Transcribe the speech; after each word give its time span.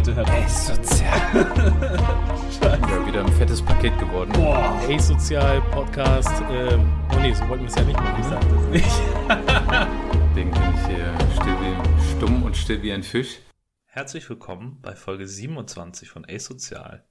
bitte 0.00 0.14
hört 0.14 0.30
auf. 0.30 0.48
Sozial. 0.48 1.20
ja, 2.62 3.06
wieder 3.06 3.20
ein 3.20 3.32
fettes 3.32 3.60
Paket 3.60 3.98
geworden. 3.98 4.32
Boah, 4.32 4.80
Sozial 4.98 5.60
Podcast. 5.70 6.42
Ähm, 6.50 6.90
oh 7.14 7.20
nee, 7.20 7.34
so 7.34 7.46
wollten 7.48 7.64
wir 7.64 7.68
es 7.68 7.74
ja 7.74 7.84
nicht 7.84 8.00
machen. 8.00 8.18
Ich 8.18 8.26
sag 8.26 8.40
das 8.40 8.64
nicht. 8.68 8.86
Deswegen 10.30 10.50
bin 10.52 10.62
ich 10.74 10.86
hier 10.86 11.14
still 11.34 11.56
wie, 11.60 12.16
stumm 12.16 12.42
und 12.44 12.56
still 12.56 12.82
wie 12.82 12.92
ein 12.92 13.02
Fisch. 13.02 13.40
Herzlich 13.84 14.28
willkommen 14.30 14.78
bei 14.80 14.96
Folge 14.96 15.26
27 15.26 16.08
von 16.08 16.24
Asozial. 16.26 17.04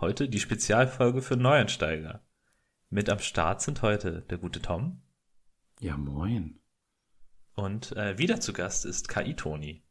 Heute 0.00 0.30
die 0.30 0.40
Spezialfolge 0.40 1.20
für 1.20 1.36
Neuansteiger. 1.36 2.22
Mit 2.88 3.10
am 3.10 3.18
Start 3.18 3.60
sind 3.60 3.82
heute 3.82 4.22
der 4.30 4.38
gute 4.38 4.62
Tom. 4.62 5.02
Ja, 5.78 5.98
moin. 5.98 6.58
Und 7.54 7.92
äh, 7.96 8.16
wieder 8.16 8.40
zu 8.40 8.54
Gast 8.54 8.86
ist 8.86 9.10
KI 9.10 9.34
Toni. 9.34 9.82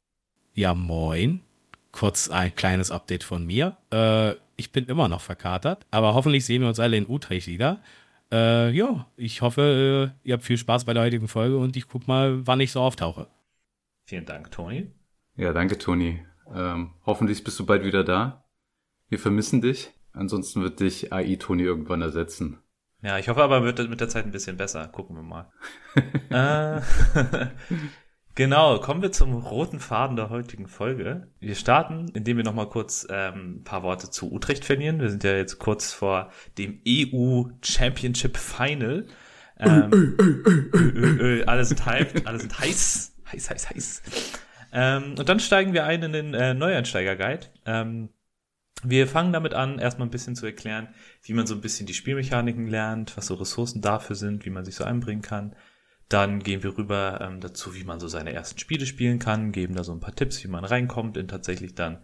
Ja, 0.56 0.74
moin. 0.74 1.44
Kurz 1.92 2.30
ein 2.30 2.56
kleines 2.56 2.92
Update 2.92 3.24
von 3.24 3.46
mir. 3.46 3.78
Äh, 3.92 4.36
ich 4.58 4.72
bin 4.72 4.86
immer 4.86 5.08
noch 5.08 5.22
verkatert, 5.22 5.86
aber 5.92 6.14
hoffentlich 6.14 6.46
sehen 6.46 6.62
wir 6.62 6.70
uns 6.70 6.80
alle 6.80 6.98
in 6.98 7.10
Utrecht 7.10 7.48
wieder. 7.48 7.82
Äh, 8.32 8.70
ja, 8.72 9.08
ich 9.18 9.42
hoffe, 9.42 10.14
äh, 10.24 10.28
ihr 10.28 10.34
habt 10.34 10.44
viel 10.44 10.58
Spaß 10.58 10.86
bei 10.86 10.94
der 10.94 11.04
heutigen 11.04 11.28
Folge 11.28 11.58
und 11.58 11.76
ich 11.76 11.88
guck 11.88 12.08
mal, 12.08 12.46
wann 12.46 12.60
ich 12.60 12.72
so 12.72 12.82
auftauche. 12.82 13.28
Vielen 14.06 14.26
Dank, 14.26 14.52
Toni. 14.52 14.92
Ja, 15.36 15.54
danke, 15.54 15.78
Toni. 15.78 16.24
Ähm, 16.54 16.92
hoffentlich 17.06 17.44
bist 17.44 17.60
du 17.60 17.66
bald 17.66 17.84
wieder 17.84 18.04
da. 18.04 18.44
Wir 19.08 19.20
vermissen 19.20 19.62
dich. 19.62 19.92
Ansonsten 20.14 20.62
wird 20.62 20.80
dich 20.80 21.14
AI 21.14 21.36
Toni 21.36 21.64
irgendwann 21.64 22.02
ersetzen. 22.02 22.60
Ja, 23.02 23.18
ich 23.18 23.30
hoffe 23.30 23.42
aber, 23.42 23.64
wird 23.64 23.90
mit 23.90 24.02
der 24.02 24.10
Zeit 24.10 24.26
ein 24.26 24.32
bisschen 24.32 24.58
besser. 24.58 24.88
Gucken 24.88 25.16
wir 25.16 25.24
mal. 25.24 25.52
äh, 26.30 27.48
genau, 28.36 28.80
kommen 28.80 29.02
wir 29.02 29.12
zum 29.12 29.34
roten 29.34 29.80
Faden 29.80 30.16
der 30.16 30.30
heutigen 30.30 30.68
Folge. 30.68 31.28
Wir 31.40 31.56
starten, 31.56 32.10
indem 32.14 32.38
wir 32.38 32.44
nochmal 32.44 32.70
kurz 32.70 33.08
ähm, 33.10 33.58
ein 33.58 33.64
paar 33.64 33.84
Worte 33.84 34.10
zu 34.10 34.32
Utrecht 34.32 34.66
verlieren. 34.66 35.00
Wir 35.00 35.10
sind 35.10 35.24
ja 35.24 35.36
jetzt 35.36 35.60
kurz 35.60 35.94
vor 35.94 36.32
dem 36.58 36.82
EU 36.88 37.44
Championship 37.62 38.38
Final. 38.38 39.08
Ähm, 39.60 39.90
ö, 39.92 41.18
ö, 41.20 41.44
alle 41.46 41.66
sind 41.66 41.86
hyped, 41.86 42.26
alle 42.26 42.40
sind 42.40 42.58
heiß, 42.58 43.16
heiß, 43.32 43.50
heiß, 43.50 43.70
heiß. 43.70 44.02
Ähm, 44.72 45.16
und 45.18 45.28
dann 45.28 45.40
steigen 45.40 45.74
wir 45.74 45.86
ein 45.86 46.04
in 46.04 46.14
den 46.14 46.34
äh, 46.34 46.54
Neueinsteiger-Guide. 46.54 47.48
Ähm, 47.66 48.10
wir 48.84 49.08
fangen 49.08 49.34
damit 49.34 49.54
an, 49.54 49.80
erstmal 49.80 50.08
ein 50.08 50.12
bisschen 50.12 50.36
zu 50.36 50.46
erklären, 50.46 50.90
wie 51.24 51.34
man 51.34 51.46
so 51.46 51.54
ein 51.54 51.62
bisschen 51.62 51.86
die 51.86 51.94
Spielmechaniken 51.94 52.68
lernt, 52.68 53.18
was 53.18 53.28
so 53.28 53.36
Ressourcen 53.36 53.82
dafür 53.82 54.16
sind, 54.16 54.46
wie 54.46 54.50
man 54.50 54.64
sich 54.64 54.76
so 54.76 54.86
einbringen 54.86 55.22
kann. 55.22 55.56
Dann 56.10 56.40
gehen 56.40 56.64
wir 56.64 56.78
rüber 56.78 57.22
ähm, 57.22 57.40
dazu, 57.40 57.76
wie 57.76 57.84
man 57.84 58.00
so 58.00 58.08
seine 58.08 58.34
ersten 58.34 58.58
Spiele 58.58 58.88
spielen 58.88 59.20
kann, 59.20 59.52
geben 59.52 59.76
da 59.76 59.84
so 59.84 59.92
ein 59.92 60.00
paar 60.00 60.16
Tipps, 60.16 60.44
wie 60.44 60.48
man 60.48 60.66
reinkommt, 60.66 61.18
in 61.18 61.28
tatsächlich 61.28 61.76
dann 61.76 62.04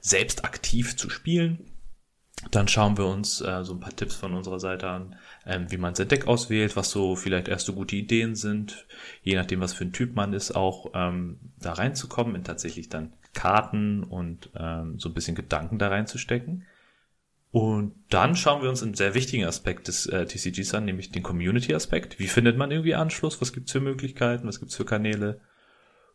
selbst 0.00 0.44
aktiv 0.44 0.96
zu 0.96 1.10
spielen. 1.10 1.70
Dann 2.50 2.66
schauen 2.66 2.96
wir 2.96 3.06
uns 3.06 3.40
äh, 3.40 3.62
so 3.62 3.74
ein 3.74 3.80
paar 3.80 3.94
Tipps 3.94 4.16
von 4.16 4.34
unserer 4.34 4.58
Seite 4.58 4.88
an, 4.88 5.16
ähm, 5.46 5.70
wie 5.70 5.76
man 5.76 5.94
sein 5.94 6.08
Deck 6.08 6.26
auswählt, 6.26 6.76
was 6.76 6.90
so 6.90 7.14
vielleicht 7.14 7.46
erste 7.46 7.72
gute 7.72 7.94
Ideen 7.94 8.34
sind, 8.34 8.86
je 9.22 9.36
nachdem, 9.36 9.60
was 9.60 9.74
für 9.74 9.84
ein 9.84 9.92
Typ 9.92 10.16
man 10.16 10.32
ist, 10.32 10.56
auch 10.56 10.90
ähm, 10.94 11.38
da 11.60 11.74
reinzukommen, 11.74 12.34
in 12.34 12.42
tatsächlich 12.42 12.88
dann 12.88 13.12
Karten 13.34 14.02
und 14.02 14.50
ähm, 14.56 14.98
so 14.98 15.08
ein 15.08 15.14
bisschen 15.14 15.36
Gedanken 15.36 15.78
da 15.78 15.88
reinzustecken. 15.88 16.64
Und 17.52 17.94
dann 18.08 18.34
schauen 18.34 18.62
wir 18.62 18.70
uns 18.70 18.82
einen 18.82 18.94
sehr 18.94 19.14
wichtigen 19.14 19.44
Aspekt 19.44 19.86
des 19.86 20.06
äh, 20.06 20.24
TCGs 20.24 20.72
an, 20.72 20.86
nämlich 20.86 21.12
den 21.12 21.22
Community-Aspekt. 21.22 22.18
Wie 22.18 22.26
findet 22.26 22.56
man 22.56 22.70
irgendwie 22.70 22.94
Anschluss? 22.94 23.42
Was 23.42 23.52
gibt's 23.52 23.72
für 23.72 23.80
Möglichkeiten? 23.80 24.48
Was 24.48 24.58
gibt's 24.58 24.74
für 24.74 24.86
Kanäle? 24.86 25.42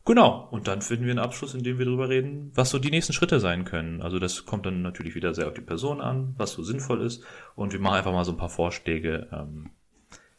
Genau. 0.04 0.48
Und 0.50 0.68
dann 0.68 0.82
finden 0.82 1.06
wir 1.06 1.12
einen 1.12 1.20
Abschluss, 1.20 1.54
in 1.54 1.62
dem 1.62 1.78
wir 1.78 1.86
darüber 1.86 2.10
reden, 2.10 2.52
was 2.56 2.72
so 2.72 2.80
die 2.80 2.90
nächsten 2.90 3.14
Schritte 3.14 3.40
sein 3.40 3.66
können. 3.66 4.02
Also 4.02 4.18
das 4.18 4.46
kommt 4.46 4.66
dann 4.66 4.82
natürlich 4.82 5.14
wieder 5.14 5.36
sehr 5.36 5.48
auf 5.48 5.54
die 5.54 5.62
Person 5.62 6.02
an, 6.02 6.34
was 6.38 6.54
so 6.54 6.64
sinnvoll 6.64 7.04
ist. 7.04 7.24
Und 7.56 7.72
wir 7.72 7.80
machen 7.80 7.98
einfach 7.98 8.14
mal 8.14 8.26
so 8.26 8.32
ein 8.32 8.38
paar 8.38 8.50
Vorschläge, 8.50 9.28
ähm, 9.32 9.70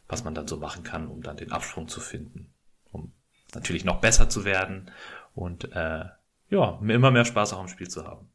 was 0.09 0.25
man 0.25 0.35
dann 0.35 0.49
so 0.49 0.57
machen 0.57 0.83
kann, 0.83 1.07
um 1.07 1.21
dann 1.21 1.37
den 1.37 1.53
Absprung 1.53 1.87
zu 1.87 2.01
finden. 2.01 2.53
Um 2.91 3.13
natürlich 3.55 3.85
noch 3.85 4.01
besser 4.01 4.27
zu 4.27 4.43
werden 4.43 4.91
und 5.33 5.71
äh, 5.71 6.05
ja, 6.49 6.79
immer 6.81 7.11
mehr 7.11 7.25
Spaß 7.25 7.53
auch 7.53 7.61
im 7.61 7.69
Spiel 7.69 7.87
zu 7.87 8.03
haben. 8.03 8.28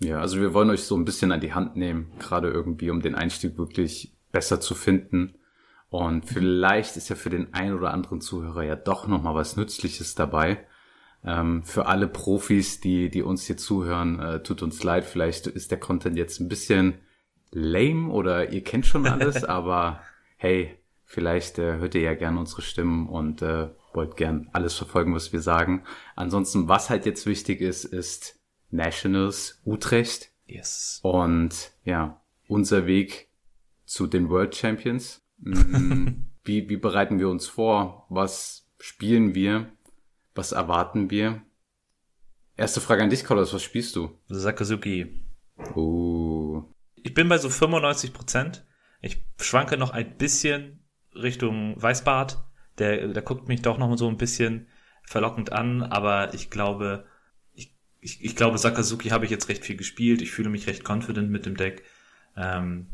Ja, 0.00 0.20
also 0.20 0.40
wir 0.40 0.52
wollen 0.54 0.70
euch 0.70 0.84
so 0.84 0.96
ein 0.96 1.04
bisschen 1.04 1.32
an 1.32 1.40
die 1.40 1.54
Hand 1.54 1.76
nehmen, 1.76 2.10
gerade 2.18 2.50
irgendwie, 2.50 2.90
um 2.90 3.00
den 3.00 3.14
Einstieg 3.14 3.56
wirklich 3.56 4.14
besser 4.32 4.60
zu 4.60 4.74
finden. 4.74 5.34
Und 5.88 6.24
vielleicht 6.26 6.96
ist 6.96 7.08
ja 7.08 7.16
für 7.16 7.30
den 7.30 7.54
einen 7.54 7.74
oder 7.74 7.92
anderen 7.92 8.20
Zuhörer 8.20 8.64
ja 8.64 8.74
doch 8.74 9.06
nochmal 9.06 9.34
was 9.34 9.56
Nützliches 9.56 10.14
dabei. 10.14 10.66
Ähm, 11.24 11.62
für 11.62 11.86
alle 11.86 12.08
Profis, 12.08 12.80
die, 12.80 13.08
die 13.08 13.22
uns 13.22 13.46
hier 13.46 13.56
zuhören, 13.56 14.18
äh, 14.18 14.42
tut 14.42 14.62
uns 14.62 14.82
leid, 14.82 15.04
vielleicht 15.04 15.46
ist 15.46 15.70
der 15.70 15.78
Content 15.78 16.16
jetzt 16.16 16.40
ein 16.40 16.48
bisschen 16.48 16.94
lame 17.50 18.10
oder 18.10 18.52
ihr 18.52 18.62
kennt 18.62 18.86
schon 18.86 19.06
alles, 19.06 19.44
aber 19.44 20.00
hey, 20.36 20.76
vielleicht 21.04 21.58
äh, 21.58 21.78
hört 21.78 21.94
ihr 21.94 22.02
ja 22.02 22.14
gern 22.14 22.36
unsere 22.36 22.62
Stimmen 22.62 23.08
und 23.08 23.40
äh, 23.40 23.68
wollt 23.94 24.16
gern 24.16 24.50
alles 24.52 24.74
verfolgen, 24.74 25.14
was 25.14 25.32
wir 25.32 25.40
sagen. 25.40 25.84
Ansonsten, 26.16 26.68
was 26.68 26.90
halt 26.90 27.06
jetzt 27.06 27.24
wichtig 27.24 27.60
ist, 27.60 27.84
ist 27.84 28.40
Nationals 28.74 29.60
Utrecht. 29.64 30.30
Yes. 30.46 31.00
Und 31.02 31.72
ja, 31.84 32.22
unser 32.48 32.86
Weg 32.86 33.30
zu 33.84 34.06
den 34.06 34.28
World 34.28 34.54
Champions. 34.54 35.22
Mm, 35.38 36.26
wie, 36.44 36.68
wie 36.68 36.76
bereiten 36.76 37.18
wir 37.18 37.28
uns 37.28 37.46
vor? 37.46 38.06
Was 38.08 38.68
spielen 38.78 39.34
wir? 39.34 39.72
Was 40.34 40.52
erwarten 40.52 41.10
wir? 41.10 41.42
Erste 42.56 42.80
Frage 42.80 43.02
an 43.02 43.10
dich, 43.10 43.24
Carlos, 43.24 43.52
was 43.52 43.62
spielst 43.62 43.96
du? 43.96 44.18
Sakazuki. 44.28 45.20
Uh. 45.74 46.62
Ich 46.96 47.14
bin 47.14 47.28
bei 47.28 47.38
so 47.38 47.48
95 47.48 48.12
Prozent. 48.12 48.64
Ich 49.00 49.24
schwanke 49.40 49.76
noch 49.76 49.90
ein 49.90 50.16
bisschen 50.16 50.80
Richtung 51.14 51.80
Weißbart 51.80 52.44
der, 52.78 53.08
der 53.08 53.22
guckt 53.22 53.48
mich 53.48 53.62
doch 53.62 53.78
noch 53.78 53.96
so 53.96 54.08
ein 54.08 54.16
bisschen 54.16 54.68
verlockend 55.04 55.52
an, 55.52 55.82
aber 55.82 56.34
ich 56.34 56.50
glaube, 56.50 57.04
ich, 58.04 58.22
ich, 58.22 58.36
glaube, 58.36 58.58
Sakazuki 58.58 59.08
habe 59.08 59.24
ich 59.24 59.30
jetzt 59.30 59.48
recht 59.48 59.64
viel 59.64 59.76
gespielt. 59.76 60.20
Ich 60.20 60.30
fühle 60.30 60.50
mich 60.50 60.66
recht 60.66 60.88
confident 60.88 61.30
mit 61.30 61.46
dem 61.46 61.56
Deck. 61.56 61.82
Ähm, 62.36 62.88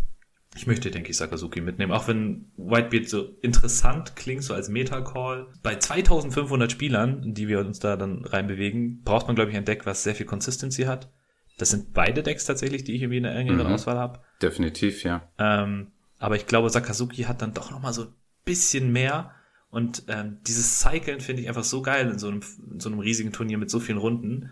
ich 0.54 0.68
möchte, 0.68 0.90
denke 0.90 1.10
ich, 1.10 1.16
Sakazuki 1.16 1.60
mitnehmen. 1.60 1.90
Auch 1.90 2.06
wenn 2.06 2.50
Whitebeard 2.56 3.08
so 3.08 3.36
interessant 3.42 4.14
klingt, 4.14 4.44
so 4.44 4.54
als 4.54 4.68
Meta-Call. 4.68 5.48
Bei 5.64 5.76
2500 5.76 6.70
Spielern, 6.70 7.34
die 7.34 7.48
wir 7.48 7.58
uns 7.58 7.80
da 7.80 7.96
dann 7.96 8.24
reinbewegen, 8.24 9.02
braucht 9.02 9.26
man, 9.26 9.34
glaube 9.34 9.50
ich, 9.50 9.56
ein 9.56 9.64
Deck, 9.64 9.84
was 9.84 10.04
sehr 10.04 10.14
viel 10.14 10.26
Consistency 10.26 10.84
hat. 10.84 11.10
Das 11.58 11.70
sind 11.70 11.92
beide 11.92 12.22
Decks 12.22 12.44
tatsächlich, 12.44 12.84
die 12.84 12.94
ich 12.94 13.02
irgendwie 13.02 13.18
in 13.18 13.24
der 13.24 13.34
engeren 13.34 13.66
mhm. 13.66 13.74
Auswahl 13.74 13.98
habe. 13.98 14.20
Definitiv, 14.40 15.02
ja. 15.02 15.28
Ähm, 15.38 15.88
aber 16.18 16.36
ich 16.36 16.46
glaube, 16.46 16.70
Sakazuki 16.70 17.24
hat 17.24 17.42
dann 17.42 17.52
doch 17.52 17.72
noch 17.72 17.82
mal 17.82 17.92
so 17.92 18.04
ein 18.04 18.14
bisschen 18.44 18.92
mehr. 18.92 19.32
Und 19.70 20.04
ähm, 20.06 20.38
dieses 20.46 20.80
Cyclen 20.80 21.20
finde 21.20 21.42
ich 21.42 21.48
einfach 21.48 21.64
so 21.64 21.82
geil 21.82 22.08
in 22.08 22.18
so, 22.18 22.28
einem, 22.28 22.42
in 22.72 22.78
so 22.78 22.88
einem 22.88 23.00
riesigen 23.00 23.32
Turnier 23.32 23.58
mit 23.58 23.70
so 23.70 23.80
vielen 23.80 23.98
Runden. 23.98 24.50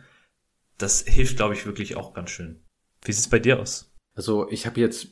Das 0.78 1.02
hilft, 1.02 1.36
glaube 1.36 1.54
ich, 1.54 1.66
wirklich 1.66 1.96
auch 1.96 2.14
ganz 2.14 2.30
schön. 2.30 2.60
Wie 3.04 3.12
sieht's 3.12 3.28
bei 3.28 3.38
dir 3.38 3.60
aus? 3.60 3.92
Also 4.14 4.48
ich 4.50 4.66
habe 4.66 4.80
jetzt 4.80 5.08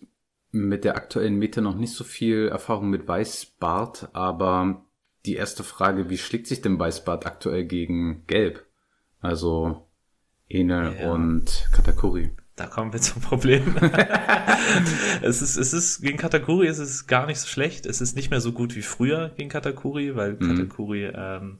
mit 0.52 0.84
der 0.84 0.96
aktuellen 0.96 1.36
Meta 1.36 1.60
noch 1.60 1.74
nicht 1.74 1.92
so 1.92 2.04
viel 2.04 2.48
Erfahrung 2.48 2.88
mit 2.88 3.06
Weißbart, 3.06 4.10
aber 4.12 4.84
die 5.26 5.34
erste 5.34 5.64
Frage, 5.64 6.08
wie 6.08 6.18
schlägt 6.18 6.46
sich 6.46 6.62
denn 6.62 6.78
Weißbart 6.78 7.26
aktuell 7.26 7.64
gegen 7.64 8.24
Gelb? 8.26 8.64
Also 9.20 9.86
Ene 10.48 10.96
ja. 11.00 11.12
und 11.12 11.68
Katakuri. 11.72 12.30
Da 12.54 12.66
kommen 12.66 12.92
wir 12.92 13.00
zum 13.00 13.20
Problem. 13.20 13.76
es 15.22 15.42
ist, 15.42 15.56
es 15.56 15.72
ist, 15.74 16.00
gegen 16.00 16.16
Katakuri 16.16 16.68
ist 16.68 16.78
es 16.78 17.06
gar 17.06 17.26
nicht 17.26 17.38
so 17.38 17.48
schlecht. 17.48 17.84
Es 17.84 18.00
ist 18.00 18.16
nicht 18.16 18.30
mehr 18.30 18.40
so 18.40 18.52
gut 18.52 18.74
wie 18.76 18.82
früher 18.82 19.30
gegen 19.36 19.50
Katakuri, 19.50 20.16
weil 20.16 20.34
mhm. 20.34 20.56
Katakuri, 20.56 21.04
ähm, 21.04 21.58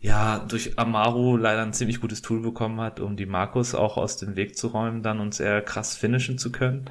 ja, 0.00 0.38
durch 0.38 0.78
Amaru 0.78 1.36
leider 1.36 1.62
ein 1.62 1.72
ziemlich 1.72 2.00
gutes 2.00 2.22
Tool 2.22 2.40
bekommen 2.40 2.80
hat, 2.80 3.00
um 3.00 3.16
die 3.16 3.26
Markus 3.26 3.74
auch 3.74 3.96
aus 3.96 4.16
dem 4.16 4.36
Weg 4.36 4.56
zu 4.56 4.68
räumen 4.68 5.02
dann 5.02 5.20
und 5.20 5.34
sehr 5.34 5.60
krass 5.62 5.96
finishen 5.96 6.38
zu 6.38 6.52
können. 6.52 6.90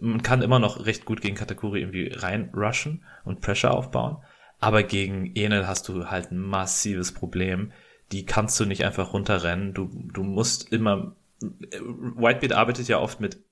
Man 0.00 0.22
kann 0.22 0.42
immer 0.42 0.58
noch 0.58 0.86
recht 0.86 1.04
gut 1.04 1.20
gegen 1.20 1.36
Katakuri 1.36 1.80
irgendwie 1.80 2.12
reinrushen 2.12 3.04
und 3.24 3.40
Pressure 3.40 3.72
aufbauen. 3.72 4.18
Aber 4.58 4.82
gegen 4.82 5.34
Enel 5.36 5.66
hast 5.66 5.88
du 5.88 6.10
halt 6.10 6.32
ein 6.32 6.38
massives 6.38 7.12
Problem. 7.12 7.72
Die 8.12 8.26
kannst 8.26 8.58
du 8.58 8.64
nicht 8.64 8.84
einfach 8.84 9.12
runterrennen. 9.12 9.72
Du, 9.72 9.88
du 10.12 10.22
musst 10.22 10.72
immer 10.72 11.14
Whitebeard 11.40 12.52
arbeitet 12.52 12.88
ja 12.88 12.98
oft 12.98 13.20
mit 13.20 13.42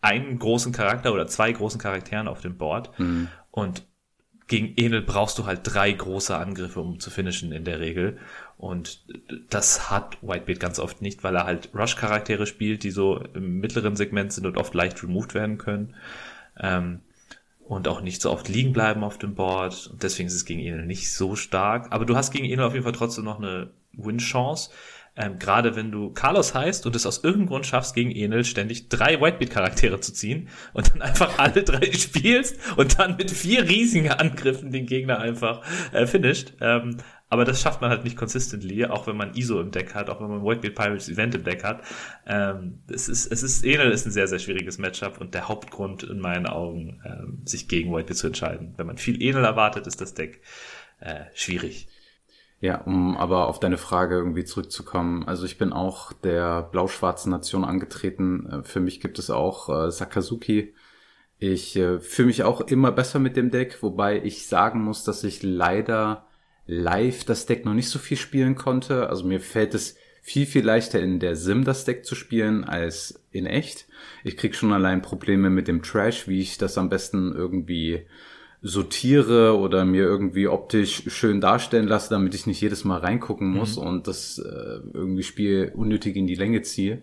einem 0.00 0.38
großen 0.38 0.72
Charakter 0.72 1.12
oder 1.12 1.26
zwei 1.26 1.52
großen 1.52 1.80
Charakteren 1.80 2.28
auf 2.28 2.40
dem 2.40 2.56
Board. 2.56 2.98
Mhm. 2.98 3.28
Und 3.50 3.86
gegen 4.48 4.74
Enel 4.76 5.02
brauchst 5.02 5.38
du 5.38 5.46
halt 5.46 5.60
drei 5.64 5.90
große 5.90 6.36
Angriffe, 6.36 6.80
um 6.80 7.00
zu 7.00 7.10
finishen 7.10 7.52
in 7.52 7.64
der 7.64 7.80
Regel. 7.80 8.18
Und 8.58 9.04
das 9.50 9.90
hat 9.90 10.16
Whitebeard 10.22 10.60
ganz 10.60 10.78
oft 10.78 11.02
nicht, 11.02 11.22
weil 11.22 11.36
er 11.36 11.44
halt 11.44 11.70
Rush-Charaktere 11.74 12.46
spielt, 12.46 12.84
die 12.84 12.90
so 12.90 13.18
im 13.34 13.60
mittleren 13.60 13.96
Segment 13.96 14.32
sind 14.32 14.46
und 14.46 14.56
oft 14.56 14.74
leicht 14.74 15.02
removed 15.02 15.34
werden 15.34 15.58
können. 15.58 15.94
Ähm, 16.58 17.00
und 17.68 17.88
auch 17.88 18.00
nicht 18.00 18.22
so 18.22 18.30
oft 18.30 18.48
liegen 18.48 18.72
bleiben 18.72 19.02
auf 19.04 19.18
dem 19.18 19.34
Board. 19.34 19.88
Und 19.92 20.02
deswegen 20.02 20.28
ist 20.28 20.34
es 20.34 20.44
gegen 20.44 20.60
Enel 20.60 20.86
nicht 20.86 21.12
so 21.12 21.36
stark. 21.36 21.88
Aber 21.90 22.04
du 22.04 22.16
hast 22.16 22.30
gegen 22.30 22.46
Enel 22.46 22.64
auf 22.64 22.72
jeden 22.72 22.84
Fall 22.84 22.92
trotzdem 22.92 23.24
noch 23.24 23.38
eine 23.38 23.70
Win-Chance. 23.92 24.70
Ähm, 25.16 25.38
Gerade 25.38 25.74
wenn 25.76 25.90
du 25.90 26.10
Carlos 26.10 26.54
heißt 26.54 26.86
und 26.86 26.94
es 26.94 27.06
aus 27.06 27.24
irgendeinem 27.24 27.48
Grund 27.48 27.66
schaffst, 27.66 27.94
gegen 27.94 28.10
Enel 28.10 28.44
ständig 28.44 28.88
drei 28.88 29.20
Whitebeat-Charaktere 29.20 29.98
zu 30.00 30.12
ziehen 30.12 30.48
und 30.74 30.92
dann 30.92 31.02
einfach 31.02 31.38
alle 31.38 31.62
drei 31.62 31.90
spielst 31.92 32.56
und 32.76 32.98
dann 32.98 33.16
mit 33.16 33.30
vier 33.30 33.68
riesigen 33.68 34.10
Angriffen 34.10 34.70
den 34.70 34.86
Gegner 34.86 35.18
einfach 35.18 35.62
äh, 35.92 36.06
finisht. 36.06 36.52
Ähm, 36.60 36.98
aber 37.28 37.44
das 37.44 37.60
schafft 37.60 37.80
man 37.80 37.90
halt 37.90 38.04
nicht 38.04 38.16
consistently, 38.16 38.84
auch 38.86 39.06
wenn 39.06 39.16
man 39.16 39.34
ISO 39.34 39.60
im 39.60 39.70
Deck 39.70 39.94
hat, 39.94 40.10
auch 40.10 40.20
wenn 40.20 40.28
man 40.28 40.44
Whitebeard 40.44 40.74
Pirates 40.74 41.08
Event 41.08 41.34
im 41.34 41.44
Deck 41.44 41.64
hat. 41.64 41.82
Ähm, 42.26 42.80
es 42.88 43.08
ist, 43.08 43.26
es 43.26 43.42
ist, 43.42 43.64
Enel 43.64 43.90
ist 43.90 44.06
ein 44.06 44.12
sehr, 44.12 44.28
sehr 44.28 44.38
schwieriges 44.38 44.78
Matchup 44.78 45.20
und 45.20 45.34
der 45.34 45.48
Hauptgrund 45.48 46.04
in 46.04 46.20
meinen 46.20 46.46
Augen, 46.46 47.00
ähm, 47.04 47.42
sich 47.44 47.68
gegen 47.68 47.92
Whitebeard 47.92 48.16
zu 48.16 48.26
entscheiden. 48.28 48.74
Wenn 48.76 48.86
man 48.86 48.98
viel 48.98 49.20
Enel 49.20 49.44
erwartet, 49.44 49.86
ist 49.86 50.00
das 50.00 50.14
Deck 50.14 50.40
äh, 51.00 51.24
schwierig. 51.34 51.88
Ja, 52.60 52.80
um 52.82 53.16
aber 53.16 53.48
auf 53.48 53.60
deine 53.60 53.76
Frage 53.76 54.14
irgendwie 54.14 54.44
zurückzukommen. 54.44 55.24
Also 55.24 55.44
ich 55.44 55.58
bin 55.58 55.72
auch 55.72 56.12
der 56.12 56.62
blau-schwarzen 56.62 57.30
Nation 57.30 57.64
angetreten. 57.64 58.46
Äh, 58.50 58.62
für 58.62 58.80
mich 58.80 59.00
gibt 59.00 59.18
es 59.18 59.30
auch 59.30 59.68
äh, 59.68 59.90
Sakazuki. 59.90 60.74
Ich 61.38 61.76
äh, 61.76 62.00
fühle 62.00 62.28
mich 62.28 62.44
auch 62.44 62.62
immer 62.62 62.92
besser 62.92 63.18
mit 63.18 63.36
dem 63.36 63.50
Deck, 63.50 63.82
wobei 63.82 64.22
ich 64.22 64.46
sagen 64.46 64.82
muss, 64.82 65.04
dass 65.04 65.22
ich 65.22 65.42
leider 65.42 66.25
live 66.66 67.24
das 67.24 67.46
Deck 67.46 67.64
noch 67.64 67.74
nicht 67.74 67.88
so 67.88 67.98
viel 67.98 68.16
spielen 68.16 68.54
konnte. 68.54 69.08
Also 69.08 69.24
mir 69.24 69.40
fällt 69.40 69.74
es 69.74 69.96
viel, 70.22 70.46
viel 70.46 70.64
leichter 70.64 71.00
in 71.00 71.20
der 71.20 71.36
Sim 71.36 71.64
das 71.64 71.84
Deck 71.84 72.04
zu 72.04 72.14
spielen 72.14 72.64
als 72.64 73.22
in 73.30 73.46
echt. 73.46 73.86
Ich 74.24 74.36
krieg 74.36 74.54
schon 74.54 74.72
allein 74.72 75.02
Probleme 75.02 75.50
mit 75.50 75.68
dem 75.68 75.82
Trash, 75.82 76.26
wie 76.26 76.40
ich 76.40 76.58
das 76.58 76.78
am 76.78 76.88
besten 76.88 77.32
irgendwie 77.32 78.06
sortiere 78.62 79.56
oder 79.56 79.84
mir 79.84 80.02
irgendwie 80.02 80.48
optisch 80.48 81.04
schön 81.06 81.40
darstellen 81.40 81.86
lasse, 81.86 82.10
damit 82.10 82.34
ich 82.34 82.46
nicht 82.46 82.60
jedes 82.60 82.84
Mal 82.84 82.98
reingucken 82.98 83.48
muss 83.48 83.76
mhm. 83.76 83.86
und 83.86 84.08
das 84.08 84.38
äh, 84.38 84.80
irgendwie 84.92 85.22
Spiel 85.22 85.72
unnötig 85.76 86.16
in 86.16 86.26
die 86.26 86.34
Länge 86.34 86.62
ziehe. 86.62 87.02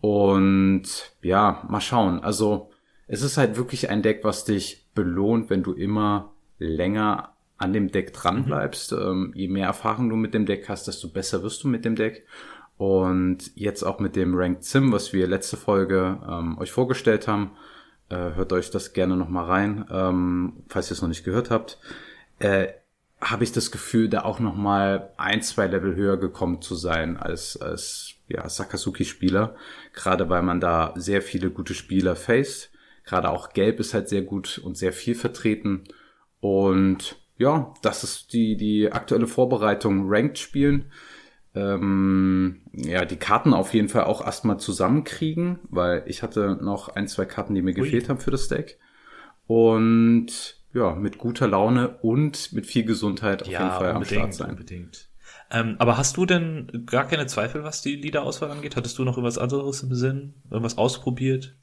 Und 0.00 0.84
ja, 1.22 1.64
mal 1.68 1.80
schauen. 1.80 2.20
Also 2.20 2.70
es 3.08 3.22
ist 3.22 3.38
halt 3.38 3.56
wirklich 3.56 3.90
ein 3.90 4.02
Deck, 4.02 4.20
was 4.22 4.44
dich 4.44 4.86
belohnt, 4.94 5.50
wenn 5.50 5.64
du 5.64 5.72
immer 5.72 6.32
länger 6.58 7.35
an 7.58 7.72
dem 7.72 7.90
Deck 7.90 8.12
dran 8.12 8.40
mhm. 8.40 8.44
bleibst. 8.44 8.92
Mhm. 8.92 8.98
Ähm, 8.98 9.32
je 9.34 9.48
mehr 9.48 9.66
Erfahrung 9.66 10.08
du 10.08 10.16
mit 10.16 10.34
dem 10.34 10.46
Deck 10.46 10.68
hast, 10.68 10.86
desto 10.86 11.08
besser 11.08 11.42
wirst 11.42 11.64
du 11.64 11.68
mit 11.68 11.84
dem 11.84 11.96
Deck. 11.96 12.26
Und 12.78 13.52
jetzt 13.54 13.82
auch 13.82 14.00
mit 14.00 14.16
dem 14.16 14.34
Ranked 14.34 14.64
Sim, 14.64 14.92
was 14.92 15.12
wir 15.12 15.26
letzte 15.26 15.56
Folge 15.56 16.20
ähm, 16.28 16.58
euch 16.58 16.70
vorgestellt 16.70 17.26
haben, 17.26 17.52
äh, 18.10 18.34
hört 18.34 18.52
euch 18.52 18.70
das 18.70 18.92
gerne 18.92 19.16
nochmal 19.16 19.46
rein, 19.46 19.86
ähm, 19.90 20.64
falls 20.68 20.90
ihr 20.90 20.92
es 20.92 21.02
noch 21.02 21.08
nicht 21.08 21.24
gehört 21.24 21.50
habt. 21.50 21.78
Äh, 22.38 22.68
habe 23.20 23.44
ich 23.44 23.52
das 23.52 23.70
Gefühl, 23.70 24.10
da 24.10 24.24
auch 24.24 24.40
nochmal 24.40 25.10
ein, 25.16 25.40
zwei 25.40 25.66
Level 25.66 25.94
höher 25.94 26.18
gekommen 26.18 26.60
zu 26.60 26.74
sein 26.74 27.16
als, 27.16 27.56
als 27.56 28.14
ja, 28.28 28.46
Sakazuki-Spieler. 28.46 29.56
Gerade 29.94 30.28
weil 30.28 30.42
man 30.42 30.60
da 30.60 30.92
sehr 30.96 31.22
viele 31.22 31.50
gute 31.50 31.72
Spieler 31.72 32.14
faced. 32.14 32.70
Gerade 33.04 33.30
auch 33.30 33.54
Gelb 33.54 33.80
ist 33.80 33.94
halt 33.94 34.10
sehr 34.10 34.22
gut 34.22 34.58
und 34.58 34.76
sehr 34.76 34.92
viel 34.92 35.14
vertreten. 35.14 35.84
Und 36.40 37.16
ja, 37.38 37.74
das 37.82 38.04
ist 38.04 38.32
die, 38.32 38.56
die 38.56 38.92
aktuelle 38.92 39.26
Vorbereitung 39.26 40.04
Ranked 40.08 40.38
spielen 40.38 40.90
ähm, 41.56 42.60
ja, 42.72 43.06
die 43.06 43.16
Karten 43.16 43.54
auf 43.54 43.72
jeden 43.72 43.88
Fall 43.88 44.04
auch 44.04 44.24
erstmal 44.24 44.60
zusammenkriegen, 44.60 45.58
weil 45.70 46.04
ich 46.06 46.22
hatte 46.22 46.58
noch 46.60 46.90
ein, 46.90 47.08
zwei 47.08 47.24
Karten, 47.24 47.54
die 47.54 47.62
mir 47.62 47.70
Ui. 47.70 47.80
gefehlt 47.80 48.08
haben 48.08 48.20
für 48.20 48.30
das 48.30 48.48
Deck. 48.48 48.78
Und 49.46 50.60
ja, 50.74 50.94
mit 50.94 51.16
guter 51.16 51.48
Laune 51.48 51.96
und 52.02 52.52
mit 52.52 52.66
viel 52.66 52.84
Gesundheit 52.84 53.42
auf 53.42 53.48
ja, 53.48 53.60
jeden 53.60 53.72
Fall 53.72 53.92
am 53.92 54.04
Start 54.04 54.34
sein. 54.34 54.50
Unbedingt. 54.50 55.08
Ähm, 55.50 55.76
aber 55.78 55.96
hast 55.96 56.18
du 56.18 56.26
denn 56.26 56.84
gar 56.84 57.06
keine 57.06 57.26
Zweifel, 57.26 57.64
was 57.64 57.80
die 57.80 57.96
Liederauswahl 57.96 58.50
angeht? 58.50 58.76
Hattest 58.76 58.98
du 58.98 59.04
noch 59.04 59.16
irgendwas 59.16 59.38
anderes 59.38 59.82
im 59.82 59.94
Sinn? 59.94 60.34
Irgendwas 60.50 60.76
ausprobiert? 60.76 61.56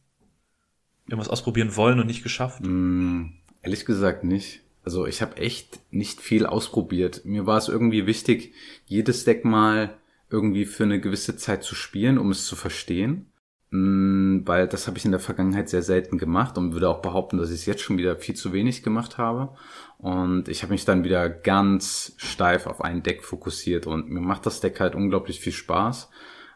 Irgendwas 1.05 1.29
ausprobieren 1.29 1.75
wollen 1.75 1.99
und 1.99 2.07
nicht 2.07 2.23
geschafft? 2.23 2.61
Mm, 2.65 3.25
ehrlich 3.61 3.85
gesagt 3.85 4.23
nicht. 4.23 4.61
Also 4.83 5.05
ich 5.05 5.21
habe 5.21 5.37
echt 5.37 5.79
nicht 5.91 6.21
viel 6.21 6.45
ausprobiert. 6.45 7.23
Mir 7.23 7.45
war 7.45 7.57
es 7.57 7.69
irgendwie 7.69 8.05
wichtig, 8.05 8.53
jedes 8.85 9.23
Deck 9.23 9.45
mal 9.45 9.97
irgendwie 10.29 10.65
für 10.65 10.83
eine 10.83 10.99
gewisse 10.99 11.37
Zeit 11.37 11.63
zu 11.63 11.75
spielen, 11.75 12.17
um 12.17 12.31
es 12.31 12.45
zu 12.45 12.55
verstehen. 12.55 13.27
Mm, 13.75 14.41
weil 14.45 14.67
das 14.67 14.85
habe 14.87 14.99
ich 14.99 15.05
in 15.05 15.11
der 15.11 15.19
Vergangenheit 15.19 15.67
sehr 15.67 15.81
selten 15.81 16.19
gemacht 16.19 16.59
und 16.59 16.73
würde 16.73 16.89
auch 16.89 17.01
behaupten, 17.01 17.37
dass 17.37 17.49
ich 17.49 17.61
es 17.61 17.65
jetzt 17.65 17.81
schon 17.81 17.97
wieder 17.97 18.15
viel 18.15 18.35
zu 18.35 18.53
wenig 18.53 18.83
gemacht 18.83 19.17
habe. 19.17 19.55
Und 19.97 20.47
ich 20.47 20.61
habe 20.61 20.73
mich 20.73 20.85
dann 20.85 21.03
wieder 21.03 21.27
ganz 21.27 22.13
steif 22.17 22.67
auf 22.67 22.81
ein 22.81 23.01
Deck 23.01 23.23
fokussiert 23.23 23.87
und 23.87 24.09
mir 24.09 24.19
macht 24.19 24.45
das 24.45 24.59
Deck 24.59 24.79
halt 24.79 24.93
unglaublich 24.93 25.39
viel 25.39 25.53
Spaß. 25.53 26.09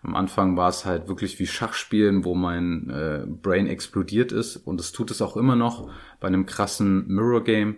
Am 0.04 0.16
Anfang 0.16 0.58
war 0.58 0.70
es 0.70 0.86
halt 0.86 1.08
wirklich 1.08 1.40
wie 1.40 1.48
Schachspielen, 1.48 2.24
wo 2.24 2.36
mein 2.36 2.90
äh, 2.92 3.26
Brain 3.26 3.66
explodiert 3.66 4.32
ist 4.32 4.58
und 4.58 4.80
es 4.80 4.92
tut 4.92 5.10
es 5.10 5.22
auch 5.22 5.38
immer 5.38 5.56
noch 5.56 5.90
bei 6.20 6.28
einem 6.28 6.46
krassen 6.46 7.08
Mirror 7.08 7.44
Game. 7.44 7.78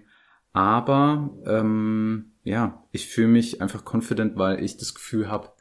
Aber 0.53 1.29
ähm, 1.45 2.31
ja, 2.43 2.83
ich 2.91 3.07
fühle 3.07 3.27
mich 3.27 3.61
einfach 3.61 3.83
confident, 3.85 4.37
weil 4.37 4.63
ich 4.63 4.77
das 4.77 4.93
Gefühl 4.93 5.29
habe, 5.29 5.51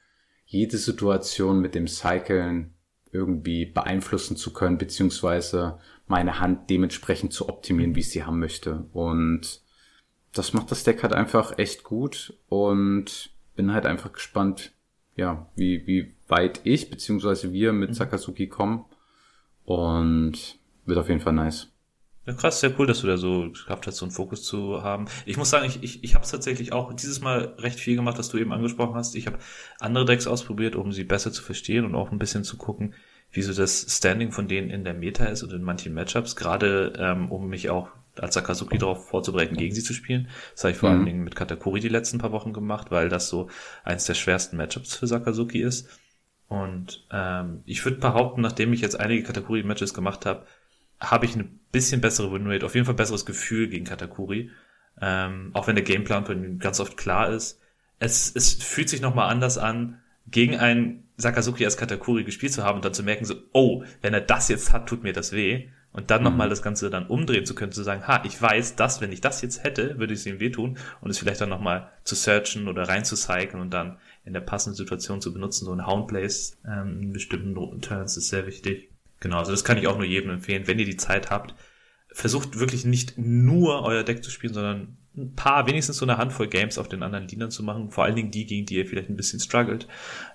jede 0.47 0.79
Situation 0.79 1.61
mit 1.61 1.75
dem 1.75 1.87
Cyclen 1.87 2.75
irgendwie 3.13 3.67
beeinflussen 3.67 4.37
zu 4.37 4.53
können, 4.53 4.79
beziehungsweise 4.79 5.79
meine 6.07 6.41
Hand 6.41 6.71
dementsprechend 6.71 7.33
zu 7.33 7.49
optimieren, 7.49 7.95
wie 7.95 8.01
ich 8.01 8.11
sie 8.11 8.25
haben 8.25 8.39
möchte. 8.39 8.87
Und 8.93 9.61
das 10.33 10.53
macht 10.53 10.71
das 10.71 10.85
Deck 10.85 11.03
halt 11.03 11.13
einfach 11.13 11.59
echt 11.59 11.85
gut 11.85 12.39
und 12.49 13.31
bin 13.57 13.73
halt 13.73 13.87
einfach 13.87 14.13
gespannt, 14.13 14.73
ja, 15.17 15.51
wie, 15.57 15.87
wie 15.87 16.15
weit 16.29 16.61
ich 16.65 16.91
beziehungsweise 16.91 17.53
wir 17.53 17.73
mit 17.73 17.91
mhm. 17.91 17.95
Sakazuki 17.95 18.47
kommen. 18.47 18.85
Und 19.65 20.59
wird 20.87 20.99
auf 20.99 21.09
jeden 21.09 21.21
Fall 21.21 21.35
nice. 21.35 21.71
Ja, 22.29 22.35
krass, 22.35 22.61
sehr 22.61 22.79
cool, 22.79 22.87
dass 22.87 23.01
du 23.01 23.07
da 23.07 23.17
so 23.17 23.49
geschafft 23.49 23.87
hast, 23.87 23.97
so 23.97 24.05
einen 24.05 24.13
Fokus 24.13 24.43
zu 24.43 24.83
haben. 24.83 25.07
Ich 25.25 25.39
muss 25.39 25.49
sagen, 25.49 25.65
ich, 25.65 25.83
ich, 25.83 26.05
ich 26.05 26.15
habe 26.15 26.27
es 26.27 26.31
tatsächlich 26.31 26.75
auch 26.75 26.93
dieses 26.93 27.23
Mal 27.23 27.55
recht 27.57 27.81
viel 27.81 27.97
gemacht, 27.97 28.19
was 28.19 28.29
du 28.29 28.37
eben 28.37 28.53
angesprochen 28.53 28.97
hast. 28.97 29.15
Ich 29.15 29.27
habe 29.27 29.39
andere 29.81 30.05
Decks 30.05 30.27
ausprobiert, 30.27 30.77
um 30.77 30.93
sie 30.93 31.05
besser 31.05 31.33
zu 31.33 31.43
verstehen 31.43 31.87
und 31.87 31.95
auch 31.95 32.13
ein 32.13 32.19
bisschen 32.19 32.45
zu 32.45 32.59
gucken, 32.59 32.93
wie 33.33 33.41
so 33.41 33.55
das 33.55 33.87
Standing 33.89 34.31
von 34.31 34.47
denen 34.47 34.69
in 34.69 34.85
der 34.85 34.93
Meta 34.93 35.25
ist 35.25 35.43
und 35.43 35.55
in 35.55 35.63
manchen 35.63 35.95
Matchups, 35.95 36.37
gerade 36.37 36.93
ähm, 36.99 37.33
um 37.33 37.49
mich 37.49 37.71
auch 37.71 37.89
als 38.19 38.35
Sakazuki 38.35 38.77
darauf 38.77 39.09
vorzubereiten, 39.09 39.57
gegen 39.57 39.75
sie 39.75 39.83
zu 39.83 39.95
spielen. 39.95 40.29
Das 40.53 40.65
habe 40.65 40.73
ich 40.73 40.79
vor 40.79 40.91
mhm. 40.91 40.97
allen 40.97 41.07
Dingen 41.07 41.25
mit 41.25 41.35
Katakuri 41.35 41.81
die 41.81 41.89
letzten 41.89 42.19
paar 42.19 42.33
Wochen 42.33 42.53
gemacht, 42.53 42.91
weil 42.91 43.09
das 43.09 43.31
so 43.31 43.49
eins 43.85 44.05
der 44.05 44.13
schwersten 44.13 44.59
Matchups 44.59 44.97
für 44.97 45.07
Sakazuki 45.07 45.63
ist. 45.63 45.89
Und 46.47 47.07
ähm, 47.11 47.63
ich 47.65 47.83
würde 47.87 47.97
behaupten, 47.97 48.43
nachdem 48.43 48.75
ich 48.75 48.83
jetzt 48.83 49.01
einige 49.01 49.23
Katakuri-Matches 49.23 49.95
gemacht 49.95 50.27
habe, 50.27 50.45
habe 51.01 51.27
ich 51.27 51.37
ein 51.37 51.61
bisschen 51.73 52.01
bessere 52.01 52.33
Winrate, 52.33 52.67
auf 52.67 52.75
jeden 52.75 52.87
Fall 52.87 52.95
besseres 52.95 53.27
Gefühl 53.27 53.69
gegen 53.69 53.85
Katakuri. 53.85 54.51
Ähm, 55.01 55.51
auch 55.55 55.67
wenn 55.67 55.77
der 55.77 55.85
Gameplan 55.85 56.27
von 56.27 56.43
ihm 56.43 56.59
ganz 56.59 56.81
oft 56.81 56.97
klar 56.97 57.31
ist. 57.31 57.61
Es, 58.01 58.33
es 58.35 58.55
fühlt 58.55 58.89
sich 58.89 59.01
nochmal 59.01 59.31
anders 59.31 59.59
an, 59.59 60.01
gegen 60.31 60.57
einen 60.57 61.09
Sakazuki 61.17 61.65
als 61.65 61.77
Katakuri 61.77 62.25
gespielt 62.25 62.53
zu 62.53 62.65
haben 62.65 62.77
und 62.77 62.85
dann 62.85 62.95
zu 62.95 63.03
merken, 63.03 63.25
so, 63.25 63.35
oh, 63.53 63.85
wenn 64.03 64.15
er 64.15 64.21
das 64.21 64.49
jetzt 64.49 64.73
hat, 64.73 64.89
tut 64.89 65.03
mir 65.03 65.13
das 65.13 65.33
weh. 65.33 65.69
Und 65.91 66.11
dann 66.11 66.21
mhm. 66.21 66.29
nochmal 66.29 66.49
das 66.49 66.63
Ganze 66.63 66.91
dann 66.91 67.07
umdrehen 67.07 67.47
zu 67.47 67.55
können, 67.55 67.73
zu 67.73 67.83
sagen, 67.83 68.07
ha, 68.07 68.23
ich 68.25 68.41
weiß, 68.41 68.77
dass, 68.77 69.01
wenn 69.01 69.11
ich 69.11 69.21
das 69.21 69.41
jetzt 69.43 69.65
hätte, 69.65 69.99
würde 69.99 70.15
es 70.15 70.27
ihm 70.27 70.39
wehtun 70.39 70.79
und 71.01 71.11
es 71.11 71.19
vielleicht 71.19 71.41
dann 71.41 71.49
nochmal 71.49 71.91
zu 72.05 72.15
searchen 72.15 72.69
oder 72.69 72.89
rein 72.89 73.05
zu 73.05 73.17
cyclen 73.17 73.61
und 73.61 73.71
dann 73.71 73.99
in 74.25 74.33
der 74.33 74.41
passenden 74.41 74.77
Situation 74.77 75.21
zu 75.21 75.33
benutzen, 75.33 75.65
so 75.65 75.73
ein 75.73 75.87
Houndplace 75.87 76.59
ähm, 76.67 77.01
in 77.01 77.13
bestimmten 77.13 77.81
Turns 77.81 78.17
ist 78.17 78.29
sehr 78.29 78.47
wichtig. 78.47 78.88
Genau, 79.21 79.39
also 79.39 79.51
das 79.51 79.65
kann 79.65 79.79
ich 79.79 79.87
auch 79.87 79.97
nur 79.97 80.07
jedem 80.07 80.31
empfehlen, 80.31 80.67
wenn 80.67 80.79
ihr 80.79 80.85
die 80.85 80.97
Zeit 80.97 81.31
habt. 81.31 81.55
Versucht 82.11 82.59
wirklich 82.59 82.85
nicht 82.85 83.19
nur 83.19 83.83
euer 83.83 84.03
Deck 84.03 84.25
zu 84.25 84.31
spielen, 84.31 84.55
sondern 84.55 84.97
ein 85.17 85.35
paar, 85.35 85.67
wenigstens 85.67 85.97
so 85.97 86.05
eine 86.05 86.17
Handvoll 86.17 86.49
Games 86.49 86.79
auf 86.79 86.89
den 86.89 87.03
anderen 87.03 87.29
Liedern 87.29 87.51
zu 87.51 87.63
machen. 87.63 87.91
Vor 87.91 88.05
allen 88.05 88.17
Dingen 88.17 88.31
die, 88.31 88.47
gegen 88.47 88.67
die 88.67 88.77
ihr 88.77 88.87
vielleicht 88.87 89.11
ein 89.11 89.17
bisschen 89.17 89.41
struggelt, 89.41 89.89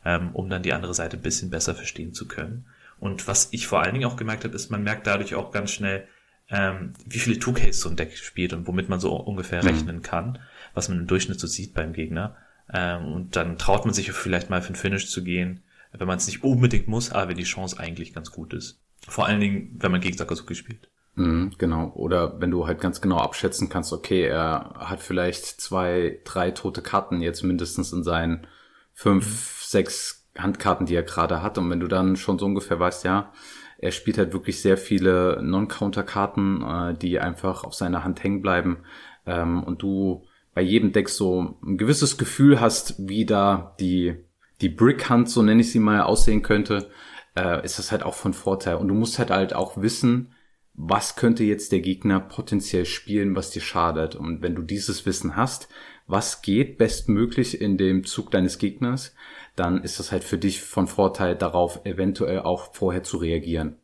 ähm, 0.03 0.31
um 0.33 0.49
dann 0.49 0.63
die 0.63 0.73
andere 0.73 0.93
Seite 0.93 1.17
ein 1.17 1.23
bisschen 1.23 1.49
besser 1.49 1.73
verstehen 1.73 2.13
zu 2.13 2.27
können. 2.27 2.65
Und 2.99 3.27
was 3.27 3.49
ich 3.51 3.67
vor 3.67 3.81
allen 3.81 3.93
Dingen 3.93 4.05
auch 4.05 4.17
gemerkt 4.17 4.43
habe, 4.43 4.55
ist, 4.55 4.69
man 4.69 4.83
merkt 4.83 5.07
dadurch 5.07 5.35
auch 5.35 5.51
ganz 5.51 5.71
schnell, 5.71 6.07
ähm, 6.49 6.93
wie 7.05 7.19
viele 7.19 7.39
2Ks 7.39 7.73
so 7.73 7.89
ein 7.89 7.95
Deck 7.95 8.17
spielt 8.17 8.53
und 8.53 8.67
womit 8.67 8.89
man 8.89 8.99
so 8.99 9.15
ungefähr 9.15 9.63
mhm. 9.63 9.69
rechnen 9.69 10.01
kann, 10.01 10.39
was 10.73 10.89
man 10.89 10.99
im 10.99 11.07
Durchschnitt 11.07 11.39
so 11.39 11.47
sieht 11.47 11.73
beim 11.73 11.93
Gegner. 11.93 12.35
Ähm, 12.71 13.05
und 13.05 13.35
dann 13.35 13.57
traut 13.57 13.85
man 13.85 13.93
sich 13.93 14.11
vielleicht 14.11 14.49
mal 14.49 14.61
für 14.61 14.73
ein 14.73 14.77
Finish 14.77 15.09
zu 15.09 15.23
gehen 15.23 15.62
wenn 15.97 16.07
man 16.07 16.17
es 16.17 16.27
nicht 16.27 16.43
unbedingt 16.43 16.87
muss, 16.87 17.11
aber 17.11 17.29
wenn 17.29 17.37
die 17.37 17.43
Chance 17.43 17.79
eigentlich 17.79 18.13
ganz 18.13 18.31
gut 18.31 18.53
ist. 18.53 18.81
Vor 19.07 19.25
allen 19.25 19.39
Dingen, 19.39 19.75
wenn 19.79 19.91
man 19.91 20.01
gegen 20.01 20.17
Sakazuki 20.17 20.55
spielt. 20.55 20.89
Mhm, 21.15 21.53
genau. 21.57 21.91
Oder 21.93 22.39
wenn 22.41 22.51
du 22.51 22.65
halt 22.65 22.81
ganz 22.81 23.01
genau 23.01 23.17
abschätzen 23.17 23.69
kannst, 23.69 23.93
okay, 23.93 24.23
er 24.23 24.73
hat 24.77 25.01
vielleicht 25.01 25.45
zwei, 25.45 26.19
drei 26.23 26.51
tote 26.51 26.81
Karten 26.81 27.21
jetzt 27.21 27.43
mindestens 27.43 27.93
in 27.93 28.03
seinen 28.03 28.47
fünf, 28.93 29.25
mhm. 29.25 29.65
sechs 29.67 30.27
Handkarten, 30.37 30.85
die 30.85 30.95
er 30.95 31.03
gerade 31.03 31.43
hat. 31.43 31.57
Und 31.57 31.69
wenn 31.69 31.79
du 31.79 31.87
dann 31.87 32.15
schon 32.15 32.39
so 32.39 32.45
ungefähr 32.45 32.79
weißt, 32.79 33.03
ja, 33.03 33.31
er 33.77 33.91
spielt 33.91 34.17
halt 34.17 34.33
wirklich 34.33 34.61
sehr 34.61 34.77
viele 34.77 35.41
Non-Counter-Karten, 35.43 36.61
äh, 36.63 36.97
die 36.97 37.19
einfach 37.19 37.63
auf 37.63 37.75
seiner 37.75 38.03
Hand 38.03 38.23
hängen 38.23 38.41
bleiben. 38.41 38.77
Ähm, 39.25 39.63
und 39.63 39.81
du 39.81 40.25
bei 40.53 40.61
jedem 40.61 40.91
Deck 40.93 41.09
so 41.09 41.57
ein 41.63 41.77
gewisses 41.77 42.17
Gefühl 42.17 42.61
hast, 42.61 42.95
wie 43.07 43.25
da 43.25 43.75
die 43.79 44.15
die 44.61 44.69
Brick 44.69 45.09
Hunt, 45.09 45.29
so 45.29 45.41
nenne 45.41 45.61
ich 45.61 45.71
sie 45.71 45.79
mal, 45.79 46.01
aussehen 46.01 46.41
könnte, 46.41 46.89
äh, 47.35 47.63
ist 47.65 47.79
das 47.79 47.91
halt 47.91 48.03
auch 48.03 48.13
von 48.13 48.33
Vorteil. 48.33 48.75
Und 48.75 48.87
du 48.87 48.93
musst 48.93 49.19
halt 49.19 49.31
halt 49.31 49.53
auch 49.53 49.81
wissen, 49.81 50.33
was 50.73 51.15
könnte 51.15 51.43
jetzt 51.43 51.71
der 51.71 51.81
Gegner 51.81 52.19
potenziell 52.19 52.85
spielen, 52.85 53.35
was 53.35 53.51
dir 53.51 53.61
schadet. 53.61 54.15
Und 54.15 54.41
wenn 54.41 54.55
du 54.55 54.63
dieses 54.63 55.05
Wissen 55.05 55.35
hast, 55.35 55.67
was 56.07 56.41
geht 56.41 56.77
bestmöglich 56.77 57.61
in 57.61 57.77
dem 57.77 58.05
Zug 58.05 58.31
deines 58.31 58.57
Gegners, 58.57 59.13
dann 59.55 59.83
ist 59.83 59.99
das 59.99 60.11
halt 60.11 60.23
für 60.23 60.37
dich 60.37 60.61
von 60.61 60.87
Vorteil 60.87 61.35
darauf, 61.35 61.85
eventuell 61.85 62.39
auch 62.39 62.73
vorher 62.73 63.03
zu 63.03 63.17
reagieren 63.17 63.77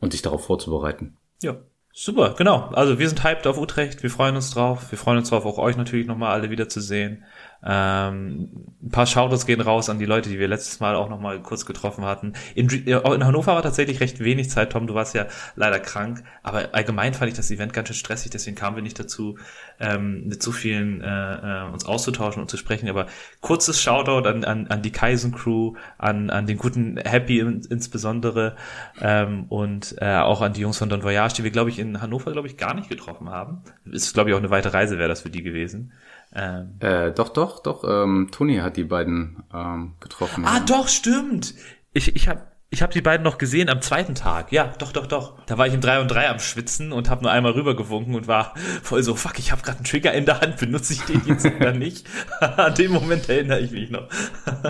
und 0.00 0.12
dich 0.12 0.22
darauf 0.22 0.44
vorzubereiten. 0.44 1.16
Ja, 1.42 1.56
super, 1.92 2.34
genau. 2.38 2.68
Also 2.72 2.98
wir 2.98 3.08
sind 3.08 3.24
hyped 3.24 3.46
auf 3.46 3.58
Utrecht, 3.58 4.02
wir 4.02 4.10
freuen 4.10 4.36
uns 4.36 4.50
drauf. 4.50 4.90
Wir 4.90 4.98
freuen 4.98 5.18
uns 5.18 5.30
drauf, 5.30 5.44
auch 5.44 5.58
euch 5.58 5.76
natürlich 5.76 6.06
nochmal 6.06 6.32
alle 6.32 6.50
wiederzusehen. 6.50 7.24
Ähm, 7.64 8.50
ein 8.82 8.90
paar 8.90 9.06
Shoutouts 9.06 9.44
gehen 9.44 9.60
raus 9.60 9.90
an 9.90 9.98
die 9.98 10.04
Leute, 10.04 10.28
die 10.28 10.38
wir 10.38 10.46
letztes 10.46 10.78
Mal 10.78 10.94
auch 10.94 11.08
noch 11.08 11.18
mal 11.18 11.42
kurz 11.42 11.66
getroffen 11.66 12.04
hatten. 12.04 12.34
In, 12.54 12.68
in, 12.68 13.24
Hannover 13.24 13.54
war 13.54 13.62
tatsächlich 13.62 14.00
recht 14.00 14.20
wenig 14.20 14.48
Zeit, 14.50 14.70
Tom, 14.72 14.86
du 14.86 14.94
warst 14.94 15.14
ja 15.14 15.26
leider 15.56 15.80
krank, 15.80 16.22
aber 16.42 16.68
allgemein 16.72 17.14
fand 17.14 17.30
ich 17.30 17.36
das 17.36 17.50
Event 17.50 17.72
ganz 17.72 17.88
schön 17.88 17.96
stressig, 17.96 18.30
deswegen 18.30 18.56
kamen 18.56 18.76
wir 18.76 18.82
nicht 18.82 18.98
dazu, 18.98 19.38
ähm, 19.80 20.28
mit 20.28 20.42
so 20.42 20.52
vielen 20.52 21.00
äh, 21.00 21.64
äh, 21.64 21.70
uns 21.72 21.84
auszutauschen 21.84 22.40
und 22.40 22.48
zu 22.48 22.56
sprechen. 22.56 22.88
Aber 22.88 23.06
kurzes 23.40 23.80
Shoutout 23.80 24.28
an, 24.28 24.44
an, 24.44 24.68
an 24.68 24.82
die 24.82 24.92
Kaisen 24.92 25.32
Crew, 25.32 25.74
an, 25.98 26.30
an 26.30 26.46
den 26.46 26.58
guten 26.58 26.96
Happy 26.98 27.40
in, 27.40 27.62
insbesondere 27.68 28.54
ähm, 29.00 29.46
und 29.48 29.96
äh, 29.98 30.16
auch 30.16 30.42
an 30.42 30.52
die 30.52 30.60
Jungs 30.60 30.78
von 30.78 30.88
Don 30.88 31.02
Voyage, 31.02 31.34
die 31.34 31.44
wir, 31.44 31.50
glaube 31.50 31.70
ich, 31.70 31.80
in 31.80 32.00
Hannover, 32.00 32.30
glaube 32.30 32.46
ich, 32.46 32.56
gar 32.56 32.74
nicht 32.74 32.88
getroffen 32.88 33.30
haben. 33.30 33.62
Ist, 33.90 34.14
glaube 34.14 34.30
ich, 34.30 34.34
auch 34.34 34.40
eine 34.40 34.50
weite 34.50 34.72
Reise 34.72 34.98
wäre 34.98 35.08
das 35.08 35.22
für 35.22 35.30
die 35.30 35.42
gewesen. 35.42 35.92
Ähm, 36.34 36.76
äh, 36.80 37.10
doch, 37.12 37.30
doch, 37.30 37.62
doch. 37.62 37.84
Ähm, 37.84 38.28
Toni 38.30 38.56
hat 38.56 38.76
die 38.76 38.84
beiden 38.84 39.42
ähm, 39.52 39.94
getroffen. 40.00 40.44
Ah, 40.44 40.58
ja. 40.58 40.64
doch, 40.64 40.88
stimmt. 40.88 41.54
Ich, 41.92 42.14
ich 42.14 42.28
habe 42.28 42.42
ich 42.70 42.82
hab 42.82 42.90
die 42.90 43.00
beiden 43.00 43.24
noch 43.24 43.38
gesehen 43.38 43.70
am 43.70 43.80
zweiten 43.80 44.14
Tag. 44.14 44.52
Ja, 44.52 44.74
doch, 44.78 44.92
doch, 44.92 45.06
doch. 45.06 45.42
Da 45.46 45.56
war 45.56 45.66
ich 45.66 45.72
im 45.72 45.80
3 45.80 46.00
und 46.00 46.08
3 46.08 46.28
am 46.28 46.38
Schwitzen 46.38 46.92
und 46.92 47.08
habe 47.08 47.22
nur 47.22 47.32
einmal 47.32 47.52
rübergewunken 47.52 48.14
und 48.14 48.28
war 48.28 48.54
voll 48.82 49.02
so, 49.02 49.14
fuck, 49.14 49.38
ich 49.38 49.52
habe 49.52 49.62
gerade 49.62 49.78
einen 49.78 49.86
Trigger 49.86 50.12
in 50.12 50.26
der 50.26 50.40
Hand, 50.42 50.58
benutze 50.58 50.92
ich 50.92 51.00
den 51.02 51.22
jetzt 51.24 51.46
oder 51.46 51.72
nicht? 51.72 52.06
An 52.40 52.74
dem 52.74 52.92
Moment 52.92 53.28
erinnere 53.28 53.60
ich 53.60 53.70
mich 53.70 53.90
noch. 53.90 54.08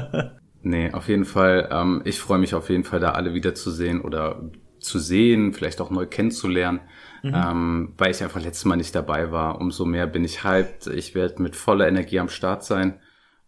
nee, 0.63 0.93
auf 0.93 1.09
jeden 1.09 1.25
Fall. 1.25 1.69
Ähm, 1.73 2.03
ich 2.05 2.21
freue 2.21 2.39
mich 2.39 2.55
auf 2.55 2.71
jeden 2.71 2.85
Fall, 2.85 3.01
da 3.01 3.13
alle 3.13 3.35
wiederzusehen 3.35 4.01
oder 4.01 4.43
zu 4.79 5.01
sehen, 5.01 5.53
vielleicht 5.53 5.81
auch 5.81 5.91
neu 5.91 6.07
kennenzulernen. 6.07 6.81
Mhm. 7.23 7.33
Ähm, 7.35 7.95
weil 7.99 8.11
ich 8.11 8.23
einfach 8.23 8.41
letztes 8.41 8.65
Mal 8.65 8.77
nicht 8.77 8.95
dabei 8.95 9.31
war. 9.33 9.61
Umso 9.61 9.85
mehr 9.85 10.07
bin 10.07 10.25
ich 10.25 10.45
hyped. 10.45 10.87
Ich 10.89 11.15
werde 11.15 11.43
mit 11.43 11.57
voller 11.57 11.89
Energie 11.89 12.21
am 12.21 12.29
Start 12.29 12.65
sein. 12.65 13.01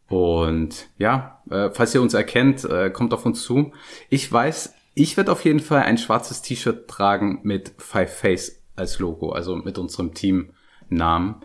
Und 0.09 0.89
ja, 0.99 1.43
äh, 1.51 1.71
falls 1.71 1.95
ihr 1.95 2.03
uns 2.03 2.15
erkennt, 2.15 2.65
äh, 2.65 2.91
kommt 2.91 3.15
auf 3.15 3.25
uns 3.25 3.43
zu. 3.43 3.73
Ich 4.09 4.31
weiß, 4.31 4.75
ich 4.95 5.17
werde 5.17 5.31
auf 5.31 5.45
jeden 5.45 5.61
Fall 5.61 5.83
ein 5.83 5.99
schwarzes 5.99 6.43
T-Shirt 6.43 6.89
tragen 6.89 7.41
mit 7.45 7.73
Five 7.79 8.13
Face 8.13 8.63
als 8.75 8.99
Logo, 8.99 9.31
also 9.31 9.57
mit 9.57 9.79
unserem 9.79 10.15
Teamnamen. 10.15 11.37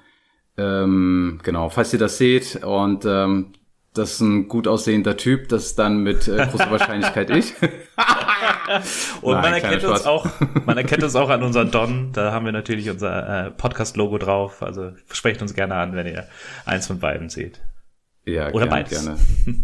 Ähm, 0.58 1.40
genau, 1.44 1.70
falls 1.70 1.94
ihr 1.94 2.00
das 2.00 2.18
seht 2.18 2.64
und 2.64 3.06
ähm, 3.06 3.54
das 3.96 4.14
ist 4.14 4.20
ein 4.20 4.48
gut 4.48 4.68
aussehender 4.68 5.18
Typ, 5.18 5.50
das 5.50 5.68
ist 5.68 5.80
dann 5.80 6.04
mit 6.04 6.28
äh, 6.28 6.48
großer 6.52 6.70
Wahrscheinlichkeit 6.72 7.30
ich. 7.32 7.54
Und 9.22 9.34
Nein, 9.34 9.42
man 9.42 9.54
erkennt 9.54 9.84
uns 9.84 10.06
auch, 10.06 10.28
man 10.66 10.78
erkennt 10.78 11.04
uns 11.04 11.16
auch 11.16 11.30
an 11.30 11.44
unseren 11.44 11.72
Don. 11.72 12.12
Da 12.12 12.32
haben 12.32 12.46
wir 12.46 12.52
natürlich 12.52 12.90
unser 12.90 13.48
äh, 13.48 13.52
Podcast-Logo 13.52 14.18
drauf. 14.18 14.62
Also 14.62 14.92
sprecht 15.12 15.42
uns 15.42 15.54
gerne 15.54 15.76
an, 15.76 15.96
wenn 15.96 16.08
ihr 16.08 16.28
eins 16.66 16.88
von 16.88 17.00
beiden 17.00 17.30
seht. 17.30 17.62
Ja, 18.26 18.50
Oder 18.50 18.68
gerne, 18.68 18.70
beides. 18.70 18.92
gerne. 18.92 19.18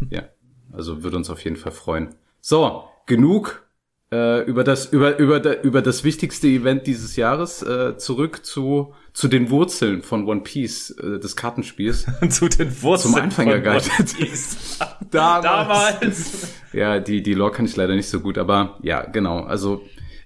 ja, 0.10 0.24
also 0.72 1.04
würde 1.04 1.18
uns 1.18 1.30
auf 1.30 1.44
jeden 1.44 1.58
Fall 1.58 1.72
freuen. 1.72 2.16
So, 2.40 2.86
genug 3.08 3.68
äh, 4.12 4.44
über 4.44 4.64
das 4.64 4.86
über 4.86 5.18
über 5.18 5.64
über 5.64 5.82
das 5.82 6.04
wichtigste 6.04 6.48
Event 6.48 6.88
dieses 6.88 7.16
Jahres 7.16 7.64
äh, 7.64 7.98
zurück 7.98 8.46
zu 8.46 8.94
zu 9.14 9.28
den 9.28 9.50
Wurzeln 9.50 10.02
von 10.02 10.28
One 10.28 10.42
Piece 10.42 10.92
äh, 10.92 11.20
des 11.20 11.36
Kartenspiels. 11.36 12.06
zu 12.30 12.48
den 12.48 12.82
Wurzeln 12.82 13.14
zum 13.14 13.22
Anfängerguide. 13.22 13.86
Damals. 15.12 15.44
Damals. 15.44 16.54
ja, 16.74 17.00
die 17.00 17.22
die 17.22 17.34
Lore 17.34 17.52
kann 17.52 17.66
ich 17.66 17.76
leider 17.76 17.96
nicht 17.96 18.10
so 18.10 18.20
gut, 18.22 18.38
aber 18.38 18.78
ja, 18.82 19.06
genau. 19.06 19.42
Also 19.42 19.84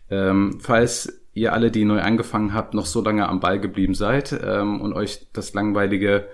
ähm, 0.09 0.59
falls 0.61 1.21
ihr 1.33 1.53
alle, 1.53 1.69
die 1.69 1.85
neu 1.85 2.01
angefangen 2.01 2.53
habt, 2.53 2.73
noch 2.73 2.85
so 2.85 3.01
lange 3.01 3.27
am 3.27 3.39
Ball 3.39 3.59
geblieben 3.59 3.93
seid 3.93 4.37
ähm, 4.43 4.81
und 4.81 4.93
euch 4.93 5.27
das 5.33 5.53
langweilige 5.53 6.29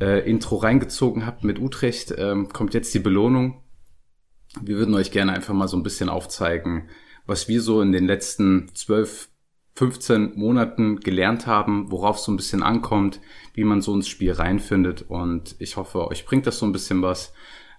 äh, 0.00 0.28
Intro 0.28 0.56
reingezogen 0.56 1.24
habt 1.24 1.44
mit 1.44 1.60
Utrecht, 1.60 2.12
ähm, 2.16 2.48
kommt 2.48 2.74
jetzt 2.74 2.92
die 2.92 2.98
Belohnung. 2.98 3.62
Wir 4.60 4.76
würden 4.76 4.94
euch 4.94 5.12
gerne 5.12 5.32
einfach 5.32 5.54
mal 5.54 5.68
so 5.68 5.76
ein 5.76 5.84
bisschen 5.84 6.08
aufzeigen, 6.08 6.88
was 7.24 7.48
wir 7.48 7.62
so 7.62 7.80
in 7.80 7.92
den 7.92 8.06
letzten 8.06 8.70
zwölf, 8.74 9.28
15 9.74 10.32
Monaten 10.36 11.00
gelernt 11.00 11.46
haben, 11.46 11.90
worauf 11.90 12.16
es 12.16 12.24
so 12.24 12.32
ein 12.32 12.36
bisschen 12.36 12.62
ankommt, 12.62 13.20
wie 13.54 13.64
man 13.64 13.80
so 13.80 13.94
ins 13.94 14.08
Spiel 14.08 14.32
reinfindet. 14.32 15.06
Und 15.08 15.56
ich 15.58 15.76
hoffe, 15.76 16.08
euch 16.08 16.26
bringt 16.26 16.46
das 16.46 16.58
so 16.58 16.66
ein 16.66 16.72
bisschen 16.72 17.02
was. 17.02 17.32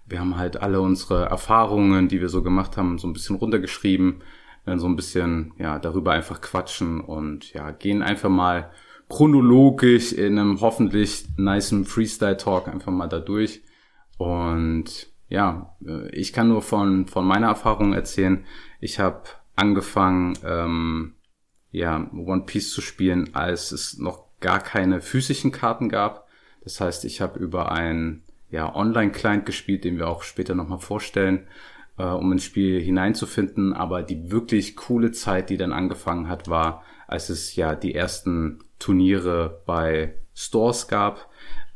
Wir 0.05 0.19
haben 0.19 0.37
halt 0.37 0.57
alle 0.57 0.81
unsere 0.81 1.25
Erfahrungen, 1.25 2.07
die 2.07 2.19
wir 2.19 2.29
so 2.29 2.41
gemacht 2.41 2.77
haben, 2.77 2.97
so 2.97 3.07
ein 3.07 3.13
bisschen 3.13 3.35
runtergeschrieben, 3.35 4.21
werden 4.65 4.79
so 4.79 4.87
ein 4.87 4.95
bisschen, 4.95 5.53
ja, 5.57 5.79
darüber 5.79 6.11
einfach 6.11 6.41
quatschen 6.41 6.99
und 6.99 7.53
ja, 7.53 7.71
gehen 7.71 8.01
einfach 8.01 8.29
mal 8.29 8.71
chronologisch 9.07 10.13
in 10.13 10.39
einem 10.39 10.61
hoffentlich 10.61 11.25
niceen 11.37 11.85
Freestyle-Talk 11.85 12.67
einfach 12.67 12.91
mal 12.91 13.07
da 13.07 13.19
durch. 13.19 13.61
Und 14.17 15.11
ja, 15.29 15.75
äh, 15.85 16.09
ich 16.09 16.33
kann 16.33 16.47
nur 16.47 16.61
von, 16.61 17.05
von 17.07 17.25
meiner 17.25 17.47
Erfahrung 17.47 17.93
erzählen. 17.93 18.45
Ich 18.79 18.99
habe 18.99 19.23
angefangen, 19.55 20.37
ähm, 20.43 21.13
ja, 21.73 22.09
One 22.13 22.43
Piece 22.45 22.71
zu 22.71 22.81
spielen, 22.81 23.31
als 23.33 23.71
es 23.71 23.97
noch 23.97 24.25
gar 24.39 24.59
keine 24.59 25.01
physischen 25.01 25.51
Karten 25.51 25.89
gab. 25.89 26.27
Das 26.63 26.79
heißt, 26.79 27.03
ich 27.03 27.19
habe 27.19 27.39
über 27.39 27.71
einen 27.71 28.23
ja, 28.49 28.73
Online-Client 28.73 29.45
gespielt, 29.45 29.83
den 29.83 29.97
wir 29.97 30.07
auch 30.07 30.21
später 30.21 30.53
nochmal 30.53 30.79
vorstellen, 30.79 31.47
äh, 31.97 32.03
um 32.03 32.31
ins 32.31 32.43
Spiel 32.43 32.79
hineinzufinden. 32.79 33.73
Aber 33.73 34.03
die 34.03 34.31
wirklich 34.31 34.75
coole 34.75 35.11
Zeit, 35.11 35.49
die 35.49 35.57
dann 35.57 35.73
angefangen 35.73 36.29
hat, 36.29 36.47
war, 36.47 36.83
als 37.07 37.29
es 37.29 37.55
ja 37.55 37.75
die 37.75 37.95
ersten 37.95 38.59
Turniere 38.77 39.61
bei 39.65 40.13
Stores 40.35 40.87
gab. 40.87 41.29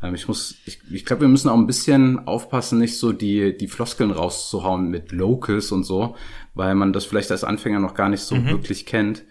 Ähm, 0.04 0.14
ich 0.14 0.28
muss, 0.28 0.58
ich, 0.66 0.80
ich 0.92 1.06
glaube, 1.06 1.22
wir 1.24 1.28
müssen 1.28 1.50
auch 1.50 1.58
ein 1.58 1.68
bisschen 1.68 2.28
aufpassen, 2.28 2.78
nicht 2.78 3.00
so 3.00 3.14
die, 3.14 3.58
die 3.58 3.68
Floskeln 3.68 4.12
rauszuhauen 4.12 4.90
mit 4.90 5.12
Locals 5.12 5.72
und 5.72 5.86
so, 5.86 6.16
weil 6.54 6.76
man 6.76 6.94
das 6.94 7.06
vielleicht 7.06 7.32
als 7.32 7.44
Anfänger 7.44 7.80
noch 7.80 7.96
gar 7.96 8.10
nicht 8.10 8.22
so 8.22 8.36
mhm. 8.36 8.50
wirklich 8.50 8.86
kennt. 8.86 9.24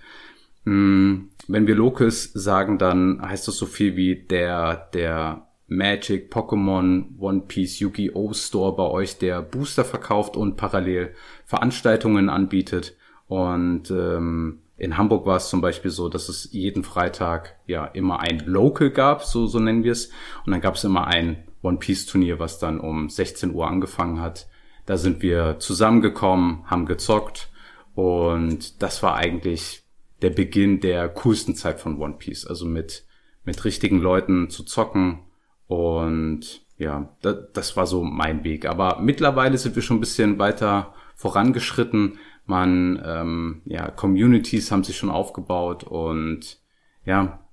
Hm, 0.66 1.30
wenn 1.46 1.66
wir 1.68 1.76
Locals 1.76 2.32
sagen, 2.32 2.76
dann 2.76 3.22
heißt 3.22 3.46
das 3.46 3.56
so 3.56 3.66
viel 3.66 3.96
wie 3.96 4.16
der, 4.16 4.88
der 4.92 5.46
Magic, 5.68 6.32
Pokémon, 6.32 7.18
One 7.18 7.42
Piece, 7.46 7.78
Yu-Gi-Oh! 7.78 8.32
Store 8.32 8.74
bei 8.74 8.82
euch, 8.82 9.18
der 9.18 9.42
Booster 9.42 9.84
verkauft 9.84 10.36
und 10.36 10.56
parallel 10.56 11.14
Veranstaltungen 11.44 12.28
anbietet. 12.28 12.96
Und 13.28 13.92
ähm, 13.92 14.58
in 14.76 14.98
Hamburg 14.98 15.24
war 15.24 15.36
es 15.36 15.48
zum 15.48 15.60
Beispiel 15.60 15.92
so, 15.92 16.08
dass 16.08 16.28
es 16.28 16.52
jeden 16.52 16.82
Freitag 16.82 17.56
ja 17.66 17.84
immer 17.86 18.20
ein 18.20 18.40
Local 18.40 18.90
gab, 18.90 19.22
so, 19.22 19.46
so 19.46 19.60
nennen 19.60 19.84
wir 19.84 19.92
es. 19.92 20.10
Und 20.44 20.52
dann 20.52 20.60
gab 20.60 20.74
es 20.74 20.84
immer 20.84 21.06
ein 21.06 21.44
One 21.62 21.78
Piece 21.78 22.06
Turnier, 22.06 22.40
was 22.40 22.58
dann 22.58 22.80
um 22.80 23.08
16 23.08 23.54
Uhr 23.54 23.68
angefangen 23.68 24.20
hat. 24.20 24.48
Da 24.84 24.96
sind 24.96 25.22
wir 25.22 25.60
zusammengekommen, 25.60 26.64
haben 26.66 26.86
gezockt 26.86 27.50
und 27.94 28.82
das 28.82 29.02
war 29.02 29.16
eigentlich 29.16 29.85
der 30.22 30.30
Beginn 30.30 30.80
der 30.80 31.08
coolsten 31.08 31.54
Zeit 31.54 31.80
von 31.80 32.00
One 32.00 32.14
Piece. 32.18 32.46
Also 32.46 32.66
mit, 32.66 33.04
mit 33.44 33.64
richtigen 33.64 34.00
Leuten 34.00 34.50
zu 34.50 34.64
zocken 34.64 35.20
und 35.66 36.64
ja, 36.78 37.16
das, 37.22 37.36
das 37.52 37.76
war 37.76 37.86
so 37.86 38.02
mein 38.02 38.44
Weg. 38.44 38.66
Aber 38.66 39.00
mittlerweile 39.00 39.58
sind 39.58 39.74
wir 39.74 39.82
schon 39.82 39.98
ein 39.98 40.00
bisschen 40.00 40.38
weiter 40.38 40.94
vorangeschritten. 41.14 42.18
Man, 42.44 43.02
ähm, 43.04 43.62
ja, 43.64 43.90
Communities 43.90 44.70
haben 44.70 44.84
sich 44.84 44.96
schon 44.96 45.10
aufgebaut 45.10 45.84
und 45.84 46.60
ja, 47.04 47.46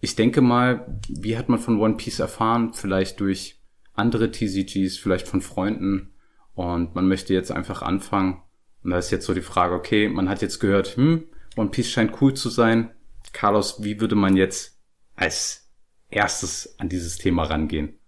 ich 0.00 0.16
denke 0.16 0.40
mal, 0.40 1.00
wie 1.08 1.36
hat 1.36 1.48
man 1.48 1.58
von 1.58 1.80
One 1.80 1.96
Piece 1.96 2.20
erfahren? 2.20 2.72
Vielleicht 2.72 3.20
durch 3.20 3.60
andere 3.94 4.30
TCGs, 4.30 4.96
vielleicht 4.98 5.26
von 5.26 5.40
Freunden 5.40 6.12
und 6.54 6.94
man 6.94 7.08
möchte 7.08 7.34
jetzt 7.34 7.50
einfach 7.50 7.82
anfangen. 7.82 8.42
Und 8.84 8.90
da 8.90 8.98
ist 8.98 9.10
jetzt 9.10 9.26
so 9.26 9.34
die 9.34 9.40
Frage, 9.40 9.74
okay, 9.74 10.08
man 10.08 10.28
hat 10.28 10.42
jetzt 10.42 10.60
gehört, 10.60 10.96
hm, 10.96 11.24
One 11.58 11.70
Piece 11.70 11.90
scheint 11.90 12.20
cool 12.20 12.34
zu 12.34 12.48
sein. 12.48 12.90
Carlos, 13.32 13.82
wie 13.82 14.00
würde 14.00 14.14
man 14.14 14.36
jetzt 14.36 14.78
als 15.16 15.68
erstes 16.08 16.78
an 16.78 16.88
dieses 16.88 17.18
Thema 17.18 17.44
rangehen? 17.44 17.98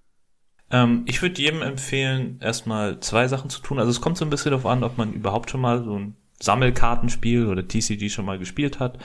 Ähm, 0.71 1.04
ich 1.07 1.21
würde 1.21 1.40
jedem 1.40 1.62
empfehlen, 1.62 2.38
erstmal 2.40 3.00
zwei 3.00 3.28
Sachen 3.28 3.50
zu 3.50 3.61
tun. 3.61 3.78
Also 3.78 3.90
es 3.90 4.00
kommt 4.00 4.16
so 4.16 4.25
ein 4.25 4.30
bisschen 4.30 4.52
darauf 4.52 4.66
an, 4.66 4.85
ob 4.85 4.97
man 4.99 5.12
überhaupt 5.12 5.50
schon 5.50 5.61
mal 5.61 5.83
so 5.85 5.99
ein 5.99 6.16
Sammelkartenspiel 6.40 7.47
oder 7.47 7.66
TCG 7.66 8.09
schon 8.09 8.25
mal 8.25 8.38
gespielt 8.38 8.80
hat. 8.80 8.99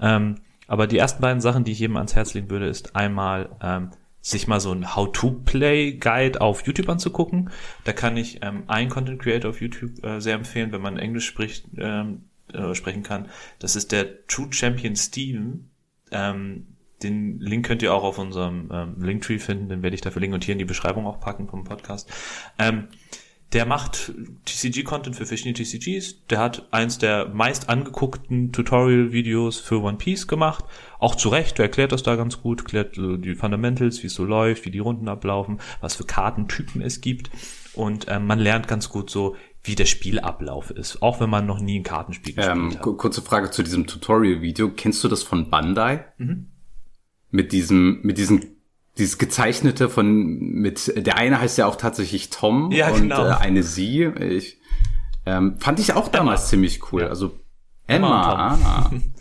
Ähm, 0.00 0.36
aber 0.68 0.86
die 0.86 0.98
ersten 0.98 1.22
beiden 1.22 1.40
Sachen, 1.40 1.64
die 1.64 1.72
ich 1.72 1.78
jedem 1.78 1.96
ans 1.96 2.14
Herz 2.14 2.34
legen 2.34 2.50
würde, 2.50 2.66
ist 2.66 2.94
einmal 2.96 3.56
ähm, 3.62 3.90
sich 4.20 4.48
mal 4.48 4.60
so 4.60 4.72
ein 4.72 4.94
How-to-Play-Guide 4.94 6.40
auf 6.40 6.66
YouTube 6.66 6.88
anzugucken. 6.88 7.50
Da 7.84 7.92
kann 7.92 8.16
ich 8.16 8.40
ähm, 8.42 8.64
einen 8.66 8.90
Content 8.90 9.22
Creator 9.22 9.50
auf 9.50 9.60
YouTube 9.60 10.04
äh, 10.04 10.20
sehr 10.20 10.34
empfehlen, 10.34 10.72
wenn 10.72 10.82
man 10.82 10.98
Englisch 10.98 11.26
spricht, 11.26 11.66
ähm, 11.78 12.24
äh, 12.52 12.74
sprechen 12.74 13.02
kann. 13.02 13.28
Das 13.58 13.76
ist 13.76 13.92
der 13.92 14.26
True 14.26 14.52
Champion 14.52 14.96
Steven. 14.96 15.70
Ähm, 16.10 16.66
den 17.02 17.40
Link 17.40 17.66
könnt 17.66 17.82
ihr 17.82 17.92
auch 17.92 18.04
auf 18.04 18.18
unserem 18.18 18.70
ähm, 18.72 19.02
Linktree 19.02 19.38
finden, 19.38 19.68
den 19.68 19.82
werde 19.82 19.94
ich 19.94 20.00
da 20.00 20.10
verlinken 20.10 20.34
und 20.34 20.44
hier 20.44 20.52
in 20.52 20.58
die 20.58 20.64
Beschreibung 20.64 21.06
auch 21.06 21.20
packen 21.20 21.48
vom 21.48 21.64
Podcast. 21.64 22.10
Ähm, 22.58 22.88
der 23.52 23.64
macht 23.64 24.12
TCG-Content 24.44 25.14
für 25.14 25.24
verschiedene 25.24 25.54
TCGs. 25.54 26.26
Der 26.26 26.38
hat 26.38 26.66
eins 26.72 26.98
der 26.98 27.28
meist 27.28 27.68
angeguckten 27.68 28.50
Tutorial-Videos 28.50 29.60
für 29.60 29.82
One 29.82 29.98
Piece 29.98 30.26
gemacht. 30.26 30.64
Auch 30.98 31.14
zu 31.14 31.28
Recht, 31.28 31.58
der 31.58 31.66
erklärt 31.66 31.92
das 31.92 32.02
da 32.02 32.16
ganz 32.16 32.42
gut, 32.42 32.62
erklärt 32.62 32.96
so 32.96 33.16
die 33.16 33.36
Fundamentals, 33.36 34.02
wie 34.02 34.08
es 34.08 34.14
so 34.14 34.24
läuft, 34.24 34.64
wie 34.64 34.72
die 34.72 34.80
Runden 34.80 35.08
ablaufen, 35.08 35.60
was 35.80 35.94
für 35.94 36.04
Kartentypen 36.04 36.82
es 36.82 37.00
gibt. 37.00 37.30
Und 37.74 38.06
ähm, 38.08 38.26
man 38.26 38.40
lernt 38.40 38.66
ganz 38.66 38.88
gut 38.88 39.10
so, 39.10 39.36
wie 39.66 39.74
der 39.74 39.86
Spielablauf 39.86 40.70
ist, 40.70 41.02
auch 41.02 41.20
wenn 41.20 41.30
man 41.30 41.46
noch 41.46 41.60
nie 41.60 41.78
ein 41.80 41.82
Kartenspiel 41.82 42.34
gespielt 42.34 42.56
Ähm, 42.56 42.70
hat. 42.74 42.82
ku- 42.82 42.94
kurze 42.94 43.22
Frage 43.22 43.50
zu 43.50 43.62
diesem 43.62 43.86
Tutorial-Video. 43.86 44.70
Kennst 44.70 45.02
du 45.04 45.08
das 45.08 45.22
von 45.22 45.50
Bandai? 45.50 46.04
Mhm. 46.18 46.46
Mit 47.30 47.52
diesem, 47.52 48.00
mit 48.02 48.18
diesem, 48.18 48.44
dieses 48.98 49.18
gezeichnete 49.18 49.88
von, 49.88 50.38
mit, 50.38 50.92
der 51.06 51.16
eine 51.16 51.40
heißt 51.40 51.58
ja 51.58 51.66
auch 51.66 51.76
tatsächlich 51.76 52.30
Tom 52.30 52.70
Ja, 52.72 52.88
und 52.90 53.02
genau. 53.02 53.26
äh, 53.26 53.32
eine 53.32 53.62
sie. 53.62 54.04
Ich, 54.04 54.58
ähm, 55.26 55.56
fand 55.58 55.80
ich 55.80 55.92
auch 55.94 56.08
damals 56.08 56.48
ziemlich 56.48 56.92
cool. 56.92 57.02
Ja. 57.02 57.08
Also 57.08 57.38
Emma 57.86 58.54
Emma. 58.54 58.90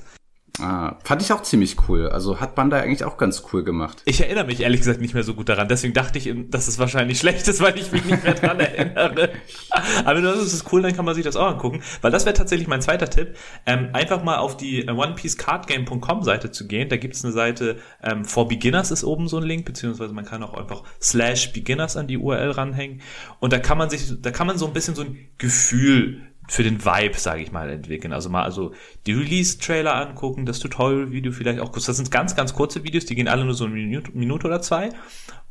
ah. 0.60 0.98
fand 1.04 1.22
ich 1.22 1.32
auch 1.32 1.42
ziemlich 1.42 1.78
cool. 1.88 2.10
Also 2.10 2.40
hat 2.40 2.56
Bandai 2.56 2.82
eigentlich 2.82 3.04
auch 3.04 3.18
ganz 3.18 3.44
cool 3.52 3.64
gemacht. 3.64 4.02
Ich 4.06 4.22
erinnere 4.22 4.46
mich 4.46 4.62
ehrlich 4.62 4.80
gesagt 4.80 5.02
nicht 5.02 5.14
mehr 5.14 5.24
so 5.24 5.34
gut 5.34 5.50
daran. 5.50 5.68
Deswegen 5.68 5.94
dachte 5.94 6.18
ich, 6.18 6.34
dass 6.50 6.68
es 6.68 6.80
wahrscheinlich 6.80 7.20
schlecht 7.20 7.48
ist, 7.48 7.62
weil 7.62 7.78
ich 7.78 7.92
mich 7.92 8.06
nicht 8.06 8.24
mehr 8.24 8.34
dran 8.34 8.60
erinnere. 8.60 9.30
Aber 10.06 10.22
das 10.22 10.54
ist 10.54 10.72
cool, 10.72 10.82
dann 10.82 10.96
kann 10.96 11.06
man 11.06 11.16
sich 11.16 11.24
das 11.24 11.36
auch 11.36 11.48
angucken. 11.48 11.82
Weil 12.02 12.12
das 12.12 12.26
wäre 12.26 12.36
tatsächlich 12.36 12.68
mein 12.68 12.82
zweiter 12.82 13.10
Tipp. 13.10 13.36
Ähm, 13.66 13.90
einfach 13.94 14.24
mal 14.24 14.38
auf 14.38 14.58
die 14.58 14.86
äh, 14.86 14.92
OnePieceCardGame.com 14.92 16.24
Seite 16.24 16.52
zu 16.52 16.68
gehen. 16.68 16.90
Da 16.90 16.98
gibt 16.98 17.16
es 17.16 17.24
eine 17.24 17.34
Seite, 17.34 17.78
ähm, 18.04 18.26
for 18.26 18.48
Beginners 18.48 18.92
ist 18.92 19.04
oben 19.04 19.28
so 19.28 19.38
ein 19.38 19.44
Link, 19.44 19.66
beziehungsweise 19.66 20.14
man 20.14 20.26
kann 20.26 20.44
auch 20.44 20.54
einfach 20.54 20.84
slash 21.02 21.54
Beginners 21.54 21.98
an 21.98 22.08
die 22.08 22.18
URL 22.18 22.52
ranhängen. 22.52 23.02
Und 23.40 23.54
da 23.54 23.60
kann 23.60 23.78
man 23.78 23.90
sich, 23.90 24.22
da 24.22 24.32
kann 24.32 24.48
man 24.48 24.58
so 24.58 24.68
ein 24.68 24.74
bisschen 24.74 24.96
so 24.96 25.04
ein 25.04 25.18
Gefühl 25.38 26.22
für 26.48 26.64
den 26.64 26.84
Vibe, 26.84 27.18
sage 27.18 27.42
ich 27.42 27.52
mal, 27.52 27.70
entwickeln. 27.70 28.14
Also 28.14 28.30
mal 28.30 28.44
also 28.44 28.74
die 29.06 29.14
Release-Trailer 29.14 29.96
angucken, 29.96 30.46
das 30.46 30.60
Tutorial-Video 30.60 31.32
vielleicht 31.32 31.60
auch 31.60 31.72
kurz. 31.72 31.86
Das 31.86 31.98
sind 31.98 32.12
ganz, 32.12 32.36
ganz 32.36 32.54
kurze 32.54 32.84
Videos, 32.84 33.06
die 33.06 33.16
gehen 33.16 33.28
alle 33.28 33.46
nur 33.46 33.54
so 33.54 33.66
eine 33.66 33.74
Minute, 33.74 34.12
Minute 34.14 34.48
oder 34.48 34.62
zwei. 34.62 34.90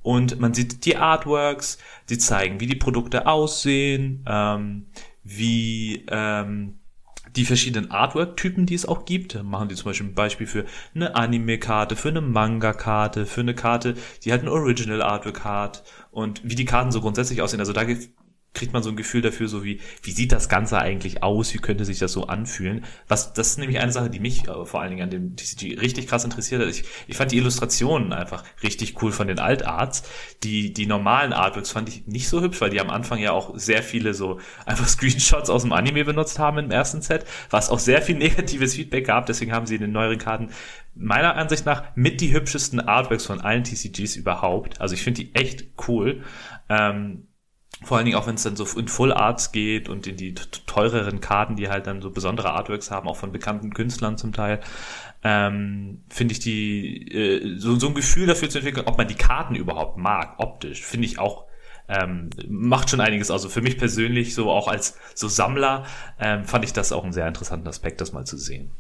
Und 0.03 0.39
man 0.39 0.53
sieht 0.55 0.85
die 0.85 0.97
Artworks, 0.97 1.79
die 2.11 2.19
zeigen, 2.19 2.61
wie 2.61 2.67
die 2.67 2.77
Produkte 2.77 3.27
aussehen, 3.27 4.25
ähm, 4.29 4.87
wie 5.23 6.05
ähm, 6.09 6.79
die 7.37 7.45
verschiedenen 7.45 7.91
Artwork-Typen, 7.91 8.67
die 8.67 8.75
es 8.75 8.87
auch 8.87 9.05
gibt. 9.05 9.43
Machen 9.43 9.69
die 9.69 9.75
zum 9.75 9.87
Beispiel 9.87 10.09
ein 10.09 10.15
Beispiel 10.15 10.47
für 10.47 10.65
eine 10.95 11.17
Anime-Karte, 11.17 11.97
für 11.97 12.11
eine 12.11 12.21
Manga-Karte, 12.21 13.27
für 13.27 13.41
eine 13.41 13.55
Karte, 13.55 13.95
die 14.23 14.31
halt 14.31 14.43
ein 14.43 14.49
Original-Artwork 14.49 15.45
hat 15.45 15.85
und 16.11 16.43
wie 16.45 16.55
die 16.55 16.65
Karten 16.65 16.93
so 16.93 17.01
grundsätzlich 17.01 17.43
aussehen. 17.43 17.61
Also 17.61 17.73
da 17.73 17.85
kriegt 18.55 18.73
man 18.73 18.83
so 18.83 18.91
ein 18.91 18.97
Gefühl 18.97 19.21
dafür, 19.21 19.49
so 19.49 19.65
wie, 19.65 19.81
wie 20.03 20.13
sieht 20.13 20.33
das 20.33 20.49
Ganze 20.49 20.79
eigentlich 20.79 21.23
aus, 21.23 21.53
wie 21.53 21.59
könnte 21.59 21.85
sich 21.85 21.99
das 21.99 22.13
so 22.13 22.29
anfühlen. 22.29 22.85
Was, 23.09 23.33
das 23.33 23.49
ist 23.49 23.59
nämlich 23.59 23.81
eine 23.81 23.93
Sache, 23.93 24.09
die 24.09 24.21
mich 24.21 24.49
äh, 24.49 24.65
vor 24.65 24.81
allen 24.81 24.91
Dingen 24.91 25.03
an 25.03 25.11
dem 25.11 25.37
TCG 25.37 25.79
richtig 25.81 26.07
krass 26.07 26.25
interessiert 26.25 26.63
hat. 26.63 26.69
Ich, 26.69 26.85
ich 27.09 27.17
fand 27.17 27.33
die 27.33 27.37
Illustrationen 27.37 28.13
einfach 28.13 28.45
richtig 28.63 29.03
cool 29.03 29.13
von 29.13 29.27
den 29.27 29.41
Altarts. 29.41 30.05
Die, 30.45 30.73
die 30.73 30.87
normalen 30.87 31.33
Artworks 31.33 31.71
fand 31.71 31.89
ich 31.89 32.07
nicht 32.07 32.29
so 32.29 32.41
hübsch, 32.41 32.61
weil 32.61 32.71
die 32.71 32.81
am 32.81 32.91
Anfang 32.91 33.19
ja 33.19 33.33
auch 33.33 33.59
sehr 33.59 33.83
viele 33.83 34.15
so 34.15 34.41
einfach 34.65 34.89
Screenshots 34.95 35.51
aus 35.51 35.63
dem 35.63 35.73
Anime 35.73 36.05
benutzt 36.05 36.39
haben 36.39 36.59
im 36.59 36.71
ersten 36.71 37.03
Set, 37.03 37.25
was 37.51 37.71
auch 37.71 37.81
sehr 37.81 38.03
viel 38.03 38.17
negatives 38.17 38.75
Feedback 38.75 39.07
gab. 39.07 39.27
Deswegen 39.27 39.53
haben 39.53 39.67
sie 39.67 39.75
in 39.75 39.81
den 39.81 39.93
neueren 39.93 40.19
Karten 40.19 40.51
meiner 40.95 41.35
Ansicht 41.35 41.67
nach 41.67 41.85
mit 41.97 42.21
die 42.21 42.33
hübschesten 42.33 42.81
Artworks 42.81 43.27
von 43.27 43.41
allen 43.41 43.65
TCGs 43.65 44.15
überhaupt. 44.15 44.81
Also 44.81 44.95
ich 44.95 45.03
finde 45.03 45.25
die 45.25 45.35
echt 45.35 45.67
cool. 45.89 46.23
Ähm, 46.69 47.27
vor 47.85 47.97
allen 47.97 48.07
Dingen 48.07 48.17
auch, 48.17 48.27
wenn 48.27 48.35
es 48.35 48.43
dann 48.43 48.57
so 48.57 48.65
in 48.79 48.89
Full 48.89 49.13
Arts 49.13 49.53
geht 49.53 49.89
und 49.89 50.07
in 50.07 50.17
die 50.17 50.35
teureren 50.35 51.21
Karten, 51.21 51.57
die 51.57 51.69
halt 51.69 51.87
dann 51.87 52.03
so 52.03 52.11
besondere 52.11 52.53
Artworks 52.53 52.91
haben, 52.91 53.09
auch 53.09 53.17
von 53.17 53.33
bekannten 53.33 53.73
Künstlern 53.73 54.19
zum 54.19 54.33
Teil, 54.33 54.61
ähm, 55.23 56.03
finde 56.09 56.33
ich 56.33 56.41
die, 56.41 57.09
äh, 57.13 57.59
so, 57.59 57.79
so 57.79 57.89
ein 57.89 57.95
Gefühl 57.95 58.27
dafür 58.27 58.51
zu 58.51 58.59
entwickeln, 58.59 58.87
ob 58.87 58.99
man 58.99 59.09
die 59.09 59.15
Karten 59.15 59.55
überhaupt 59.55 59.97
mag, 59.97 60.35
optisch, 60.39 60.83
finde 60.83 61.07
ich 61.07 61.19
auch, 61.19 61.47
ähm, 61.89 62.31
macht 62.49 62.91
schon 62.91 63.01
einiges. 63.01 63.31
Also 63.31 63.49
für 63.49 63.63
mich 63.63 63.79
persönlich, 63.79 64.35
so 64.35 64.51
auch 64.51 64.69
als 64.69 64.99
so 65.15 65.29
Sammler, 65.29 65.85
ähm, 66.19 66.45
fand 66.45 66.65
ich 66.65 66.73
das 66.73 66.93
auch 66.93 67.05
einen 67.05 67.13
sehr 67.13 67.29
interessanten 67.29 67.69
Aspekt, 67.69 68.01
das 68.01 68.13
mal 68.13 68.25
zu 68.25 68.37
sehen. 68.37 68.71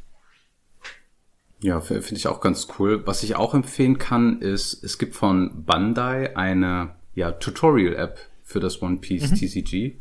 Ja, 1.60 1.80
finde 1.80 2.16
ich 2.16 2.26
auch 2.28 2.40
ganz 2.40 2.68
cool. 2.78 3.06
Was 3.06 3.22
ich 3.22 3.36
auch 3.36 3.54
empfehlen 3.54 3.96
kann, 3.96 4.42
ist, 4.42 4.84
es 4.84 4.98
gibt 4.98 5.14
von 5.14 5.64
Bandai 5.64 6.36
eine 6.36 6.96
ja, 7.14 7.32
Tutorial-App 7.32 8.18
für 8.44 8.60
das 8.60 8.80
One 8.80 8.98
Piece 8.98 9.30
TCG. 9.32 9.98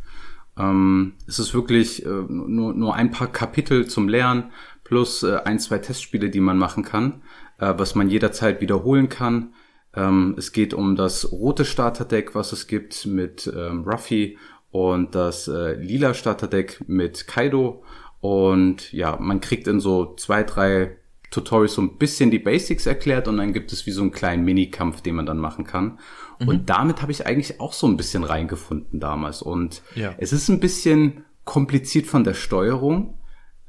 Ähm, 0.58 1.14
es 1.28 1.40
ist 1.40 1.54
wirklich 1.54 2.06
äh, 2.06 2.10
nur, 2.10 2.74
nur 2.74 2.94
ein 2.94 3.12
paar 3.12 3.32
Kapitel 3.32 3.88
zum 3.88 4.08
Lernen 4.08 4.52
plus 4.84 5.24
äh, 5.24 5.40
ein, 5.46 5.60
zwei 5.60 5.80
Testspiele, 5.80 6.30
die 6.30 6.42
man 6.42 6.58
machen 6.58 6.84
kann, 6.84 7.24
äh, 7.58 7.74
was 7.76 7.96
man 7.96 8.10
jederzeit 8.10 8.62
wiederholen 8.62 9.10
kann. 9.10 9.54
Ähm, 9.96 10.36
es 10.38 10.52
geht 10.52 10.74
um 10.74 10.96
das 10.96 11.32
rote 11.32 11.66
Starterdeck, 11.66 12.36
was 12.36 12.52
es 12.52 12.68
gibt 12.68 13.06
mit 13.06 13.52
ähm, 13.56 13.84
Ruffy 13.84 14.38
und 14.72 15.16
das 15.16 15.48
äh, 15.48 15.74
lila 15.76 16.14
Starterdeck 16.14 16.84
mit 16.88 17.28
Kaido. 17.28 17.84
Und 18.20 18.92
ja, 18.94 19.18
man 19.20 19.42
kriegt 19.42 19.68
in 19.68 19.80
so 19.80 20.16
zwei, 20.16 20.44
drei 20.44 20.98
Tutorials 21.30 21.74
so 21.74 21.82
ein 21.82 21.98
bisschen 21.98 22.32
die 22.32 22.40
Basics 22.40 22.86
erklärt 22.86 23.28
und 23.28 23.38
dann 23.38 23.54
gibt 23.54 23.74
es 23.74 23.86
wie 23.86 23.92
so 23.92 24.02
einen 24.02 24.12
kleinen 24.12 24.46
Minikampf, 24.46 25.02
den 25.02 25.16
man 25.16 25.26
dann 25.26 25.40
machen 25.40 25.66
kann. 25.66 26.00
Und 26.48 26.70
damit 26.70 27.02
habe 27.02 27.12
ich 27.12 27.26
eigentlich 27.26 27.60
auch 27.60 27.74
so 27.74 27.88
ein 27.88 27.98
bisschen 27.98 28.24
reingefunden 28.24 29.00
damals. 29.00 29.42
Und 29.42 29.82
Ja. 29.96 30.14
es 30.18 30.34
ist 30.34 30.50
ein 30.50 30.60
bisschen 30.60 31.26
kompliziert 31.46 32.08
von 32.08 32.24
der 32.24 32.34
Steuerung. 32.34 33.18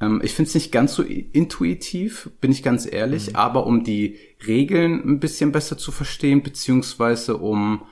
Ähm, 0.01 0.21
ich 0.25 0.35
finde 0.35 0.49
es 0.49 0.55
nicht 0.55 0.73
ganz 0.73 0.95
so 0.95 1.03
intuitiv, 1.03 2.31
bin 2.41 2.51
ich 2.53 2.63
ganz 2.63 2.91
ehrlich, 2.91 3.37
aber 3.37 3.67
um 3.67 3.85
die 3.85 4.17
Regeln 4.47 5.03
ein 5.07 5.21
bisschen 5.21 5.53
besser 5.53 5.77
zu 5.79 5.93
verstehen, 5.93 6.43
beziehungsweise 6.43 7.37
um, 7.37 7.83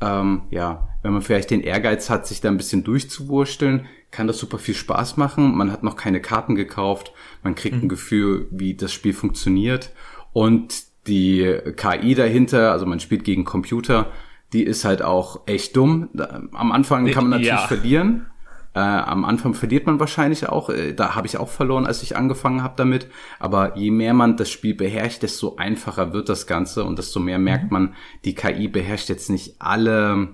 ähm, 0.00 0.42
ja, 0.50 0.88
wenn 1.02 1.12
man 1.12 1.22
vielleicht 1.22 1.50
den 1.50 1.60
Ehrgeiz 1.60 2.10
hat, 2.10 2.26
sich 2.26 2.40
da 2.40 2.48
ein 2.48 2.56
bisschen 2.56 2.84
durchzuwursteln, 2.84 3.86
kann 4.10 4.26
das 4.26 4.38
super 4.38 4.58
viel 4.58 4.74
Spaß 4.74 5.16
machen. 5.16 5.56
Man 5.56 5.72
hat 5.72 5.82
noch 5.82 5.96
keine 5.96 6.20
Karten 6.20 6.54
gekauft, 6.54 7.12
man 7.42 7.54
kriegt 7.54 7.82
ein 7.82 7.88
Gefühl, 7.88 8.46
wie 8.50 8.74
das 8.74 8.92
Spiel 8.92 9.12
funktioniert 9.14 9.90
und 10.32 10.84
die 11.06 11.58
KI 11.76 12.14
dahinter, 12.14 12.70
also 12.72 12.86
man 12.86 13.00
spielt 13.00 13.24
gegen 13.24 13.44
Computer, 13.44 14.12
die 14.52 14.62
ist 14.64 14.84
halt 14.84 15.02
auch 15.02 15.40
echt 15.46 15.76
dumm. 15.76 16.08
Am 16.52 16.72
Anfang 16.72 17.06
kann 17.10 17.24
man 17.24 17.30
natürlich 17.30 17.48
Ja. 17.48 17.66
verlieren. 17.66 18.26
Äh, 18.74 18.80
am 18.80 19.26
Anfang 19.26 19.52
verliert 19.52 19.86
man 19.86 20.00
wahrscheinlich 20.00 20.48
auch. 20.48 20.70
Äh, 20.70 20.94
da 20.94 21.14
habe 21.14 21.26
ich 21.26 21.36
auch 21.36 21.50
verloren, 21.50 21.84
als 21.86 22.02
ich 22.02 22.16
angefangen 22.16 22.62
habe 22.62 22.74
damit. 22.76 23.06
Aber 23.38 23.76
je 23.76 23.90
mehr 23.90 24.14
man 24.14 24.36
das 24.38 24.50
Spiel 24.50 24.74
beherrscht, 24.74 25.22
desto 25.22 25.56
einfacher 25.56 26.14
wird 26.14 26.30
das 26.30 26.46
Ganze 26.46 26.84
und 26.84 26.98
desto 26.98 27.20
mehr 27.20 27.38
merkt 27.38 27.70
man, 27.70 27.94
die 28.24 28.34
KI 28.34 28.68
beherrscht 28.68 29.10
jetzt 29.10 29.28
nicht 29.28 29.56
alle 29.60 30.28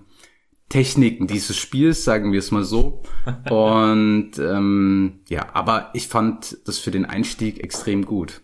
Techniken 0.68 1.26
dieses 1.26 1.56
Spiels, 1.56 2.04
sagen 2.04 2.30
wir 2.30 2.38
es 2.38 2.50
mal 2.50 2.62
so. 2.62 3.02
Und 3.50 4.32
ähm, 4.38 5.20
ja, 5.28 5.46
aber 5.54 5.90
ich 5.94 6.08
fand 6.08 6.58
das 6.66 6.78
für 6.78 6.90
den 6.90 7.06
Einstieg 7.06 7.64
extrem 7.64 8.04
gut. 8.04 8.42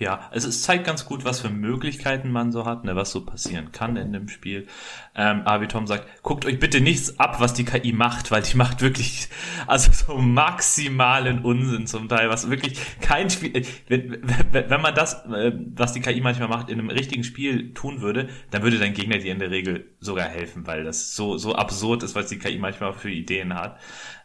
Ja, 0.00 0.30
also 0.30 0.48
es 0.48 0.62
zeigt 0.62 0.86
ganz 0.86 1.04
gut, 1.04 1.26
was 1.26 1.42
für 1.42 1.50
Möglichkeiten 1.50 2.32
man 2.32 2.52
so 2.52 2.64
hat, 2.64 2.84
ne, 2.84 2.96
was 2.96 3.10
so 3.10 3.22
passieren 3.22 3.70
kann 3.70 3.98
in 3.98 4.14
dem 4.14 4.28
Spiel. 4.28 4.66
Ähm, 5.14 5.42
aber 5.44 5.62
wie 5.62 5.68
Tom 5.68 5.86
sagt, 5.86 6.22
guckt 6.22 6.46
euch 6.46 6.58
bitte 6.58 6.80
nichts 6.80 7.20
ab, 7.20 7.38
was 7.38 7.52
die 7.52 7.66
KI 7.66 7.92
macht, 7.92 8.30
weil 8.30 8.40
die 8.40 8.56
macht 8.56 8.80
wirklich, 8.80 9.28
also 9.66 9.92
so 9.92 10.16
maximalen 10.16 11.40
Unsinn 11.40 11.86
zum 11.86 12.08
Teil, 12.08 12.30
was 12.30 12.48
wirklich 12.48 12.80
kein 13.02 13.28
Spiel, 13.28 13.54
äh, 13.54 13.66
wenn, 13.88 14.22
wenn, 14.52 14.80
man 14.80 14.94
das, 14.94 15.26
äh, 15.26 15.52
was 15.74 15.92
die 15.92 16.00
KI 16.00 16.22
manchmal 16.22 16.48
macht, 16.48 16.70
in 16.70 16.78
einem 16.78 16.88
richtigen 16.88 17.22
Spiel 17.22 17.74
tun 17.74 18.00
würde, 18.00 18.30
dann 18.52 18.62
würde 18.62 18.78
dein 18.78 18.94
Gegner 18.94 19.18
dir 19.18 19.32
in 19.32 19.38
der 19.38 19.50
Regel 19.50 19.90
sogar 20.00 20.28
helfen, 20.30 20.66
weil 20.66 20.82
das 20.82 21.14
so, 21.14 21.36
so 21.36 21.54
absurd 21.56 22.04
ist, 22.04 22.14
was 22.14 22.28
die 22.28 22.38
KI 22.38 22.56
manchmal 22.56 22.94
für 22.94 23.10
Ideen 23.10 23.52
hat. 23.52 23.78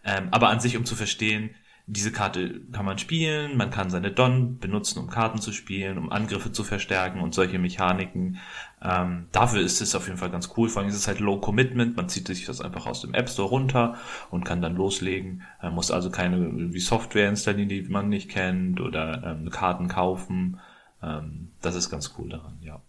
Ähm, 0.05 0.29
aber 0.31 0.47
an 0.47 0.61
sich, 0.61 0.77
um 0.77 0.85
zu 0.85 0.95
verstehen, 0.95 1.49
diese 1.87 2.11
Karte 2.11 2.61
kann 2.71 2.85
man 2.85 2.97
spielen, 2.97 3.57
man 3.57 3.69
kann 3.69 3.91
seine 3.91 4.11
Don 4.11 4.57
benutzen, 4.57 4.97
um 4.99 5.07
Karten 5.07 5.39
zu 5.39 5.51
spielen, 5.51 5.99
um 5.99 6.11
Angriffe 6.11 6.51
zu 6.51 6.63
verstärken 6.63 7.19
und 7.19 7.35
solche 7.35 7.59
Mechaniken. 7.59 8.39
Ähm, 8.81 9.27
dafür 9.31 9.61
ist 9.61 9.81
es 9.81 9.93
auf 9.93 10.07
jeden 10.07 10.17
Fall 10.17 10.31
ganz 10.31 10.49
cool. 10.57 10.67
Vor 10.67 10.81
allem 10.81 10.89
ist 10.89 10.95
es 10.95 11.07
halt 11.07 11.19
Low 11.19 11.39
Commitment. 11.39 11.95
Man 11.95 12.09
zieht 12.09 12.27
sich 12.27 12.45
das 12.45 12.59
einfach 12.59 12.87
aus 12.87 13.01
dem 13.01 13.13
App 13.13 13.29
Store 13.29 13.49
runter 13.49 13.97
und 14.31 14.45
kann 14.45 14.63
dann 14.63 14.75
loslegen. 14.75 15.43
Man 15.61 15.75
muss 15.75 15.91
also 15.91 16.09
keine 16.09 16.37
irgendwie 16.37 16.79
Software 16.79 17.29
installieren, 17.29 17.69
die 17.69 17.83
man 17.83 18.09
nicht 18.09 18.29
kennt 18.29 18.81
oder 18.81 19.23
ähm, 19.23 19.51
Karten 19.51 19.87
kaufen. 19.87 20.59
Ähm, 21.03 21.51
das 21.61 21.75
ist 21.75 21.91
ganz 21.91 22.15
cool 22.17 22.29
daran, 22.29 22.57
ja. 22.61 22.81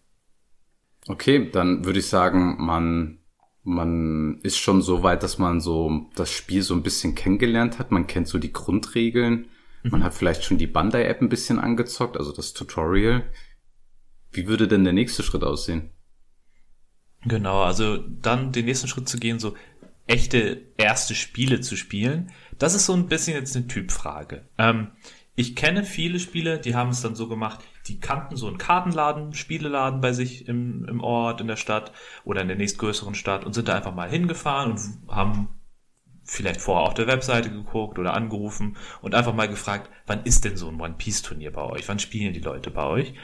Okay, 1.08 1.50
dann 1.50 1.84
würde 1.84 1.98
ich 1.98 2.08
sagen, 2.08 2.56
man, 2.58 3.18
man 3.66 4.40
ist 4.42 4.58
schon 4.58 4.80
so 4.80 5.02
weit, 5.02 5.24
dass 5.24 5.38
man 5.38 5.60
so 5.60 6.06
das 6.14 6.30
Spiel 6.30 6.62
so 6.62 6.72
ein 6.72 6.84
bisschen 6.84 7.16
kennengelernt 7.16 7.80
hat. 7.80 7.90
Man 7.90 8.06
kennt 8.06 8.28
so 8.28 8.38
die 8.38 8.52
Grundregeln. 8.52 9.48
Mhm. 9.82 9.90
Man 9.90 10.04
hat 10.04 10.14
vielleicht 10.14 10.44
schon 10.44 10.56
die 10.56 10.68
Bandai-App 10.68 11.20
ein 11.20 11.28
bisschen 11.28 11.58
angezockt, 11.58 12.16
also 12.16 12.32
das 12.32 12.52
Tutorial. 12.52 13.24
Wie 14.30 14.46
würde 14.46 14.68
denn 14.68 14.84
der 14.84 14.92
nächste 14.92 15.24
Schritt 15.24 15.42
aussehen? 15.42 15.90
Genau, 17.24 17.62
also 17.62 17.96
dann 17.96 18.52
den 18.52 18.66
nächsten 18.66 18.86
Schritt 18.86 19.08
zu 19.08 19.18
gehen, 19.18 19.40
so 19.40 19.54
echte 20.06 20.62
erste 20.76 21.16
Spiele 21.16 21.60
zu 21.60 21.74
spielen, 21.76 22.30
das 22.58 22.74
ist 22.74 22.86
so 22.86 22.92
ein 22.92 23.08
bisschen 23.08 23.34
jetzt 23.34 23.56
eine 23.56 23.66
Typfrage. 23.66 24.48
Ähm, 24.58 24.92
ich 25.36 25.54
kenne 25.54 25.84
viele 25.84 26.18
Spiele, 26.18 26.58
die 26.58 26.74
haben 26.74 26.88
es 26.88 27.02
dann 27.02 27.14
so 27.14 27.28
gemacht, 27.28 27.60
die 27.86 28.00
kannten 28.00 28.36
so 28.36 28.48
einen 28.48 28.56
Kartenladen, 28.56 29.34
Spieleladen 29.34 30.00
bei 30.00 30.12
sich 30.12 30.48
im, 30.48 30.86
im 30.86 31.00
Ort, 31.02 31.42
in 31.42 31.46
der 31.46 31.56
Stadt 31.56 31.92
oder 32.24 32.40
in 32.40 32.48
der 32.48 32.56
nächstgrößeren 32.56 33.14
Stadt 33.14 33.44
und 33.44 33.52
sind 33.52 33.68
da 33.68 33.74
einfach 33.74 33.94
mal 33.94 34.08
hingefahren 34.08 34.72
und 34.72 35.14
haben 35.14 35.48
vielleicht 36.24 36.60
vorher 36.60 36.88
auf 36.88 36.94
der 36.94 37.06
Webseite 37.06 37.50
geguckt 37.50 37.98
oder 37.98 38.14
angerufen 38.14 38.76
und 39.02 39.14
einfach 39.14 39.34
mal 39.34 39.48
gefragt, 39.48 39.90
wann 40.06 40.24
ist 40.24 40.44
denn 40.44 40.56
so 40.56 40.68
ein 40.68 40.80
One-Piece-Turnier 40.80 41.52
bei 41.52 41.62
euch? 41.62 41.86
Wann 41.86 41.98
spielen 41.98 42.32
die 42.32 42.40
Leute 42.40 42.70
bei 42.70 42.84
euch? 42.84 43.14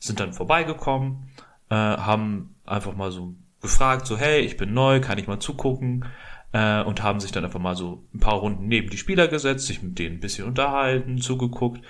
Sind 0.00 0.18
dann 0.18 0.32
vorbeigekommen, 0.32 1.30
äh, 1.70 1.74
haben 1.76 2.56
einfach 2.66 2.94
mal 2.94 3.12
so 3.12 3.36
gefragt, 3.60 4.06
so 4.06 4.18
hey, 4.18 4.40
ich 4.40 4.56
bin 4.56 4.74
neu, 4.74 5.00
kann 5.00 5.18
ich 5.18 5.28
mal 5.28 5.38
zugucken? 5.38 6.04
Äh, 6.52 6.82
und 6.82 7.02
haben 7.02 7.20
sich 7.20 7.32
dann 7.32 7.44
einfach 7.44 7.60
mal 7.60 7.76
so 7.76 8.04
ein 8.14 8.20
paar 8.20 8.34
Runden 8.34 8.68
neben 8.68 8.90
die 8.90 8.98
Spieler 8.98 9.28
gesetzt, 9.28 9.66
sich 9.66 9.82
mit 9.82 9.98
denen 9.98 10.16
ein 10.16 10.20
bisschen 10.20 10.46
unterhalten, 10.46 11.18
zugeguckt. 11.18 11.82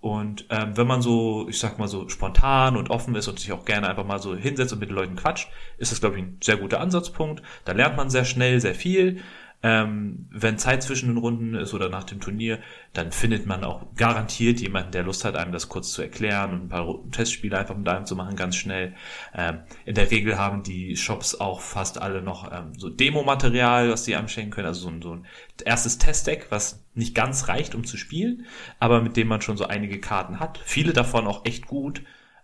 Und 0.00 0.44
ähm, 0.50 0.76
wenn 0.76 0.86
man 0.86 1.00
so, 1.00 1.46
ich 1.48 1.58
sag 1.58 1.78
mal 1.78 1.88
so 1.88 2.10
spontan 2.10 2.76
und 2.76 2.90
offen 2.90 3.14
ist 3.14 3.26
und 3.26 3.40
sich 3.40 3.52
auch 3.52 3.64
gerne 3.64 3.88
einfach 3.88 4.04
mal 4.04 4.18
so 4.20 4.36
hinsetzt 4.36 4.74
und 4.74 4.80
mit 4.80 4.90
den 4.90 4.96
Leuten 4.96 5.16
quatscht, 5.16 5.48
ist 5.78 5.92
das, 5.92 6.00
glaube 6.00 6.16
ich, 6.16 6.22
ein 6.22 6.36
sehr 6.42 6.58
guter 6.58 6.80
Ansatzpunkt. 6.80 7.42
Da 7.64 7.72
lernt 7.72 7.96
man 7.96 8.10
sehr 8.10 8.26
schnell 8.26 8.60
sehr 8.60 8.74
viel. 8.74 9.22
Ähm, 9.66 10.26
wenn 10.30 10.58
Zeit 10.58 10.82
zwischen 10.82 11.08
den 11.08 11.16
Runden 11.16 11.54
ist 11.54 11.72
oder 11.72 11.88
nach 11.88 12.04
dem 12.04 12.20
Turnier, 12.20 12.58
dann 12.92 13.12
findet 13.12 13.46
man 13.46 13.64
auch 13.64 13.94
garantiert 13.96 14.60
jemanden, 14.60 14.90
der 14.90 15.04
Lust 15.04 15.24
hat, 15.24 15.36
einem 15.36 15.52
das 15.52 15.70
kurz 15.70 15.90
zu 15.90 16.02
erklären 16.02 16.52
und 16.52 16.64
ein 16.64 16.68
paar 16.68 16.86
Testspiele 17.12 17.56
einfach 17.56 17.74
mit 17.74 17.88
einem 17.88 18.04
zu 18.04 18.14
machen, 18.14 18.36
ganz 18.36 18.56
schnell. 18.56 18.94
Ähm, 19.34 19.60
in 19.86 19.94
der 19.94 20.10
Regel 20.10 20.38
haben 20.38 20.64
die 20.64 20.98
Shops 20.98 21.40
auch 21.40 21.60
fast 21.60 21.96
alle 21.96 22.20
noch 22.20 22.52
ähm, 22.52 22.78
so 22.78 22.90
Demo-Material, 22.90 23.90
was 23.90 24.04
die 24.04 24.16
einem 24.16 24.50
können, 24.50 24.66
also 24.66 24.82
so 24.82 24.90
ein, 24.90 25.00
so 25.00 25.14
ein 25.14 25.26
erstes 25.64 25.96
Testdeck, 25.96 26.48
was 26.50 26.84
nicht 26.92 27.14
ganz 27.14 27.48
reicht, 27.48 27.74
um 27.74 27.84
zu 27.84 27.96
spielen, 27.96 28.44
aber 28.80 29.00
mit 29.00 29.16
dem 29.16 29.28
man 29.28 29.40
schon 29.40 29.56
so 29.56 29.66
einige 29.66 29.98
Karten 29.98 30.40
hat. 30.40 30.60
Viele 30.66 30.92
davon 30.92 31.26
auch 31.26 31.46
echt 31.46 31.66
gut. 31.66 32.02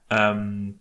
Ähm, 0.08 0.80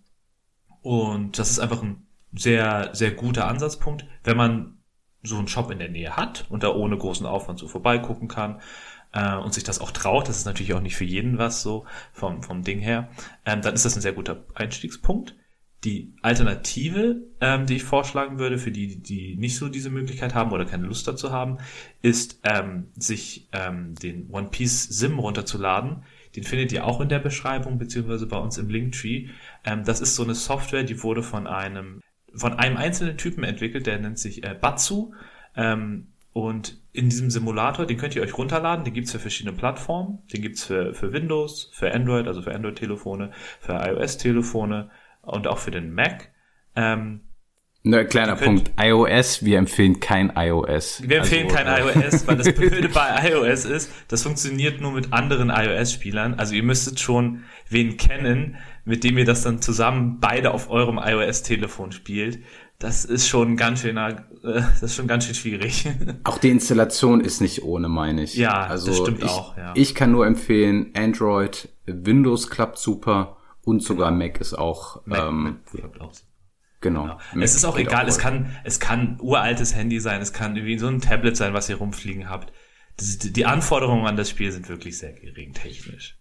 und 0.82 1.38
das 1.38 1.52
ist 1.52 1.60
einfach 1.60 1.84
ein 1.84 2.08
sehr, 2.32 2.92
sehr 2.94 3.12
guter 3.12 3.50
Ansatzpunkt, 3.50 4.06
wenn 4.24 4.38
man 4.38 4.79
so 5.24 5.38
einen 5.38 5.48
Shop 5.48 5.72
in 5.72 5.80
der 5.80 5.90
Nähe 5.90 6.16
hat 6.16 6.46
und 6.50 6.64
da 6.64 6.74
ohne 6.74 6.98
großen 6.98 7.26
Aufwand 7.26 7.60
so 7.60 7.68
vorbeigucken 7.68 8.28
kann 8.28 8.62
äh, 9.14 9.36
und 9.36 9.54
sich 9.54 9.64
das 9.64 9.80
auch 9.80 9.92
traut, 9.92 10.30
das 10.30 10.38
ist 10.38 10.46
natürlich 10.46 10.74
auch 10.74 10.82
nicht 10.82 10.96
für 10.96 11.06
jeden 11.06 11.38
was 11.38 11.62
so 11.62 11.86
vom, 12.14 12.44
vom 12.44 12.64
Ding 12.64 12.80
her, 12.80 13.10
ähm, 13.46 13.62
dann 13.62 13.74
ist 13.74 13.86
das 13.86 13.96
ein 13.96 14.02
sehr 14.02 14.14
guter 14.14 14.46
Einstiegspunkt. 14.56 15.36
Die 15.86 16.14
Alternative, 16.22 17.22
ähm, 17.40 17.66
die 17.66 17.78
ich 17.78 17.84
vorschlagen 17.84 18.38
würde, 18.38 18.58
für 18.58 18.72
die, 18.72 19.02
die 19.02 19.38
nicht 19.38 19.56
so 19.56 19.70
diese 19.70 19.90
Möglichkeit 19.90 20.36
haben 20.36 20.52
oder 20.52 20.66
keine 20.66 20.86
Lust 20.86 21.08
dazu 21.08 21.32
haben, 21.32 21.58
ist, 22.02 22.42
ähm, 22.44 22.90
sich 22.98 23.48
ähm, 23.54 23.96
den 23.96 24.30
One 24.30 24.50
Piece 24.50 24.90
Sim 24.90 25.20
runterzuladen. 25.20 26.04
Den 26.36 26.44
findet 26.44 26.74
ihr 26.74 26.86
auch 26.86 27.00
in 27.00 27.08
der 27.08 27.20
Beschreibung, 27.20 27.78
beziehungsweise 27.78 28.28
bei 28.28 28.38
uns 28.38 28.58
im 28.58 28.68
Linktree. 28.68 29.30
Ähm, 29.64 29.86
das 29.86 30.02
ist 30.02 30.16
so 30.16 30.24
eine 30.24 30.36
Software, 30.36 30.84
die 30.84 31.02
wurde 31.02 31.24
von 31.24 31.48
einem 31.48 32.02
von 32.40 32.54
einem 32.54 32.78
einzelnen 32.78 33.18
Typen 33.18 33.44
entwickelt, 33.44 33.86
der 33.86 34.00
nennt 34.00 34.18
sich 34.18 34.44
äh, 34.44 34.56
Batsu. 34.60 35.14
Ähm, 35.56 36.08
und 36.32 36.78
in 36.94 37.10
diesem 37.10 37.30
Simulator, 37.30 37.86
den 37.86 37.98
könnt 37.98 38.16
ihr 38.16 38.22
euch 38.22 38.38
runterladen, 38.38 38.86
den 38.86 38.94
gibt's 38.94 39.12
für 39.12 39.20
verschiedene 39.20 39.56
Plattformen. 39.56 40.20
Den 40.34 40.42
gibt's 40.42 40.64
für, 40.64 40.94
für 40.94 41.12
Windows, 41.12 41.70
für 41.74 41.94
Android, 41.94 42.28
also 42.28 42.42
für 42.42 42.54
Android-Telefone, 42.54 43.32
für 43.60 43.74
iOS-Telefone 43.74 44.90
und 45.22 45.48
auch 45.48 45.58
für 45.58 45.72
den 45.72 45.94
Mac. 45.94 46.30
Ähm, 46.76 47.22
ein 47.86 48.08
kleiner 48.10 48.36
Punkt. 48.36 48.72
iOS, 48.78 49.44
wir 49.46 49.58
empfehlen 49.58 50.00
kein 50.00 50.34
iOS. 50.36 51.02
Wir 51.08 51.20
empfehlen 51.20 51.46
also, 51.46 51.56
kein 51.56 51.68
äh, 51.68 52.08
iOS, 52.08 52.28
weil 52.28 52.36
das 52.36 52.54
Blöde 52.56 52.90
bei 52.90 53.30
iOS 53.30 53.66
ist, 53.66 53.92
das 54.10 54.24
funktioniert 54.24 54.82
nur 54.82 54.92
mit 54.92 55.14
anderen 55.14 55.50
iOS-Spielern. 55.50 56.36
Also 56.36 56.56
ihr 56.56 56.64
müsstet 56.64 57.00
schon 57.00 57.44
wen 57.70 57.98
kennen, 57.98 58.58
mit 58.90 59.04
dem 59.04 59.18
ihr 59.20 59.26
das 59.26 59.44
dann 59.44 59.62
zusammen 59.62 60.18
beide 60.20 60.52
auf 60.52 60.70
eurem 60.70 60.98
iOS-Telefon 60.98 61.92
spielt. 61.92 62.40
Das 62.80 63.06
ist 63.06 63.28
schon 63.28 63.56
ganz 63.56 63.82
schön, 63.82 63.98
äh, 63.98 64.16
das 64.42 64.82
ist 64.82 64.96
schon 64.96 65.08
ganz 65.08 65.26
schön 65.26 65.36
schwierig. 65.36 65.88
Auch 66.24 66.40
die 66.40 66.50
Installation 66.50 67.22
ist 67.22 67.40
nicht 67.40 67.62
ohne, 67.62 67.88
meine 67.88 68.24
ich. 68.24 68.36
Ja, 68.36 68.66
also 68.66 68.88
das 68.88 68.98
stimmt 68.98 69.24
ich, 69.24 69.30
auch. 69.30 69.56
Ja. 69.58 69.74
Ich 69.76 69.94
kann 69.94 70.12
nur 70.12 70.26
empfehlen, 70.26 70.92
Android, 70.96 71.70
Windows 71.86 72.50
klappt 72.50 72.80
super 72.80 73.38
und 73.64 73.84
sogar 73.84 74.10
genau. 74.12 74.26
Mac 74.26 74.42
ist 74.42 74.54
auch. 74.56 75.06
Mac, 75.06 75.20
ähm, 75.20 75.60
auch 76.00 76.14
Genau. 76.82 77.04
genau. 77.04 77.44
Es 77.44 77.56
ist 77.56 77.66
auch 77.66 77.78
egal, 77.78 78.06
auch 78.06 78.08
es 78.08 78.18
kann, 78.18 78.56
es 78.64 78.80
kann 78.80 79.18
uraltes 79.22 79.76
Handy 79.76 80.00
sein, 80.00 80.22
es 80.22 80.34
kann 80.34 80.56
irgendwie 80.56 80.80
so 80.80 80.88
ein 80.88 81.02
Tablet 81.02 81.36
sein, 81.36 81.54
was 81.54 81.70
ihr 81.70 81.76
rumfliegen 81.76 82.30
habt. 82.30 82.54
Die 83.00 83.46
Anforderungen 83.46 84.08
an 84.08 84.16
das 84.16 84.30
Spiel 84.30 84.52
sind 84.52 84.68
wirklich 84.70 84.98
sehr 84.98 85.14
gering 85.14 85.54
technisch. 85.54 86.19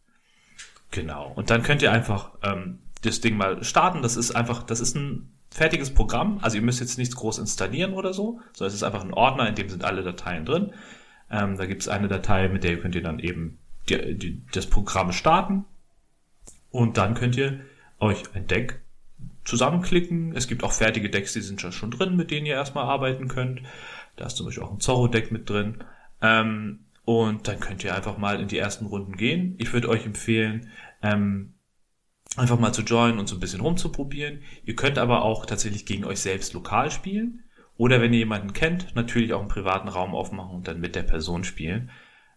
Genau. 0.91 1.33
Und 1.35 1.51
dann 1.51 1.63
könnt 1.63 1.83
ihr 1.83 1.93
einfach 1.93 2.31
ähm, 2.43 2.79
das 3.03 3.21
Ding 3.21 3.37
mal 3.37 3.63
starten. 3.63 4.03
Das 4.03 4.17
ist 4.17 4.33
einfach, 4.33 4.63
das 4.63 4.81
ist 4.81 4.97
ein 4.97 5.31
fertiges 5.51 5.93
Programm. 5.93 6.39
Also 6.43 6.57
ihr 6.57 6.63
müsst 6.63 6.81
jetzt 6.81 6.99
nichts 6.99 7.17
groß 7.17 7.39
installieren 7.39 7.93
oder 7.93 8.13
so, 8.13 8.41
sondern 8.53 8.69
es 8.69 8.75
ist 8.75 8.83
einfach 8.83 9.05
ein 9.05 9.15
Ordner, 9.15 9.49
in 9.49 9.55
dem 9.55 9.69
sind 9.69 9.85
alle 9.85 10.03
Dateien 10.03 10.45
drin. 10.45 10.73
Ähm, 11.31 11.57
da 11.57 11.67
gibt 11.67 11.83
es 11.83 11.89
eine 11.89 12.09
Datei, 12.09 12.49
mit 12.49 12.65
der 12.65 12.79
könnt 12.81 12.95
ihr 12.95 13.03
dann 13.03 13.19
eben 13.19 13.59
die, 13.89 14.15
die, 14.15 14.43
das 14.53 14.67
Programm 14.67 15.13
starten. 15.13 15.65
Und 16.71 16.97
dann 16.97 17.15
könnt 17.15 17.37
ihr 17.37 17.61
euch 17.99 18.23
ein 18.35 18.47
Deck 18.47 18.81
zusammenklicken. 19.45 20.37
Es 20.37 20.49
gibt 20.49 20.63
auch 20.63 20.73
fertige 20.73 21.11
Decks, 21.11 21.33
die 21.33 21.41
sind 21.41 21.61
schon 21.61 21.91
drin, 21.91 22.17
mit 22.17 22.31
denen 22.31 22.47
ihr 22.47 22.55
erstmal 22.55 22.85
arbeiten 22.85 23.29
könnt. 23.29 23.63
Da 24.17 24.27
ist 24.27 24.37
zum 24.37 24.47
Beispiel 24.47 24.65
auch 24.65 24.73
ein 24.73 24.81
Zorro-Deck 24.81 25.33
mit 25.33 25.49
drin. 25.49 25.85
Ähm, 26.21 26.81
und 27.09 27.49
dann 27.49 27.59
könnt 27.59 27.83
ihr 27.85 27.95
einfach 27.95 28.19
mal 28.19 28.39
in 28.39 28.49
die 28.49 28.59
ersten 28.59 28.85
Runden 28.85 29.17
gehen. 29.17 29.55
Ich 29.57 29.73
würde 29.73 29.89
euch 29.89 30.05
empfehlen, 30.05 30.69
ähm, 31.03 31.55
einfach 32.37 32.59
mal 32.59 32.75
zu 32.75 32.83
joinen 32.83 33.19
und 33.19 33.27
so 33.27 33.37
ein 33.37 33.41
bisschen 33.41 33.63
rumzuprobieren. 33.63 34.43
Ihr 34.67 34.77
könnt 34.77 34.99
aber 34.99 35.23
auch 35.23 35.47
tatsächlich 35.47 35.87
gegen 35.87 36.05
euch 36.05 36.21
selbst 36.21 36.53
lokal 36.53 36.91
spielen. 36.91 37.45
Oder 37.79 38.03
wenn 38.03 38.13
ihr 38.13 38.19
jemanden 38.19 38.53
kennt, 38.53 38.95
natürlich 38.95 39.33
auch 39.33 39.41
einen 39.41 39.49
privaten 39.49 39.89
Raum 39.89 40.15
aufmachen 40.15 40.55
und 40.55 40.69
dann 40.69 40.81
mit 40.81 40.97
der 40.97 41.03
Person 41.03 41.45
spielen. 41.45 41.91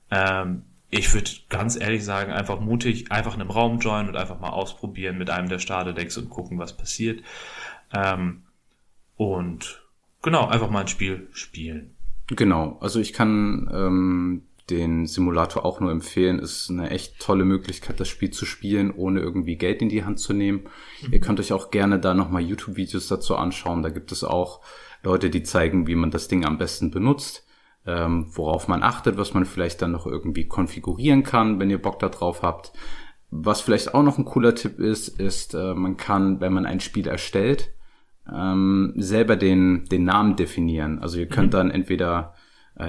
Ähm, 0.09 0.63
ich 0.89 1.13
würde 1.13 1.31
ganz 1.49 1.75
ehrlich 1.75 2.05
sagen, 2.05 2.31
einfach 2.31 2.61
mutig, 2.61 3.11
einfach 3.11 3.35
in 3.35 3.41
einem 3.41 3.51
Raum 3.51 3.79
joinen 3.79 4.07
und 4.07 4.15
einfach 4.15 4.39
mal 4.39 4.51
ausprobieren 4.51 5.17
mit 5.17 5.29
einem 5.29 5.49
der 5.49 5.59
Starterdecks 5.59 6.15
und 6.17 6.29
gucken, 6.29 6.59
was 6.59 6.77
passiert. 6.77 7.21
Ähm, 7.93 8.43
und 9.17 9.83
genau, 10.21 10.47
einfach 10.47 10.69
mal 10.69 10.79
ein 10.79 10.87
Spiel 10.87 11.27
spielen. 11.33 11.97
Genau, 12.27 12.77
also 12.79 13.01
ich 13.01 13.11
kann 13.11 13.69
ähm, 13.73 14.43
den 14.71 15.05
Simulator 15.05 15.65
auch 15.65 15.79
nur 15.79 15.91
empfehlen. 15.91 16.39
Ist 16.39 16.69
eine 16.69 16.89
echt 16.89 17.19
tolle 17.19 17.45
Möglichkeit, 17.45 17.99
das 17.99 18.07
Spiel 18.07 18.31
zu 18.31 18.45
spielen, 18.45 18.91
ohne 18.91 19.19
irgendwie 19.19 19.57
Geld 19.57 19.81
in 19.81 19.89
die 19.89 20.03
Hand 20.03 20.19
zu 20.19 20.33
nehmen. 20.33 20.63
Mhm. 21.05 21.13
Ihr 21.13 21.19
könnt 21.19 21.39
euch 21.39 21.53
auch 21.53 21.71
gerne 21.71 21.99
da 21.99 22.13
nochmal 22.13 22.41
YouTube-Videos 22.41 23.07
dazu 23.07 23.35
anschauen. 23.35 23.83
Da 23.83 23.89
gibt 23.89 24.11
es 24.11 24.23
auch 24.23 24.61
Leute, 25.03 25.29
die 25.29 25.43
zeigen, 25.43 25.87
wie 25.87 25.95
man 25.95 26.11
das 26.11 26.27
Ding 26.27 26.45
am 26.45 26.57
besten 26.57 26.91
benutzt 26.91 27.45
ähm, 27.85 28.27
worauf 28.33 28.67
man 28.67 28.83
achtet, 28.83 29.17
was 29.17 29.33
man 29.33 29.45
vielleicht 29.45 29.81
dann 29.81 29.91
noch 29.91 30.05
irgendwie 30.05 30.47
konfigurieren 30.47 31.23
kann, 31.23 31.59
wenn 31.59 31.69
ihr 31.69 31.81
Bock 31.81 31.99
da 31.99 32.09
drauf 32.09 32.43
habt. 32.43 32.73
Was 33.31 33.61
vielleicht 33.61 33.93
auch 33.93 34.03
noch 34.03 34.17
ein 34.17 34.25
cooler 34.25 34.55
Tipp 34.55 34.79
ist, 34.79 35.07
ist, 35.19 35.53
äh, 35.53 35.73
man 35.73 35.97
kann, 35.97 36.41
wenn 36.41 36.53
man 36.53 36.65
ein 36.65 36.79
Spiel 36.79 37.07
erstellt, 37.07 37.71
ähm, 38.31 38.93
selber 38.97 39.35
den, 39.35 39.85
den 39.85 40.03
Namen 40.03 40.35
definieren. 40.35 40.99
Also 40.99 41.17
ihr 41.17 41.27
könnt 41.27 41.53
mhm. 41.53 41.57
dann 41.57 41.71
entweder 41.71 42.35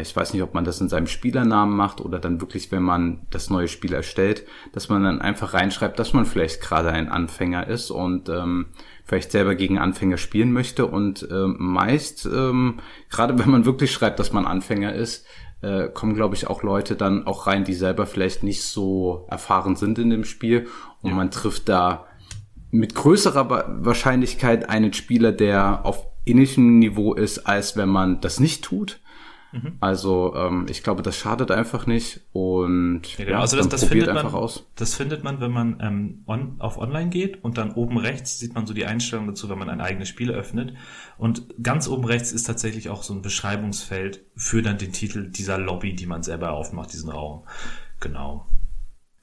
ich 0.00 0.14
weiß 0.14 0.32
nicht, 0.32 0.42
ob 0.42 0.54
man 0.54 0.64
das 0.64 0.80
in 0.80 0.88
seinem 0.88 1.06
Spielernamen 1.06 1.76
macht 1.76 2.00
oder 2.00 2.18
dann 2.18 2.40
wirklich, 2.40 2.70
wenn 2.72 2.82
man 2.82 3.26
das 3.30 3.50
neue 3.50 3.68
Spiel 3.68 3.92
erstellt, 3.92 4.46
dass 4.72 4.88
man 4.88 5.02
dann 5.04 5.20
einfach 5.20 5.54
reinschreibt, 5.54 5.98
dass 5.98 6.12
man 6.12 6.24
vielleicht 6.24 6.60
gerade 6.60 6.90
ein 6.90 7.08
Anfänger 7.08 7.66
ist 7.66 7.90
und 7.90 8.28
ähm, 8.28 8.66
vielleicht 9.04 9.32
selber 9.32 9.54
gegen 9.54 9.78
Anfänger 9.78 10.16
spielen 10.16 10.52
möchte. 10.52 10.86
Und 10.86 11.26
ähm, 11.30 11.56
meist, 11.58 12.26
ähm, 12.26 12.78
gerade 13.10 13.38
wenn 13.38 13.50
man 13.50 13.64
wirklich 13.64 13.92
schreibt, 13.92 14.18
dass 14.18 14.32
man 14.32 14.46
Anfänger 14.46 14.94
ist, 14.94 15.26
äh, 15.62 15.88
kommen, 15.88 16.14
glaube 16.14 16.34
ich, 16.34 16.46
auch 16.48 16.62
Leute 16.62 16.96
dann 16.96 17.26
auch 17.26 17.46
rein, 17.46 17.64
die 17.64 17.74
selber 17.74 18.06
vielleicht 18.06 18.42
nicht 18.42 18.62
so 18.62 19.26
erfahren 19.30 19.76
sind 19.76 19.98
in 19.98 20.10
dem 20.10 20.24
Spiel. 20.24 20.68
Und 21.02 21.10
ja. 21.10 21.16
man 21.16 21.30
trifft 21.30 21.68
da 21.68 22.06
mit 22.70 22.94
größerer 22.94 23.84
Wahrscheinlichkeit 23.84 24.68
einen 24.68 24.92
Spieler, 24.92 25.32
der 25.32 25.84
auf 25.84 26.06
ähnlichem 26.24 26.78
Niveau 26.78 27.14
ist, 27.14 27.40
als 27.40 27.76
wenn 27.76 27.88
man 27.88 28.20
das 28.20 28.40
nicht 28.40 28.64
tut. 28.64 29.00
Mhm. 29.52 29.76
Also 29.80 30.34
ähm, 30.34 30.66
ich 30.68 30.82
glaube, 30.82 31.02
das 31.02 31.16
schadet 31.16 31.50
einfach 31.50 31.86
nicht 31.86 32.20
und 32.32 33.02
ja, 33.18 33.24
genau. 33.24 33.40
also 33.40 33.56
das, 33.56 33.68
das 33.68 33.84
findet 33.84 34.12
man, 34.12 34.26
aus. 34.26 34.66
Das 34.76 34.94
findet 34.94 35.22
man, 35.24 35.40
wenn 35.40 35.52
man 35.52 35.78
ähm, 35.80 36.22
on, 36.26 36.56
auf 36.58 36.78
Online 36.78 37.10
geht 37.10 37.44
und 37.44 37.58
dann 37.58 37.72
oben 37.72 37.98
rechts 37.98 38.38
sieht 38.38 38.54
man 38.54 38.66
so 38.66 38.72
die 38.72 38.86
Einstellung 38.86 39.26
dazu, 39.26 39.48
wenn 39.50 39.58
man 39.58 39.68
ein 39.68 39.80
eigenes 39.80 40.08
Spiel 40.08 40.30
öffnet 40.30 40.74
und 41.18 41.44
ganz 41.62 41.86
oben 41.86 42.04
rechts 42.04 42.32
ist 42.32 42.44
tatsächlich 42.44 42.88
auch 42.88 43.02
so 43.02 43.12
ein 43.12 43.22
Beschreibungsfeld 43.22 44.24
für 44.34 44.62
dann 44.62 44.78
den 44.78 44.92
Titel 44.92 45.30
dieser 45.30 45.58
Lobby, 45.58 45.94
die 45.94 46.06
man 46.06 46.22
selber 46.22 46.52
aufmacht, 46.52 46.92
diesen 46.92 47.10
Raum. 47.10 47.44
Genau. 48.00 48.46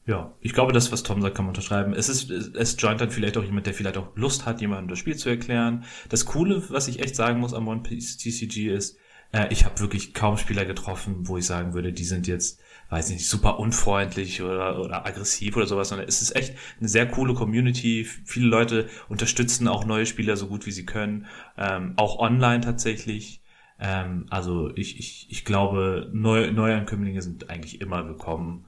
Ja, 0.06 0.34
ich 0.42 0.54
glaube, 0.54 0.74
das, 0.74 0.92
was 0.92 1.04
Tom 1.04 1.22
sagt, 1.22 1.36
kann 1.36 1.46
man 1.46 1.52
unterschreiben. 1.52 1.94
Es 1.94 2.10
ist, 2.10 2.32
es 2.32 2.76
joint 2.80 3.00
dann 3.00 3.12
vielleicht 3.12 3.38
auch 3.38 3.44
jemand, 3.44 3.68
der 3.68 3.76
vielleicht 3.76 3.98
auch 3.98 4.16
Lust 4.16 4.48
hat, 4.48 4.60
jemandem 4.60 4.88
das 4.88 4.98
Spiel 4.98 5.16
zu 5.16 5.30
erklären. 5.30 5.84
Das 6.10 6.26
Coole, 6.26 6.64
was 6.70 6.88
ich 6.88 7.00
echt 7.00 7.16
sagen 7.16 7.40
muss 7.40 7.54
am 7.54 7.68
One 7.68 7.84
Piece 7.84 8.18
TCG 8.18 8.74
ist, 8.74 8.98
äh, 9.32 9.48
ich 9.52 9.66
habe 9.66 9.80
wirklich 9.80 10.14
kaum 10.14 10.38
Spieler 10.38 10.66
getroffen, 10.66 11.28
wo 11.28 11.38
ich 11.38 11.46
sagen 11.46 11.74
würde, 11.74 11.94
die 11.94 12.04
sind 12.04 12.28
jetzt, 12.28 12.62
weiß 12.90 13.10
nicht, 13.10 13.28
super 13.28 13.60
unfreundlich 13.60 14.42
oder, 14.42 14.80
oder 14.80 15.06
aggressiv 15.06 15.56
oder 15.56 15.68
sowas, 15.68 15.90
sondern 15.90 16.08
es 16.08 16.22
ist 16.22 16.36
echt 16.36 16.56
eine 16.80 16.90
sehr 16.90 17.08
coole 17.08 17.34
Community. 17.34 18.04
Viele 18.04 18.48
Leute 18.48 18.90
unterstützen 19.08 19.68
auch 19.68 19.86
neue 19.86 20.06
Spieler 20.06 20.38
so 20.38 20.48
gut 20.48 20.66
wie 20.66 20.72
sie 20.72 20.86
können, 20.86 21.28
ähm, 21.58 21.94
auch 21.98 22.20
online 22.20 22.62
tatsächlich. 22.62 23.42
Ähm, 23.80 24.26
also 24.30 24.76
ich, 24.76 25.00
ich, 25.00 25.28
ich 25.30 25.46
glaube, 25.46 26.10
Neu 26.14 26.52
Neuankömmlinge 26.52 27.22
sind 27.22 27.50
eigentlich 27.50 27.82
immer 27.82 28.08
willkommen 28.08 28.66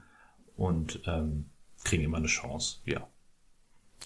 und 0.56 1.00
ähm, 1.06 1.46
kriegen 1.84 2.04
immer 2.04 2.18
eine 2.18 2.26
Chance, 2.28 2.80
ja. 2.84 3.08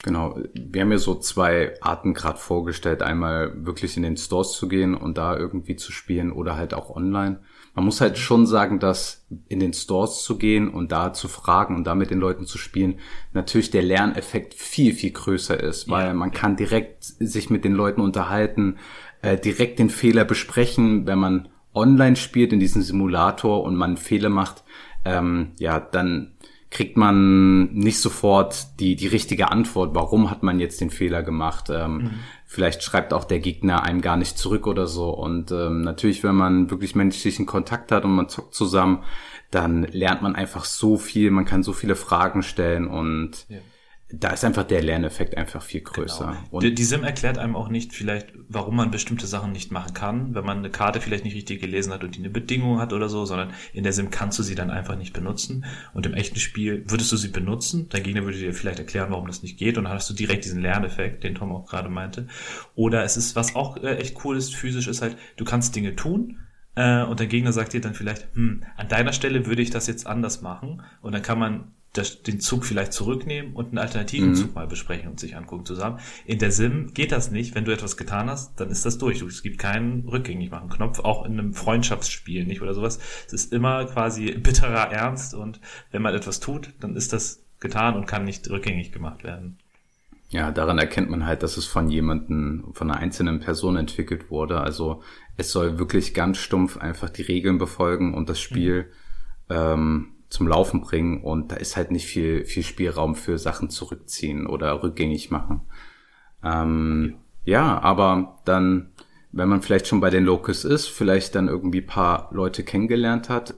Genau, 0.02 0.38
wir 0.54 0.82
haben 0.82 0.92
ja 0.92 0.98
so 0.98 1.14
zwei 1.14 1.74
Arten 1.80 2.14
gerade 2.14 2.38
vorgestellt. 2.38 3.02
Einmal 3.02 3.52
wirklich 3.64 3.96
in 3.96 4.02
den 4.02 4.16
Stores 4.16 4.52
zu 4.52 4.68
gehen 4.68 4.94
und 4.94 5.18
da 5.18 5.36
irgendwie 5.36 5.76
zu 5.76 5.92
spielen 5.92 6.32
oder 6.32 6.56
halt 6.56 6.74
auch 6.74 6.94
online. 6.94 7.40
Man 7.74 7.84
muss 7.84 8.00
halt 8.00 8.16
schon 8.16 8.46
sagen, 8.46 8.78
dass 8.78 9.26
in 9.48 9.60
den 9.60 9.74
Stores 9.74 10.22
zu 10.22 10.38
gehen 10.38 10.68
und 10.68 10.92
da 10.92 11.12
zu 11.12 11.28
fragen 11.28 11.76
und 11.76 11.84
da 11.84 11.94
mit 11.94 12.10
den 12.10 12.20
Leuten 12.20 12.46
zu 12.46 12.56
spielen, 12.56 13.00
natürlich 13.34 13.70
der 13.70 13.82
Lerneffekt 13.82 14.54
viel, 14.54 14.94
viel 14.94 15.10
größer 15.10 15.60
ist, 15.62 15.90
weil 15.90 16.06
ja. 16.06 16.14
man 16.14 16.32
kann 16.32 16.56
direkt 16.56 17.04
sich 17.04 17.50
mit 17.50 17.64
den 17.64 17.74
Leuten 17.74 18.00
unterhalten, 18.00 18.78
äh, 19.20 19.36
direkt 19.36 19.78
den 19.78 19.90
Fehler 19.90 20.24
besprechen, 20.24 21.06
wenn 21.06 21.18
man 21.18 21.48
online 21.74 22.16
spielt 22.16 22.54
in 22.54 22.60
diesem 22.60 22.80
Simulator 22.80 23.62
und 23.62 23.76
man 23.76 23.98
Fehler 23.98 24.30
macht, 24.30 24.64
ähm, 25.04 25.52
ja, 25.58 25.78
dann 25.78 26.35
kriegt 26.76 26.98
man 26.98 27.72
nicht 27.72 28.00
sofort 28.00 28.78
die, 28.80 28.96
die 28.96 29.06
richtige 29.06 29.50
Antwort, 29.50 29.94
warum 29.94 30.30
hat 30.30 30.42
man 30.42 30.60
jetzt 30.60 30.78
den 30.82 30.90
Fehler 30.90 31.22
gemacht. 31.22 31.70
Ähm, 31.70 31.96
mhm. 31.96 32.10
Vielleicht 32.44 32.82
schreibt 32.82 33.14
auch 33.14 33.24
der 33.24 33.38
Gegner 33.38 33.82
einem 33.82 34.02
gar 34.02 34.18
nicht 34.18 34.36
zurück 34.36 34.66
oder 34.66 34.86
so. 34.86 35.08
Und 35.08 35.50
ähm, 35.52 35.80
natürlich, 35.80 36.22
wenn 36.22 36.34
man 36.34 36.70
wirklich 36.70 36.94
menschlichen 36.94 37.46
Kontakt 37.46 37.92
hat 37.92 38.04
und 38.04 38.14
man 38.14 38.28
zockt 38.28 38.54
zusammen, 38.54 39.04
dann 39.50 39.84
lernt 39.84 40.20
man 40.20 40.36
einfach 40.36 40.66
so 40.66 40.98
viel, 40.98 41.30
man 41.30 41.46
kann 41.46 41.62
so 41.62 41.72
viele 41.72 41.96
Fragen 41.96 42.42
stellen 42.42 42.88
und 42.88 43.46
ja 43.48 43.56
da 44.08 44.30
ist 44.30 44.44
einfach 44.44 44.62
der 44.62 44.82
Lerneffekt 44.82 45.36
einfach 45.36 45.60
viel 45.62 45.80
größer. 45.80 46.26
Genau. 46.26 46.38
Und 46.50 46.62
die, 46.62 46.74
die 46.74 46.84
Sim 46.84 47.02
erklärt 47.02 47.38
einem 47.38 47.56
auch 47.56 47.68
nicht 47.68 47.92
vielleicht, 47.92 48.28
warum 48.48 48.76
man 48.76 48.92
bestimmte 48.92 49.26
Sachen 49.26 49.50
nicht 49.50 49.72
machen 49.72 49.94
kann, 49.94 50.34
wenn 50.34 50.44
man 50.44 50.58
eine 50.58 50.70
Karte 50.70 51.00
vielleicht 51.00 51.24
nicht 51.24 51.34
richtig 51.34 51.60
gelesen 51.60 51.92
hat 51.92 52.04
und 52.04 52.14
die 52.14 52.20
eine 52.20 52.30
Bedingung 52.30 52.78
hat 52.78 52.92
oder 52.92 53.08
so, 53.08 53.24
sondern 53.24 53.52
in 53.72 53.82
der 53.82 53.92
Sim 53.92 54.10
kannst 54.10 54.38
du 54.38 54.44
sie 54.44 54.54
dann 54.54 54.70
einfach 54.70 54.96
nicht 54.96 55.12
benutzen. 55.12 55.64
Und 55.92 56.06
im 56.06 56.14
echten 56.14 56.38
Spiel 56.38 56.84
würdest 56.86 57.10
du 57.10 57.16
sie 57.16 57.28
benutzen, 57.28 57.88
dein 57.88 58.04
Gegner 58.04 58.24
würde 58.24 58.38
dir 58.38 58.54
vielleicht 58.54 58.78
erklären, 58.78 59.10
warum 59.10 59.26
das 59.26 59.42
nicht 59.42 59.58
geht 59.58 59.76
und 59.76 59.84
dann 59.84 59.92
hast 59.92 60.08
du 60.08 60.14
direkt 60.14 60.44
diesen 60.44 60.62
Lerneffekt, 60.62 61.24
den 61.24 61.34
Tom 61.34 61.50
auch 61.50 61.66
gerade 61.66 61.88
meinte. 61.88 62.28
Oder 62.76 63.02
es 63.02 63.16
ist, 63.16 63.34
was 63.34 63.56
auch 63.56 63.76
äh, 63.78 63.96
echt 63.96 64.24
cool 64.24 64.36
ist, 64.36 64.54
physisch 64.54 64.86
ist 64.86 65.02
halt, 65.02 65.16
du 65.36 65.44
kannst 65.44 65.74
Dinge 65.74 65.96
tun, 65.96 66.38
äh, 66.76 67.02
und 67.02 67.18
der 67.18 67.26
Gegner 67.26 67.52
sagt 67.52 67.72
dir 67.72 67.80
dann 67.80 67.94
vielleicht, 67.94 68.28
hm, 68.34 68.62
an 68.76 68.88
deiner 68.88 69.12
Stelle 69.12 69.46
würde 69.46 69.62
ich 69.62 69.70
das 69.70 69.86
jetzt 69.86 70.06
anders 70.06 70.42
machen. 70.42 70.82
Und 71.00 71.12
dann 71.12 71.22
kann 71.22 71.38
man 71.38 71.72
das, 71.96 72.22
den 72.22 72.40
Zug 72.40 72.64
vielleicht 72.64 72.92
zurücknehmen 72.92 73.54
und 73.54 73.68
einen 73.68 73.78
alternativen 73.78 74.30
mhm. 74.30 74.34
Zug 74.34 74.54
mal 74.54 74.66
besprechen 74.66 75.10
und 75.10 75.20
sich 75.20 75.36
angucken 75.36 75.64
zusammen. 75.64 75.98
In 76.24 76.38
der 76.38 76.52
Sim 76.52 76.92
geht 76.94 77.12
das 77.12 77.30
nicht. 77.30 77.54
Wenn 77.54 77.64
du 77.64 77.72
etwas 77.72 77.96
getan 77.96 78.28
hast, 78.28 78.60
dann 78.60 78.70
ist 78.70 78.84
das 78.84 78.98
durch. 78.98 79.22
Es 79.22 79.42
gibt 79.42 79.58
keinen 79.58 80.08
rückgängig 80.08 80.50
machen 80.50 80.68
Knopf, 80.68 81.00
auch 81.00 81.24
in 81.24 81.32
einem 81.32 81.54
Freundschaftsspiel 81.54 82.44
nicht 82.44 82.62
oder 82.62 82.74
sowas. 82.74 82.98
Es 83.26 83.32
ist 83.32 83.52
immer 83.52 83.84
quasi 83.86 84.32
bitterer 84.32 84.90
Ernst 84.92 85.34
und 85.34 85.60
wenn 85.90 86.02
man 86.02 86.14
etwas 86.14 86.40
tut, 86.40 86.72
dann 86.80 86.96
ist 86.96 87.12
das 87.12 87.42
getan 87.60 87.96
und 87.96 88.06
kann 88.06 88.24
nicht 88.24 88.48
rückgängig 88.50 88.92
gemacht 88.92 89.24
werden. 89.24 89.58
Ja, 90.30 90.50
daran 90.50 90.78
erkennt 90.78 91.08
man 91.08 91.24
halt, 91.24 91.42
dass 91.42 91.56
es 91.56 91.66
von 91.66 91.88
jemanden, 91.88 92.64
von 92.72 92.90
einer 92.90 93.00
einzelnen 93.00 93.40
Person 93.40 93.76
entwickelt 93.76 94.30
wurde. 94.30 94.60
Also 94.60 95.02
es 95.36 95.52
soll 95.52 95.78
wirklich 95.78 96.14
ganz 96.14 96.38
stumpf 96.38 96.76
einfach 96.76 97.10
die 97.10 97.22
Regeln 97.22 97.58
befolgen 97.58 98.12
und 98.12 98.28
das 98.28 98.40
Spiel 98.40 98.90
mhm. 99.48 99.54
ähm, 99.54 100.08
zum 100.28 100.48
Laufen 100.48 100.80
bringen 100.80 101.22
und 101.22 101.52
da 101.52 101.56
ist 101.56 101.76
halt 101.76 101.90
nicht 101.90 102.06
viel, 102.06 102.44
viel 102.44 102.62
Spielraum 102.62 103.14
für 103.14 103.38
Sachen 103.38 103.70
zurückziehen 103.70 104.46
oder 104.46 104.82
rückgängig 104.82 105.30
machen. 105.30 105.62
Ähm, 106.42 107.16
ja, 107.44 107.80
aber 107.80 108.40
dann, 108.44 108.90
wenn 109.32 109.48
man 109.48 109.62
vielleicht 109.62 109.86
schon 109.86 110.00
bei 110.00 110.10
den 110.10 110.24
Locus 110.24 110.64
ist, 110.64 110.86
vielleicht 110.88 111.34
dann 111.34 111.48
irgendwie 111.48 111.80
paar 111.80 112.28
Leute 112.32 112.64
kennengelernt 112.64 113.28
hat, 113.28 113.54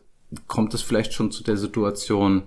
kommt 0.46 0.74
es 0.74 0.82
vielleicht 0.82 1.14
schon 1.14 1.30
zu 1.30 1.42
der 1.42 1.56
Situation, 1.56 2.44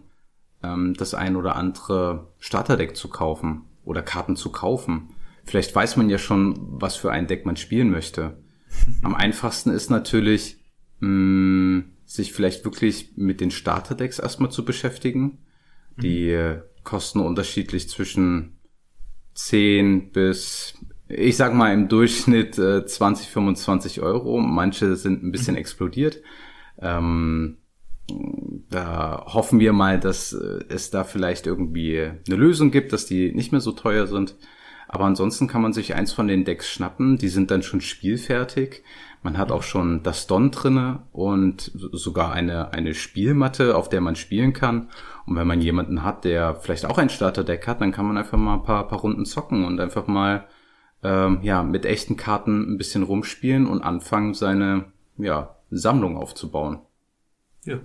ähm, 0.63 0.93
das 0.93 1.13
ein 1.13 1.35
oder 1.35 1.55
andere 1.55 2.27
Starterdeck 2.39 2.95
zu 2.95 3.09
kaufen 3.09 3.65
oder 3.83 4.03
Karten 4.03 4.35
zu 4.35 4.51
kaufen. 4.51 5.09
Vielleicht 5.43 5.75
weiß 5.75 5.97
man 5.97 6.09
ja 6.09 6.19
schon, 6.19 6.55
was 6.79 6.95
für 6.95 7.11
ein 7.11 7.27
Deck 7.27 7.45
man 7.45 7.57
spielen 7.57 7.89
möchte. 7.89 8.37
Am 9.01 9.15
einfachsten 9.15 9.71
ist 9.71 9.89
natürlich, 9.89 10.59
mh, 10.99 11.09
mm, 11.09 11.91
sich 12.11 12.33
vielleicht 12.33 12.65
wirklich 12.65 13.13
mit 13.15 13.39
den 13.39 13.51
Starterdecks 13.51 14.19
erstmal 14.19 14.51
zu 14.51 14.65
beschäftigen. 14.65 15.37
Die 15.97 16.35
mhm. 16.35 16.61
kosten 16.83 17.19
unterschiedlich 17.19 17.87
zwischen 17.87 18.59
10 19.33 20.11
bis, 20.11 20.73
ich 21.07 21.37
sag 21.37 21.53
mal 21.53 21.73
im 21.73 21.87
Durchschnitt 21.87 22.57
äh, 22.57 22.85
20, 22.85 23.27
25 23.27 24.01
Euro. 24.01 24.39
Manche 24.39 24.97
sind 24.97 25.23
ein 25.23 25.31
bisschen 25.31 25.53
mhm. 25.53 25.59
explodiert. 25.59 26.21
Ähm, 26.79 27.59
da 28.69 29.25
hoffen 29.27 29.61
wir 29.61 29.71
mal, 29.71 29.97
dass 29.97 30.33
äh, 30.33 30.65
es 30.67 30.89
da 30.89 31.05
vielleicht 31.05 31.47
irgendwie 31.47 31.97
eine 32.01 32.35
Lösung 32.35 32.71
gibt, 32.71 32.91
dass 32.91 33.05
die 33.05 33.31
nicht 33.31 33.53
mehr 33.53 33.61
so 33.61 33.71
teuer 33.71 34.07
sind. 34.07 34.35
Aber 34.89 35.05
ansonsten 35.05 35.47
kann 35.47 35.61
man 35.61 35.71
sich 35.71 35.95
eins 35.95 36.11
von 36.11 36.27
den 36.27 36.43
Decks 36.43 36.69
schnappen. 36.69 37.17
Die 37.17 37.29
sind 37.29 37.51
dann 37.51 37.63
schon 37.63 37.79
spielfertig. 37.79 38.83
Man 39.23 39.37
hat 39.37 39.51
auch 39.51 39.63
schon 39.63 40.01
das 40.01 40.25
Don 40.25 40.49
drinne 40.49 41.03
und 41.11 41.71
sogar 41.73 42.31
eine, 42.31 42.73
eine 42.73 42.95
Spielmatte, 42.95 43.75
auf 43.75 43.87
der 43.87 44.01
man 44.01 44.15
spielen 44.15 44.53
kann. 44.53 44.89
Und 45.27 45.35
wenn 45.35 45.45
man 45.45 45.61
jemanden 45.61 46.03
hat, 46.03 46.25
der 46.25 46.55
vielleicht 46.55 46.85
auch 46.85 46.97
ein 46.97 47.09
Starterdeck 47.09 47.67
hat, 47.67 47.81
dann 47.81 47.91
kann 47.91 48.07
man 48.07 48.17
einfach 48.17 48.37
mal 48.37 48.55
ein 48.55 48.63
paar, 48.63 48.87
paar 48.87 48.99
Runden 48.99 49.25
zocken 49.25 49.65
und 49.65 49.79
einfach 49.79 50.07
mal 50.07 50.47
ähm, 51.03 51.39
ja, 51.43 51.61
mit 51.61 51.85
echten 51.85 52.17
Karten 52.17 52.73
ein 52.73 52.77
bisschen 52.77 53.03
rumspielen 53.03 53.67
und 53.67 53.83
anfangen, 53.83 54.33
seine 54.33 54.85
ja, 55.17 55.55
Sammlung 55.69 56.17
aufzubauen. 56.17 56.79
Ja, 57.65 57.79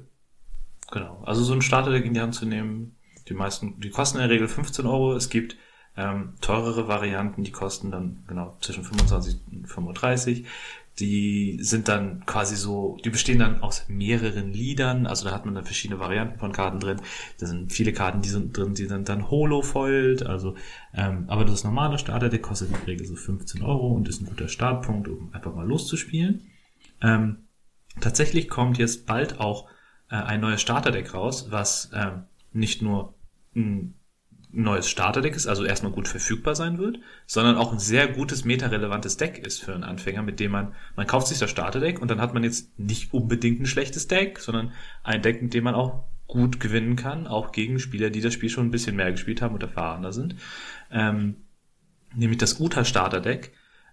genau. 0.90 1.22
Also 1.25 1.42
so 1.42 1.53
ein 1.53 1.62
Starterdeck 1.62 2.07
in 2.07 2.14
die 2.14 2.20
Hand 2.20 2.35
zu 2.35 2.46
nehmen, 2.46 2.96
die 3.29 3.35
meisten, 3.35 3.81
die 3.81 3.90
kosten 3.90 4.18
in 4.18 4.22
der 4.22 4.31
Regel 4.31 4.49
15 4.49 4.87
Euro. 4.87 5.14
Es 5.14 5.29
gibt 5.29 5.57
ähm, 5.96 6.35
teurere 6.40 6.88
Varianten, 6.88 7.42
die 7.42 7.53
kosten 7.53 7.90
dann 7.90 8.25
genau 8.27 8.57
zwischen 8.61 8.85
25 8.85 9.40
und 9.51 9.66
35 9.66 10.46
die 10.98 11.59
sind 11.61 11.88
dann 11.88 12.24
quasi 12.24 12.56
so, 12.56 12.96
die 13.04 13.11
bestehen 13.11 13.40
dann 13.40 13.61
aus 13.61 13.85
mehreren 13.88 14.52
Liedern, 14.52 15.06
also 15.06 15.26
da 15.26 15.35
hat 15.35 15.44
man 15.44 15.54
dann 15.54 15.64
verschiedene 15.64 16.00
Varianten 16.00 16.38
von 16.38 16.52
Karten 16.52 16.80
drin. 16.80 17.02
Da 17.38 17.46
sind 17.46 17.72
viele 17.72 17.92
Karten, 17.92 18.22
die 18.22 18.30
sind 18.30 18.56
drin, 18.56 18.74
die 18.74 18.87
sind 18.87 19.09
dann 19.09 19.30
holo-foiled, 19.30 20.24
also, 20.24 20.54
ähm, 20.94 21.24
aber 21.28 21.44
das 21.44 21.64
normale 21.64 21.98
Starter-Deck 21.98 22.42
kostet 22.42 22.68
in 22.68 22.74
der 22.74 22.87
Regel 22.87 23.06
so 23.06 23.14
15 23.14 23.62
Euro 23.62 23.88
und 23.88 24.09
ist 24.09 24.22
ein 24.22 24.26
guter 24.26 24.48
Startpunkt, 24.48 25.09
um 25.09 25.35
einfach 25.35 25.54
mal 25.54 25.66
loszuspielen. 25.66 26.46
Ähm, 27.02 27.44
tatsächlich 28.00 28.48
kommt 28.48 28.78
jetzt 28.78 29.06
bald 29.06 29.38
auch 29.38 29.68
äh, 30.09 30.14
ein 30.14 30.40
neues 30.40 30.62
Starter-Deck 30.62 31.12
raus, 31.12 31.48
was 31.50 31.90
ähm, 31.94 32.22
nicht 32.52 32.80
nur 32.80 33.12
ein 33.54 33.95
neues 34.62 34.88
Starterdeck 34.88 35.35
ist, 35.37 35.47
also 35.47 35.64
erstmal 35.64 35.92
gut 35.92 36.09
verfügbar 36.09 36.55
sein 36.55 36.79
wird, 36.79 36.99
sondern 37.27 37.57
auch 37.57 37.73
ein 37.73 37.79
sehr 37.79 38.09
gutes 38.09 38.45
meta-relevantes 38.45 39.16
Deck 39.16 39.38
ist 39.38 39.62
für 39.62 39.75
einen 39.75 39.85
Anfänger, 39.85 40.23
mit 40.23 40.40
dem 40.40 40.53
man, 40.53 40.75
man 40.97 41.07
kauft 41.07 41.29
sich 41.29 41.38
das 41.38 41.51
Starterdeck 41.51 42.01
und 42.01 42.11
dann 42.11 42.21
hat 42.21 42.35
man 42.35 42.45
jetzt 42.45 42.79
nicht 42.79 43.12
unbedingt 43.12 43.61
ein 43.61 43.66
schlechtes 43.66 44.09
Deck, 44.09 44.38
sondern 44.38 44.73
ein 45.03 45.23
Deck, 45.23 45.42
mit 45.42 45.55
dem 45.55 45.64
man 45.64 45.75
auch 45.75 46.05
gut 46.27 46.59
gewinnen 46.59 46.97
kann, 46.97 47.27
auch 47.27 47.53
gegen 47.53 47.79
Spieler, 47.79 48.11
die 48.11 48.21
das 48.21 48.35
Spiel 48.35 48.49
schon 48.49 48.66
ein 48.66 48.71
bisschen 48.71 48.97
mehr 48.97 49.12
gespielt 49.12 49.42
haben 49.42 49.55
und 49.55 49.62
erfahrener 49.62 50.12
sind. 50.12 50.37
Ähm, 50.90 51.37
nämlich 52.14 52.38
das 52.38 52.59
Uta 52.59 52.85
Starterdeck. 52.85 53.53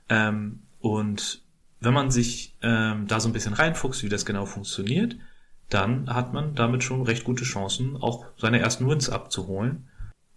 Ähm, 0.10 0.64
und 0.80 1.42
wenn 1.80 1.94
man 1.94 2.12
sich 2.12 2.56
ähm, 2.62 3.08
da 3.08 3.20
so 3.20 3.30
ein 3.30 3.34
bisschen 3.34 3.54
reinfuchst, 3.54 4.04
wie 4.04 4.10
das 4.10 4.26
genau 4.26 4.46
funktioniert, 4.46 5.18
dann 5.70 6.14
hat 6.14 6.34
man 6.34 6.56
damit 6.56 6.84
schon 6.84 7.02
recht 7.04 7.24
gute 7.24 7.44
Chancen, 7.44 7.98
auch 7.98 8.26
seine 8.38 8.60
ersten 8.60 8.88
Wins 8.88 9.10
abzuholen. 9.10 9.88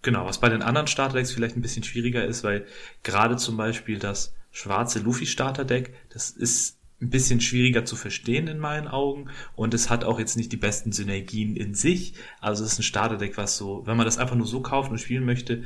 Genau, 0.07 0.25
was 0.25 0.39
bei 0.39 0.49
den 0.49 0.63
anderen 0.63 0.87
Starterdecks 0.87 1.33
vielleicht 1.33 1.57
ein 1.57 1.63
bisschen 1.63 1.83
schwieriger 1.83 2.25
ist, 2.25 2.45
weil 2.45 2.65
gerade 3.03 3.35
zum 3.35 3.57
Beispiel 3.57 3.99
das 3.99 4.37
schwarze 4.53 5.01
Luffy 5.01 5.27
Starterdeck, 5.27 5.95
das 6.11 6.31
ist 6.31 6.79
ein 7.03 7.11
bisschen 7.11 7.41
schwieriger 7.41 7.85
zu 7.85 7.97
verstehen 7.97 8.47
in 8.47 8.61
meinen 8.61 8.87
Augen 8.87 9.31
und 9.57 9.75
es 9.75 9.91
hat 9.91 10.05
auch 10.05 10.21
jetzt 10.21 10.37
nicht 10.37 10.53
die 10.53 10.59
besten 10.59 10.93
Synergien 10.93 11.57
in 11.57 11.75
sich. 11.75 12.15
Also 12.41 12.63
es 12.63 12.75
ist 12.75 12.79
ein 12.79 12.85
Starterdeck, 12.85 13.37
was 13.37 13.57
so, 13.57 13.85
wenn 13.85 13.97
man 13.97 14.07
das 14.07 14.17
einfach 14.17 14.37
nur 14.37 14.47
so 14.47 14.63
kaufen 14.63 14.93
und 14.93 14.99
spielen 14.99 15.25
möchte, 15.25 15.65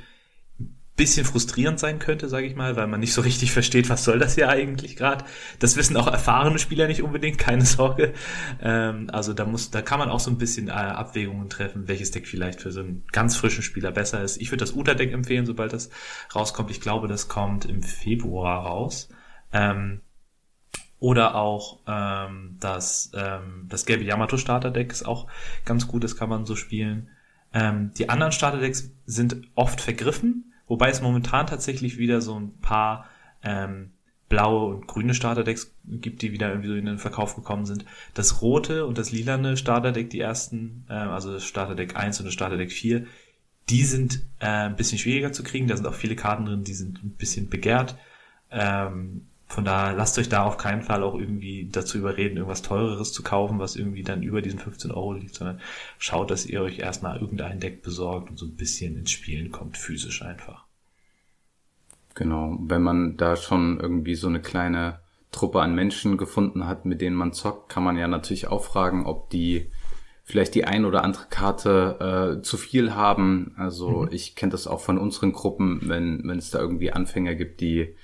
bisschen 1.01 1.25
frustrierend 1.25 1.81
sein 1.81 1.99
könnte, 1.99 2.29
sage 2.29 2.47
ich 2.47 2.57
mal, 2.57 2.77
weil 2.77 2.87
man 2.87 3.01
nicht 3.01 3.15
so 3.15 3.23
richtig 3.23 3.53
versteht, 3.53 3.89
was 3.89 4.05
soll 4.05 4.19
das 4.19 4.35
hier 4.35 4.51
eigentlich 4.51 4.97
gerade. 4.97 5.25
Das 5.59 5.77
wissen 5.77 5.97
auch 5.97 6.07
erfahrene 6.07 6.59
Spieler 6.59 6.89
nicht 6.89 7.03
unbedingt, 7.03 7.39
keine 7.39 7.65
Sorge. 7.65 8.13
Ähm, 8.61 9.09
also 9.11 9.33
da 9.33 9.47
muss, 9.47 9.71
da 9.71 9.81
kann 9.81 9.99
man 9.99 10.11
auch 10.11 10.21
so 10.21 10.31
ein 10.31 10.37
bisschen 10.37 10.69
äh, 10.69 10.73
Abwägungen 10.73 11.49
treffen, 11.49 11.89
welches 11.89 12.11
Deck 12.11 12.29
vielleicht 12.29 12.61
für 12.61 12.71
so 12.71 12.81
einen 12.81 13.05
ganz 13.13 13.35
frischen 13.35 13.63
Spieler 13.63 13.93
besser 13.93 14.23
ist. 14.23 14.43
Ich 14.43 14.51
würde 14.51 14.59
das 14.59 14.75
Uta-Deck 14.75 15.15
empfehlen, 15.15 15.47
sobald 15.47 15.73
das 15.73 15.89
rauskommt. 16.35 16.71
Ich 16.71 16.83
glaube, 16.83 17.09
das 17.09 17.29
kommt 17.29 17.65
im 17.65 17.83
Februar 17.83 18.67
raus. 18.67 19.09
Ähm, 19.55 20.03
oder 20.99 21.35
auch 21.35 21.79
ähm, 21.87 22.59
das, 22.61 23.11
ähm, 23.15 23.69
das 23.71 23.87
gelbe 23.87 24.05
Yamato 24.05 24.37
Starter 24.37 24.71
Deck 24.71 24.93
ist 24.93 25.07
auch 25.07 25.29
ganz 25.65 25.89
gut, 25.89 26.05
das 26.05 26.15
kann 26.15 26.29
man 26.29 26.45
so 26.45 26.57
spielen. 26.57 27.09
Ähm, 27.55 27.93
die 27.97 28.11
anderen 28.11 28.33
Starter 28.33 28.59
Decks 28.61 28.93
sind 29.07 29.49
oft 29.55 29.81
vergriffen, 29.81 30.50
Wobei 30.71 30.89
es 30.89 31.03
momentan 31.03 31.49
tatsächlich 31.49 31.99
wieder 31.99 32.21
so 32.21 32.39
ein 32.39 32.53
paar 32.61 33.09
ähm, 33.43 33.91
blaue 34.29 34.73
und 34.73 34.87
grüne 34.87 35.15
Starterdecks 35.15 35.75
gibt, 35.83 36.23
die 36.23 36.31
wieder 36.31 36.49
irgendwie 36.49 36.69
so 36.69 36.75
in 36.77 36.87
den 36.87 36.99
Verkauf 36.99 37.35
gekommen 37.35 37.67
sind. 37.67 37.85
Das 38.15 38.41
rote 38.41 38.87
und 38.87 38.97
das 38.97 39.11
lilane 39.11 39.57
Starterdeck, 39.57 40.11
die 40.11 40.21
ersten, 40.21 40.85
äh, 40.89 40.93
also 40.93 41.33
das 41.33 41.45
Starterdeck 41.45 41.97
1 41.97 42.21
und 42.21 42.27
das 42.27 42.35
Starterdeck 42.35 42.71
4, 42.71 43.05
die 43.69 43.83
sind 43.83 44.23
äh, 44.39 44.47
ein 44.47 44.77
bisschen 44.77 44.99
schwieriger 44.99 45.33
zu 45.33 45.43
kriegen. 45.43 45.67
Da 45.67 45.75
sind 45.75 45.89
auch 45.89 45.95
viele 45.95 46.15
Karten 46.15 46.47
drin, 46.47 46.63
die 46.63 46.75
sind 46.75 47.03
ein 47.03 47.17
bisschen 47.17 47.49
begehrt. 47.51 47.97
Ähm, 48.53 49.27
von 49.51 49.65
daher 49.65 49.97
lasst 49.97 50.17
euch 50.17 50.29
da 50.29 50.45
auf 50.45 50.59
keinen 50.59 50.83
Fall 50.83 51.03
auch 51.03 51.17
irgendwie 51.17 51.69
dazu 51.71 51.99
überreden, 51.99 52.37
irgendwas 52.37 52.63
teureres 52.63 53.13
zu 53.13 53.25
kaufen, 53.25 53.59
was 53.59 53.75
irgendwie 53.75 54.05
dann 54.05 54.23
über 54.23 54.43
diesen 54.43 54.61
15 54.61 54.93
Euro 54.93 55.13
liegt, 55.13 55.35
sondern 55.35 55.61
schaut, 55.99 56.31
dass 56.31 56.47
ihr 56.47 56.63
euch 56.63 56.79
erstmal 56.79 57.21
irgendein 57.21 57.59
Deck 57.59 57.83
besorgt 57.83 58.31
und 58.31 58.39
so 58.39 58.47
ein 58.47 58.55
bisschen 58.55 58.97
ins 58.97 59.11
Spielen 59.11 59.51
kommt, 59.51 59.77
physisch 59.77 60.23
einfach. 60.23 60.67
Genau, 62.15 62.59
wenn 62.61 62.83
man 62.83 63.17
da 63.17 63.35
schon 63.35 63.81
irgendwie 63.81 64.15
so 64.15 64.29
eine 64.29 64.41
kleine 64.41 65.01
Truppe 65.33 65.61
an 65.61 65.75
Menschen 65.75 66.17
gefunden 66.17 66.69
hat, 66.69 66.85
mit 66.85 67.01
denen 67.01 67.17
man 67.17 67.33
zockt, 67.33 67.69
kann 67.69 67.83
man 67.83 67.99
ja 67.99 68.07
natürlich 68.07 68.47
auch 68.47 68.63
fragen, 68.63 69.05
ob 69.05 69.31
die 69.31 69.69
vielleicht 70.23 70.55
die 70.55 70.65
ein 70.65 70.85
oder 70.85 71.03
andere 71.03 71.27
Karte 71.29 72.39
äh, 72.39 72.43
zu 72.43 72.57
viel 72.57 72.95
haben. 72.95 73.53
Also 73.57 74.03
mhm. 74.03 74.09
ich 74.13 74.37
kenne 74.37 74.53
das 74.53 74.69
auch 74.69 74.81
von 74.81 74.97
unseren 74.97 75.33
Gruppen, 75.33 75.81
wenn, 75.87 76.23
wenn 76.23 76.39
es 76.39 76.51
da 76.51 76.61
irgendwie 76.61 76.93
Anfänger 76.93 77.35
gibt, 77.35 77.61
die 77.61 77.97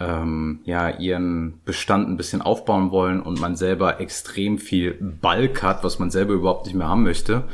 ähm, 0.00 0.60
ja 0.64 0.90
ihren 0.90 1.60
Bestand 1.64 2.08
ein 2.08 2.16
bisschen 2.16 2.42
aufbauen 2.42 2.90
wollen 2.90 3.20
und 3.20 3.40
man 3.40 3.56
selber 3.56 4.00
extrem 4.00 4.58
viel 4.58 4.94
Balk 5.00 5.62
hat, 5.62 5.82
was 5.84 5.98
man 5.98 6.10
selber 6.10 6.34
überhaupt 6.34 6.66
nicht 6.66 6.74
mehr 6.74 6.88
haben 6.88 7.02
möchte, 7.02 7.44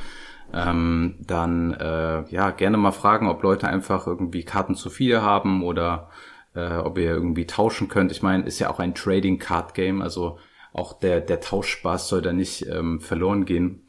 ähm, 0.52 1.16
dann 1.20 1.72
äh, 1.74 2.28
ja 2.30 2.50
gerne 2.50 2.76
mal 2.76 2.92
fragen, 2.92 3.28
ob 3.28 3.42
Leute 3.42 3.68
einfach 3.68 4.06
irgendwie 4.06 4.44
Karten 4.44 4.74
zu 4.74 4.90
viel 4.90 5.22
haben 5.22 5.62
oder 5.62 6.10
äh, 6.54 6.76
ob 6.76 6.98
ihr 6.98 7.10
irgendwie 7.10 7.46
tauschen 7.46 7.88
könnt. 7.88 8.12
Ich 8.12 8.22
meine, 8.22 8.44
ist 8.44 8.58
ja 8.58 8.70
auch 8.70 8.78
ein 8.78 8.94
Trading 8.94 9.38
Card 9.38 9.74
Game, 9.74 10.02
also 10.02 10.38
auch 10.72 10.98
der 10.98 11.20
der 11.20 11.40
Tauschspaß 11.40 12.08
soll 12.08 12.22
da 12.22 12.32
nicht 12.32 12.66
ähm, 12.66 13.00
verloren 13.00 13.44
gehen. 13.46 13.82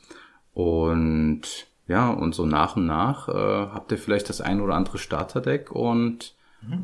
Und 0.54 1.68
ja, 1.88 2.10
und 2.10 2.34
so 2.34 2.46
nach 2.46 2.78
und 2.78 2.86
nach 2.86 3.28
äh, 3.28 3.32
habt 3.34 3.92
ihr 3.92 3.98
vielleicht 3.98 4.30
das 4.30 4.42
ein 4.42 4.62
oder 4.62 4.76
andere 4.76 4.98
Starterdeck 4.98 5.72
und. 5.72 6.36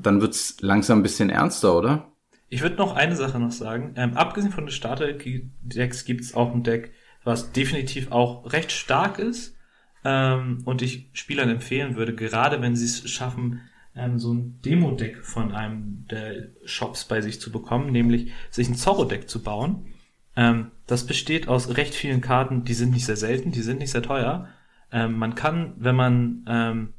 Dann 0.04 0.22
wird's 0.22 0.58
langsam 0.62 1.00
ein 1.00 1.04
bisschen 1.04 1.30
ernster, 1.30 1.78
oder? 1.78 2.12
Ich 2.50 2.62
würde 2.62 2.76
noch 2.76 2.96
eine 2.96 3.16
Sache 3.16 3.40
noch 3.40 3.52
sagen. 3.52 3.94
Ähm, 3.96 4.18
abgesehen 4.18 4.52
von 4.52 4.66
den 4.66 4.72
Starter-Decks 4.72 6.06
gibt's 6.06 6.34
auch 6.34 6.54
ein 6.54 6.64
Deck, 6.64 6.92
was 7.24 7.52
definitiv 7.52 8.12
auch 8.12 8.52
recht 8.52 8.72
stark 8.72 9.20
ist 9.20 9.56
ähm, 10.04 10.62
und 10.66 10.82
ich 10.82 11.10
Spielern 11.14 11.50
empfehlen 11.50 11.96
würde, 11.96 12.16
gerade 12.16 12.62
wenn 12.62 12.76
sie 12.76 12.86
es 12.86 13.10
schaffen, 13.10 13.62
ähm, 13.96 14.20
so 14.20 14.34
ein 14.34 14.60
Demo-Deck 14.62 15.24
von 15.26 15.52
einem 15.52 16.06
der 16.10 16.50
Shops 16.66 17.06
bei 17.06 17.22
sich 17.22 17.40
zu 17.40 17.52
bekommen, 17.52 17.92
nämlich 17.92 18.32
sich 18.50 18.68
ein 18.68 18.76
Zorro-Deck 18.76 19.30
zu 19.30 19.44
bauen. 19.44 19.88
Ähm, 20.36 20.72
das 20.88 21.06
besteht 21.06 21.48
aus 21.48 21.78
recht 21.78 21.94
vielen 21.94 22.22
Karten, 22.22 22.64
die 22.64 22.74
sind 22.74 22.92
nicht 22.92 23.06
sehr 23.06 23.18
selten, 23.18 23.52
die 23.52 23.62
sind 23.62 23.80
nicht 23.80 23.92
sehr 23.92 24.04
teuer. 24.04 24.48
Ähm, 24.92 25.18
man 25.18 25.36
kann, 25.36 25.74
wenn 25.78 25.96
man 25.96 26.46
ähm, 26.48 26.94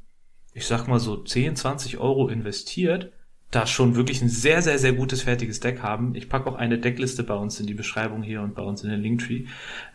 ich 0.53 0.67
sag 0.67 0.87
mal 0.87 0.99
so 0.99 1.17
10, 1.17 1.55
20 1.55 1.97
Euro 1.97 2.27
investiert, 2.29 3.11
da 3.51 3.67
schon 3.67 3.95
wirklich 3.95 4.21
ein 4.21 4.29
sehr, 4.29 4.61
sehr, 4.61 4.79
sehr 4.79 4.93
gutes 4.93 5.23
fertiges 5.23 5.59
Deck 5.59 5.81
haben. 5.81 6.15
Ich 6.15 6.27
packe 6.27 6.49
auch 6.49 6.55
eine 6.55 6.79
Deckliste 6.79 7.23
bei 7.23 7.35
uns 7.35 7.59
in 7.59 7.67
die 7.67 7.75
Beschreibung 7.75 8.23
hier 8.23 8.41
und 8.41 8.55
bei 8.55 8.63
uns 8.63 8.83
in 8.83 8.89
den 8.89 9.01
Linktree, 9.01 9.45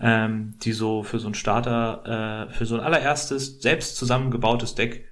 ähm, 0.00 0.54
die 0.62 0.72
so 0.72 1.02
für 1.02 1.18
so 1.18 1.28
ein 1.28 1.34
Starter, 1.34 2.48
äh, 2.48 2.52
für 2.52 2.66
so 2.66 2.76
ein 2.76 2.80
allererstes 2.80 3.60
selbst 3.60 3.96
zusammengebautes 3.96 4.74
Deck 4.74 5.06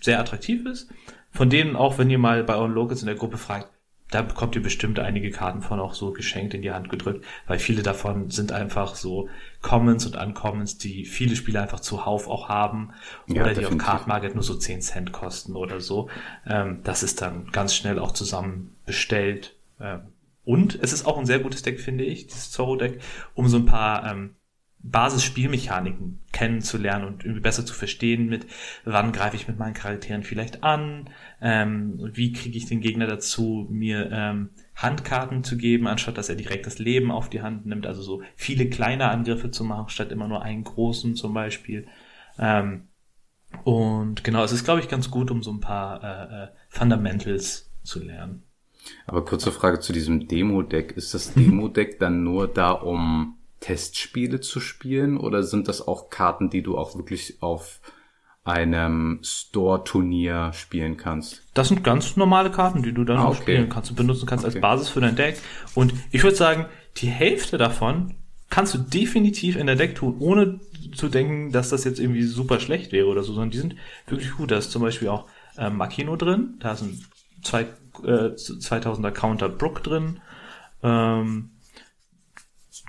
sehr 0.00 0.20
attraktiv 0.20 0.66
ist. 0.66 0.90
Von 1.30 1.50
denen 1.50 1.76
auch, 1.76 1.98
wenn 1.98 2.10
ihr 2.10 2.18
mal 2.18 2.44
bei 2.44 2.56
euren 2.56 2.72
Locals 2.72 3.00
in 3.00 3.06
der 3.06 3.16
Gruppe 3.16 3.38
fragt, 3.38 3.70
da 4.10 4.22
bekommt 4.22 4.54
ihr 4.56 4.62
bestimmt 4.62 4.98
einige 4.98 5.30
Karten 5.30 5.60
von 5.60 5.80
auch 5.80 5.94
so 5.94 6.12
geschenkt 6.12 6.54
in 6.54 6.62
die 6.62 6.70
Hand 6.70 6.88
gedrückt, 6.88 7.24
weil 7.46 7.58
viele 7.58 7.82
davon 7.82 8.30
sind 8.30 8.52
einfach 8.52 8.94
so 8.94 9.28
Commons 9.60 10.06
und 10.06 10.16
Uncommons, 10.16 10.78
die 10.78 11.04
viele 11.04 11.36
Spieler 11.36 11.62
einfach 11.62 11.80
zuhauf 11.80 12.28
auch 12.28 12.48
haben 12.48 12.92
ja, 13.26 13.42
oder 13.42 13.54
die 13.54 13.66
auf 13.66 13.76
Card 13.76 14.06
Market 14.06 14.34
nur 14.34 14.44
so 14.44 14.54
10 14.54 14.80
Cent 14.80 15.12
kosten 15.12 15.56
oder 15.56 15.80
so. 15.80 16.08
Ähm, 16.46 16.80
das 16.84 17.02
ist 17.02 17.20
dann 17.20 17.50
ganz 17.52 17.74
schnell 17.74 17.98
auch 17.98 18.12
zusammen 18.12 18.76
bestellt. 18.86 19.56
Ähm, 19.80 20.00
und 20.44 20.78
es 20.80 20.94
ist 20.94 21.04
auch 21.04 21.18
ein 21.18 21.26
sehr 21.26 21.40
gutes 21.40 21.62
Deck, 21.62 21.78
finde 21.78 22.04
ich, 22.04 22.26
dieses 22.26 22.50
Zorro-Deck, 22.50 23.00
um 23.34 23.48
so 23.48 23.58
ein 23.58 23.66
paar 23.66 24.10
ähm, 24.10 24.36
Basisspielmechaniken 24.80 26.20
kennenzulernen 26.32 27.04
und 27.04 27.24
irgendwie 27.24 27.40
besser 27.40 27.66
zu 27.66 27.74
verstehen 27.74 28.26
mit, 28.26 28.46
wann 28.84 29.12
greife 29.12 29.34
ich 29.34 29.48
mit 29.48 29.58
meinen 29.58 29.74
Charakteren 29.74 30.22
vielleicht 30.22 30.62
an, 30.62 31.10
ähm, 31.40 31.98
wie 32.14 32.32
kriege 32.32 32.56
ich 32.56 32.66
den 32.66 32.80
Gegner 32.80 33.06
dazu, 33.06 33.66
mir 33.70 34.08
ähm, 34.12 34.50
Handkarten 34.76 35.42
zu 35.42 35.56
geben, 35.56 35.88
anstatt 35.88 36.16
dass 36.16 36.28
er 36.28 36.36
direkt 36.36 36.66
das 36.66 36.78
Leben 36.78 37.10
auf 37.10 37.28
die 37.28 37.42
Hand 37.42 37.66
nimmt, 37.66 37.86
also 37.86 38.02
so 38.02 38.22
viele 38.36 38.68
kleine 38.68 39.10
Angriffe 39.10 39.50
zu 39.50 39.64
machen, 39.64 39.88
statt 39.88 40.12
immer 40.12 40.28
nur 40.28 40.42
einen 40.42 40.64
großen 40.64 41.16
zum 41.16 41.34
Beispiel. 41.34 41.88
Ähm, 42.38 42.88
und 43.64 44.22
genau, 44.24 44.44
es 44.44 44.52
ist, 44.52 44.64
glaube 44.64 44.80
ich, 44.80 44.88
ganz 44.88 45.10
gut, 45.10 45.30
um 45.30 45.42
so 45.42 45.50
ein 45.50 45.60
paar 45.60 46.04
äh, 46.04 46.44
äh, 46.44 46.48
Fundamentals 46.68 47.70
zu 47.82 48.02
lernen. 48.02 48.44
Aber 49.06 49.24
kurze 49.24 49.52
Frage 49.52 49.80
zu 49.80 49.92
diesem 49.92 50.28
Demo-Deck. 50.28 50.92
Ist 50.92 51.14
das 51.14 51.34
Demo-Deck 51.34 51.98
dann 52.00 52.22
nur 52.22 52.46
da, 52.46 52.70
um 52.70 53.37
Testspiele 53.60 54.40
zu 54.40 54.60
spielen 54.60 55.16
oder 55.16 55.42
sind 55.42 55.68
das 55.68 55.86
auch 55.86 56.10
Karten, 56.10 56.50
die 56.50 56.62
du 56.62 56.78
auch 56.78 56.96
wirklich 56.96 57.42
auf 57.42 57.80
einem 58.44 59.20
Store-Turnier 59.22 60.52
spielen 60.54 60.96
kannst? 60.96 61.42
Das 61.54 61.68
sind 61.68 61.84
ganz 61.84 62.16
normale 62.16 62.50
Karten, 62.50 62.82
die 62.82 62.92
du 62.92 63.04
dann 63.04 63.18
ah, 63.18 63.28
okay. 63.28 63.42
spielen 63.42 63.68
kannst 63.68 63.90
und 63.90 63.96
benutzen 63.96 64.26
kannst 64.26 64.44
okay. 64.44 64.54
als 64.54 64.60
Basis 64.60 64.88
für 64.88 65.00
dein 65.00 65.16
Deck. 65.16 65.38
Und 65.74 65.92
ich 66.10 66.22
würde 66.22 66.36
sagen, 66.36 66.66
die 66.96 67.08
Hälfte 67.08 67.58
davon 67.58 68.14
kannst 68.48 68.74
du 68.74 68.78
definitiv 68.78 69.56
in 69.56 69.66
der 69.66 69.76
Deck 69.76 69.94
tun, 69.94 70.16
ohne 70.18 70.60
zu 70.94 71.08
denken, 71.08 71.52
dass 71.52 71.68
das 71.68 71.84
jetzt 71.84 72.00
irgendwie 72.00 72.22
super 72.22 72.60
schlecht 72.60 72.92
wäre 72.92 73.08
oder 73.08 73.22
so, 73.22 73.32
sondern 73.34 73.50
die 73.50 73.58
sind 73.58 73.76
wirklich 74.06 74.32
gut. 74.32 74.50
Da 74.50 74.56
ist 74.56 74.70
zum 74.70 74.82
Beispiel 74.82 75.08
auch 75.08 75.26
äh, 75.58 75.68
Makino 75.70 76.16
drin, 76.16 76.54
da 76.60 76.74
sind 76.74 77.02
zwei, 77.42 77.62
äh, 78.02 78.34
2000er 78.34 79.10
Counter 79.10 79.48
Brook 79.48 79.82
drin, 79.82 80.20
ähm, 80.82 81.50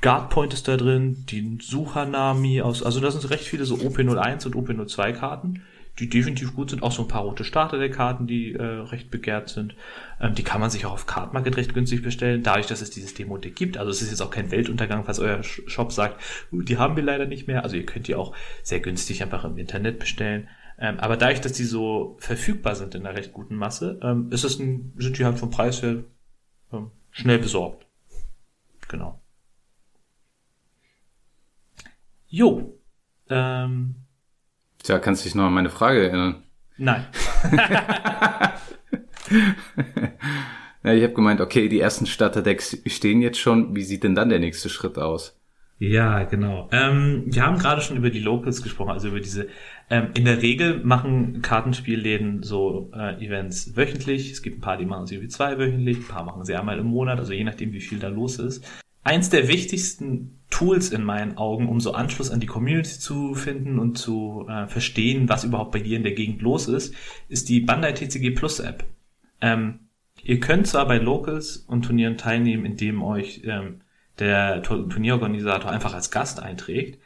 Guardpoint 0.01 0.53
ist 0.53 0.67
da 0.67 0.77
drin, 0.77 1.25
die 1.27 1.57
Suchanami 1.61 2.61
aus, 2.61 2.83
also 2.83 2.99
da 2.99 3.11
sind 3.11 3.29
recht 3.29 3.43
viele 3.43 3.65
so 3.65 3.75
OP01 3.75 4.45
und 4.45 4.55
OP02 4.55 5.13
Karten, 5.13 5.63
die 5.99 6.09
definitiv 6.09 6.55
gut 6.55 6.69
sind. 6.69 6.83
Auch 6.83 6.91
so 6.91 7.01
ein 7.01 7.07
paar 7.07 7.23
rote 7.23 7.43
Starter 7.43 7.77
der 7.77 7.91
Karten, 7.91 8.25
die 8.25 8.53
äh, 8.53 8.63
recht 8.63 9.11
begehrt 9.11 9.49
sind. 9.49 9.75
Ähm, 10.21 10.35
die 10.35 10.43
kann 10.43 10.61
man 10.61 10.69
sich 10.69 10.85
auch 10.85 10.93
auf 10.93 11.05
Cardmarket 11.05 11.57
recht 11.57 11.73
günstig 11.73 12.01
bestellen, 12.01 12.43
dadurch, 12.43 12.67
dass 12.67 12.81
es 12.81 12.89
dieses 12.89 13.13
Demo-Deck 13.13 13.55
gibt. 13.55 13.77
Also 13.77 13.91
es 13.91 14.01
ist 14.01 14.09
jetzt 14.09 14.21
auch 14.21 14.31
kein 14.31 14.51
Weltuntergang, 14.51 15.03
falls 15.03 15.19
euer 15.19 15.43
Shop 15.43 15.91
sagt, 15.91 16.21
uh, 16.51 16.61
die 16.61 16.77
haben 16.77 16.95
wir 16.95 17.03
leider 17.03 17.25
nicht 17.25 17.47
mehr. 17.47 17.63
Also 17.63 17.75
ihr 17.75 17.85
könnt 17.85 18.07
die 18.07 18.15
auch 18.15 18.33
sehr 18.63 18.79
günstig 18.79 19.21
einfach 19.21 19.43
im 19.43 19.57
Internet 19.57 19.99
bestellen. 19.99 20.47
Ähm, 20.77 20.97
aber 20.99 21.17
dadurch, 21.17 21.41
dass 21.41 21.53
die 21.53 21.65
so 21.65 22.15
verfügbar 22.19 22.75
sind 22.75 22.95
in 22.95 23.05
einer 23.05 23.17
recht 23.17 23.33
guten 23.33 23.55
Masse, 23.55 23.99
ähm, 24.01 24.29
ist 24.31 24.45
es 24.45 24.59
ein, 24.59 24.93
sind 24.97 25.17
die 25.17 25.25
halt 25.25 25.37
vom 25.37 25.51
Preis 25.51 25.81
her 25.81 26.03
ähm, 26.71 26.91
schnell 27.11 27.39
besorgt. 27.39 27.85
Genau. 28.87 29.19
Jo. 32.29 32.79
Ähm, 33.29 33.95
Tja, 34.83 34.99
kannst 34.99 35.23
du 35.23 35.27
dich 35.27 35.35
noch 35.35 35.45
an 35.45 35.53
meine 35.53 35.69
Frage 35.69 36.07
erinnern? 36.07 36.43
Nein. 36.77 37.05
ja, 40.83 40.93
ich 40.93 41.03
habe 41.03 41.13
gemeint, 41.13 41.41
okay, 41.41 41.67
die 41.67 41.79
ersten 41.79 42.05
Starterdecks 42.05 42.81
stehen 42.85 43.21
jetzt 43.21 43.39
schon. 43.39 43.75
Wie 43.75 43.83
sieht 43.83 44.03
denn 44.03 44.15
dann 44.15 44.29
der 44.29 44.39
nächste 44.39 44.69
Schritt 44.69 44.97
aus? 44.97 45.35
Ja, 45.79 46.23
genau. 46.23 46.69
Ähm, 46.71 47.23
wir 47.27 47.45
haben 47.45 47.57
gerade 47.57 47.81
schon 47.81 47.97
über 47.97 48.09
die 48.09 48.19
Locals 48.19 48.61
gesprochen, 48.61 48.91
also 48.91 49.07
über 49.07 49.21
diese. 49.21 49.47
Ähm, 49.89 50.09
in 50.13 50.25
der 50.25 50.41
Regel 50.41 50.83
machen 50.83 51.41
Kartenspielläden 51.41 52.43
so 52.43 52.91
äh, 52.93 53.25
Events 53.25 53.75
wöchentlich. 53.77 54.31
Es 54.31 54.41
gibt 54.41 54.57
ein 54.57 54.61
paar, 54.61 54.77
die 54.77 54.85
machen 54.85 55.07
sie 55.07 55.15
irgendwie 55.15 55.29
zwei 55.29 55.57
wöchentlich, 55.57 55.97
ein 55.99 56.07
paar 56.07 56.23
machen 56.25 56.43
sie 56.45 56.55
einmal 56.55 56.79
im 56.79 56.87
Monat, 56.87 57.17
also 57.19 57.31
je 57.33 57.43
nachdem, 57.45 57.71
wie 57.71 57.79
viel 57.81 57.99
da 57.99 58.09
los 58.09 58.39
ist. 58.39 58.63
eins 59.03 59.29
der 59.29 59.47
wichtigsten 59.47 60.38
Tools 60.49 60.89
in 60.89 61.03
meinen 61.03 61.37
Augen, 61.37 61.69
um 61.69 61.79
so 61.79 61.93
Anschluss 61.93 62.31
an 62.31 62.39
die 62.39 62.47
Community 62.47 62.99
zu 62.99 63.35
finden 63.35 63.79
und 63.79 63.97
zu 63.97 64.45
äh, 64.49 64.67
verstehen, 64.67 65.29
was 65.29 65.43
überhaupt 65.43 65.71
bei 65.71 65.79
dir 65.79 65.97
in 65.97 66.03
der 66.03 66.13
Gegend 66.13 66.41
los 66.41 66.67
ist, 66.67 66.95
ist 67.27 67.49
die 67.49 67.59
Bandai 67.59 67.91
TCG 67.91 68.31
Plus 68.31 68.59
App. 68.59 68.83
Ähm, 69.41 69.79
ihr 70.23 70.39
könnt 70.39 70.67
zwar 70.67 70.87
bei 70.87 70.97
Locals 70.97 71.57
und 71.57 71.85
Turnieren 71.85 72.17
teilnehmen, 72.17 72.65
indem 72.65 73.03
euch 73.03 73.41
ähm, 73.45 73.81
der 74.17 74.61
Turnierorganisator 74.63 75.71
einfach 75.71 75.93
als 75.93 76.11
Gast 76.11 76.41
einträgt, 76.41 76.99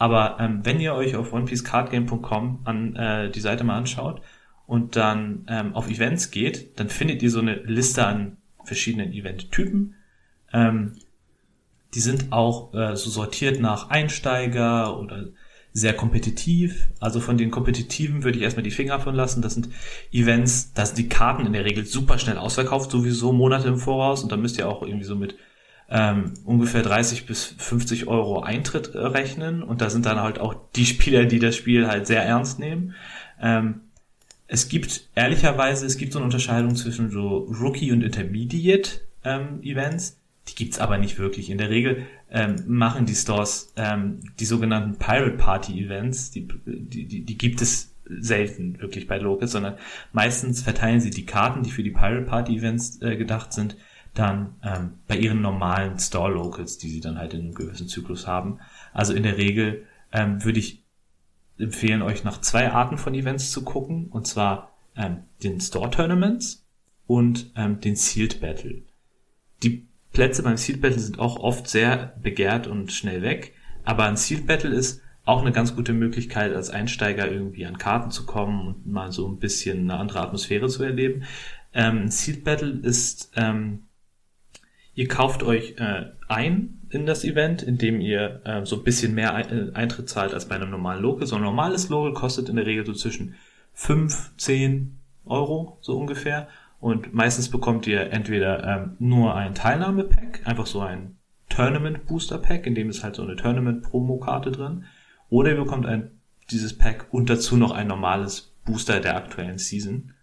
aber 0.00 0.38
ähm, 0.40 0.60
wenn 0.64 0.80
ihr 0.80 0.94
euch 0.94 1.14
auf 1.14 1.34
onepiececardgame.com 1.34 2.60
an 2.64 2.96
äh, 2.96 3.30
die 3.30 3.40
Seite 3.40 3.64
mal 3.64 3.76
anschaut 3.76 4.22
und 4.66 4.96
dann 4.96 5.44
ähm, 5.46 5.74
auf 5.74 5.90
Events 5.90 6.30
geht, 6.30 6.80
dann 6.80 6.88
findet 6.88 7.22
ihr 7.22 7.30
so 7.30 7.40
eine 7.40 7.56
Liste 7.56 8.06
an 8.06 8.38
verschiedenen 8.64 9.12
Event-Typen. 9.12 9.94
Ähm, 10.54 10.92
die 11.94 12.00
sind 12.00 12.32
auch 12.32 12.72
äh, 12.74 12.96
so 12.96 13.10
sortiert 13.10 13.60
nach 13.60 13.90
Einsteiger 13.90 14.98
oder 14.98 15.26
sehr 15.72 15.94
kompetitiv. 15.94 16.88
Also 16.98 17.20
von 17.20 17.38
den 17.38 17.50
kompetitiven 17.50 18.24
würde 18.24 18.38
ich 18.38 18.44
erstmal 18.44 18.62
die 18.62 18.70
Finger 18.70 19.00
von 19.00 19.14
lassen. 19.14 19.42
Das 19.42 19.54
sind 19.54 19.68
Events, 20.12 20.72
da 20.74 20.86
sind 20.86 20.98
die 20.98 21.08
Karten 21.08 21.46
in 21.46 21.52
der 21.52 21.64
Regel 21.64 21.86
super 21.86 22.18
schnell 22.18 22.38
ausverkauft, 22.38 22.90
sowieso 22.90 23.32
Monate 23.32 23.68
im 23.68 23.78
Voraus. 23.78 24.22
Und 24.22 24.32
da 24.32 24.36
müsst 24.36 24.58
ihr 24.58 24.68
auch 24.68 24.82
irgendwie 24.82 25.04
so 25.04 25.14
mit 25.14 25.36
ähm, 25.88 26.34
ungefähr 26.44 26.82
30 26.82 27.26
bis 27.26 27.54
50 27.58 28.06
Euro 28.06 28.40
Eintritt 28.40 28.94
äh, 28.94 28.98
rechnen. 28.98 29.62
Und 29.62 29.80
da 29.80 29.90
sind 29.90 30.06
dann 30.06 30.20
halt 30.20 30.38
auch 30.38 30.54
die 30.76 30.86
Spieler, 30.86 31.24
die 31.24 31.38
das 31.38 31.56
Spiel 31.56 31.88
halt 31.88 32.06
sehr 32.06 32.22
ernst 32.24 32.58
nehmen. 32.58 32.94
Ähm, 33.40 33.82
es 34.46 34.68
gibt 34.68 35.08
ehrlicherweise, 35.14 35.86
es 35.86 35.96
gibt 35.96 36.12
so 36.12 36.18
eine 36.18 36.24
Unterscheidung 36.24 36.74
zwischen 36.74 37.10
so 37.10 37.48
Rookie 37.60 37.92
und 37.92 38.02
Intermediate 38.02 39.00
ähm, 39.24 39.62
Events. 39.62 40.19
Die 40.50 40.64
gibt's 40.64 40.78
aber 40.78 40.98
nicht 40.98 41.18
wirklich. 41.18 41.50
In 41.50 41.58
der 41.58 41.70
Regel 41.70 42.06
ähm, 42.30 42.56
machen 42.66 43.06
die 43.06 43.14
Stores 43.14 43.72
ähm, 43.76 44.20
die 44.38 44.44
sogenannten 44.44 44.98
Pirate 44.98 45.36
Party 45.36 45.82
Events, 45.84 46.30
die, 46.30 46.48
die, 46.66 47.06
die, 47.06 47.24
die 47.24 47.38
gibt 47.38 47.62
es 47.62 47.94
selten 48.04 48.80
wirklich 48.80 49.06
bei 49.06 49.18
Locals, 49.18 49.52
sondern 49.52 49.76
meistens 50.12 50.62
verteilen 50.62 51.00
sie 51.00 51.10
die 51.10 51.26
Karten, 51.26 51.62
die 51.62 51.70
für 51.70 51.82
die 51.82 51.90
Pirate 51.90 52.26
Party 52.26 52.56
Events 52.56 53.00
äh, 53.02 53.16
gedacht 53.16 53.52
sind, 53.52 53.76
dann 54.14 54.56
ähm, 54.64 54.94
bei 55.06 55.16
ihren 55.16 55.40
normalen 55.40 55.98
Store 55.98 56.32
Locals, 56.32 56.78
die 56.78 56.88
sie 56.88 57.00
dann 57.00 57.18
halt 57.18 57.34
in 57.34 57.40
einem 57.40 57.54
gewissen 57.54 57.86
Zyklus 57.86 58.26
haben. 58.26 58.58
Also 58.92 59.14
in 59.14 59.22
der 59.22 59.36
Regel 59.36 59.86
ähm, 60.12 60.44
würde 60.44 60.58
ich 60.58 60.82
empfehlen, 61.58 62.02
euch 62.02 62.24
nach 62.24 62.40
zwei 62.40 62.72
Arten 62.72 62.98
von 62.98 63.14
Events 63.14 63.52
zu 63.52 63.62
gucken, 63.62 64.08
und 64.08 64.26
zwar 64.26 64.72
ähm, 64.96 65.18
den 65.42 65.60
Store 65.60 65.90
Tournaments 65.90 66.66
und 67.06 67.52
ähm, 67.54 67.80
den 67.80 67.96
Sealed 67.96 68.40
Battle. 68.40 68.82
Die 69.62 69.86
Plätze 70.12 70.42
beim 70.42 70.56
Sealed 70.56 70.80
Battle 70.80 70.98
sind 70.98 71.18
auch 71.18 71.38
oft 71.38 71.68
sehr 71.68 72.14
begehrt 72.22 72.66
und 72.66 72.92
schnell 72.92 73.22
weg, 73.22 73.54
aber 73.84 74.04
ein 74.04 74.16
Sealed 74.16 74.46
Battle 74.46 74.74
ist 74.74 75.02
auch 75.24 75.42
eine 75.42 75.52
ganz 75.52 75.76
gute 75.76 75.92
Möglichkeit, 75.92 76.54
als 76.54 76.70
Einsteiger 76.70 77.30
irgendwie 77.30 77.66
an 77.66 77.78
Karten 77.78 78.10
zu 78.10 78.26
kommen 78.26 78.66
und 78.66 78.86
mal 78.86 79.12
so 79.12 79.28
ein 79.28 79.38
bisschen 79.38 79.90
eine 79.90 80.00
andere 80.00 80.20
Atmosphäre 80.20 80.68
zu 80.68 80.82
erleben. 80.82 81.24
Ähm, 81.72 82.08
Sealed 82.08 82.42
Battle 82.42 82.80
ist, 82.82 83.32
ähm, 83.36 83.84
ihr 84.94 85.08
kauft 85.08 85.42
euch 85.42 85.76
äh, 85.78 86.06
ein 86.28 86.80
in 86.90 87.06
das 87.06 87.24
Event, 87.24 87.62
indem 87.62 88.00
ihr 88.00 88.40
äh, 88.44 88.66
so 88.66 88.76
ein 88.76 88.82
bisschen 88.82 89.14
mehr 89.14 89.32
äh, 89.38 89.72
Eintritt 89.74 90.08
zahlt 90.08 90.34
als 90.34 90.48
bei 90.48 90.56
einem 90.56 90.70
normalen 90.70 91.02
Local. 91.02 91.26
So 91.26 91.36
ein 91.36 91.42
normales 91.42 91.88
Local 91.88 92.12
kostet 92.12 92.48
in 92.48 92.56
der 92.56 92.66
Regel 92.66 92.84
so 92.84 92.92
zwischen 92.92 93.36
5, 93.74 94.32
10 94.36 94.98
Euro, 95.24 95.78
so 95.80 95.96
ungefähr. 95.96 96.48
Und 96.80 97.12
meistens 97.12 97.50
bekommt 97.50 97.86
ihr 97.86 98.10
entweder 98.12 98.64
ähm, 98.64 98.96
nur 98.98 99.34
ein 99.34 99.54
Teilnahme-Pack, 99.54 100.42
einfach 100.44 100.66
so 100.66 100.80
ein 100.80 101.18
Tournament-Booster-Pack, 101.50 102.66
in 102.66 102.74
dem 102.74 102.88
ist 102.88 103.04
halt 103.04 103.16
so 103.16 103.22
eine 103.22 103.36
Tournament-Promo-Karte 103.36 104.50
drin. 104.50 104.84
Oder 105.28 105.50
ihr 105.50 105.56
bekommt 105.56 105.86
ein, 105.86 106.10
dieses 106.50 106.76
Pack 106.76 107.06
und 107.12 107.28
dazu 107.28 107.56
noch 107.56 107.72
ein 107.72 107.86
normales 107.86 108.54
Booster 108.64 109.00
der 109.00 109.16
aktuellen 109.16 109.58
Season. 109.58 110.14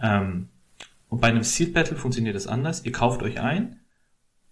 Ähm, 0.00 0.48
und 1.08 1.20
bei 1.20 1.28
einem 1.28 1.42
Seed 1.42 1.74
Battle 1.74 1.96
funktioniert 1.96 2.36
das 2.36 2.46
anders. 2.46 2.84
Ihr 2.84 2.92
kauft 2.92 3.22
euch 3.22 3.40
ein 3.40 3.80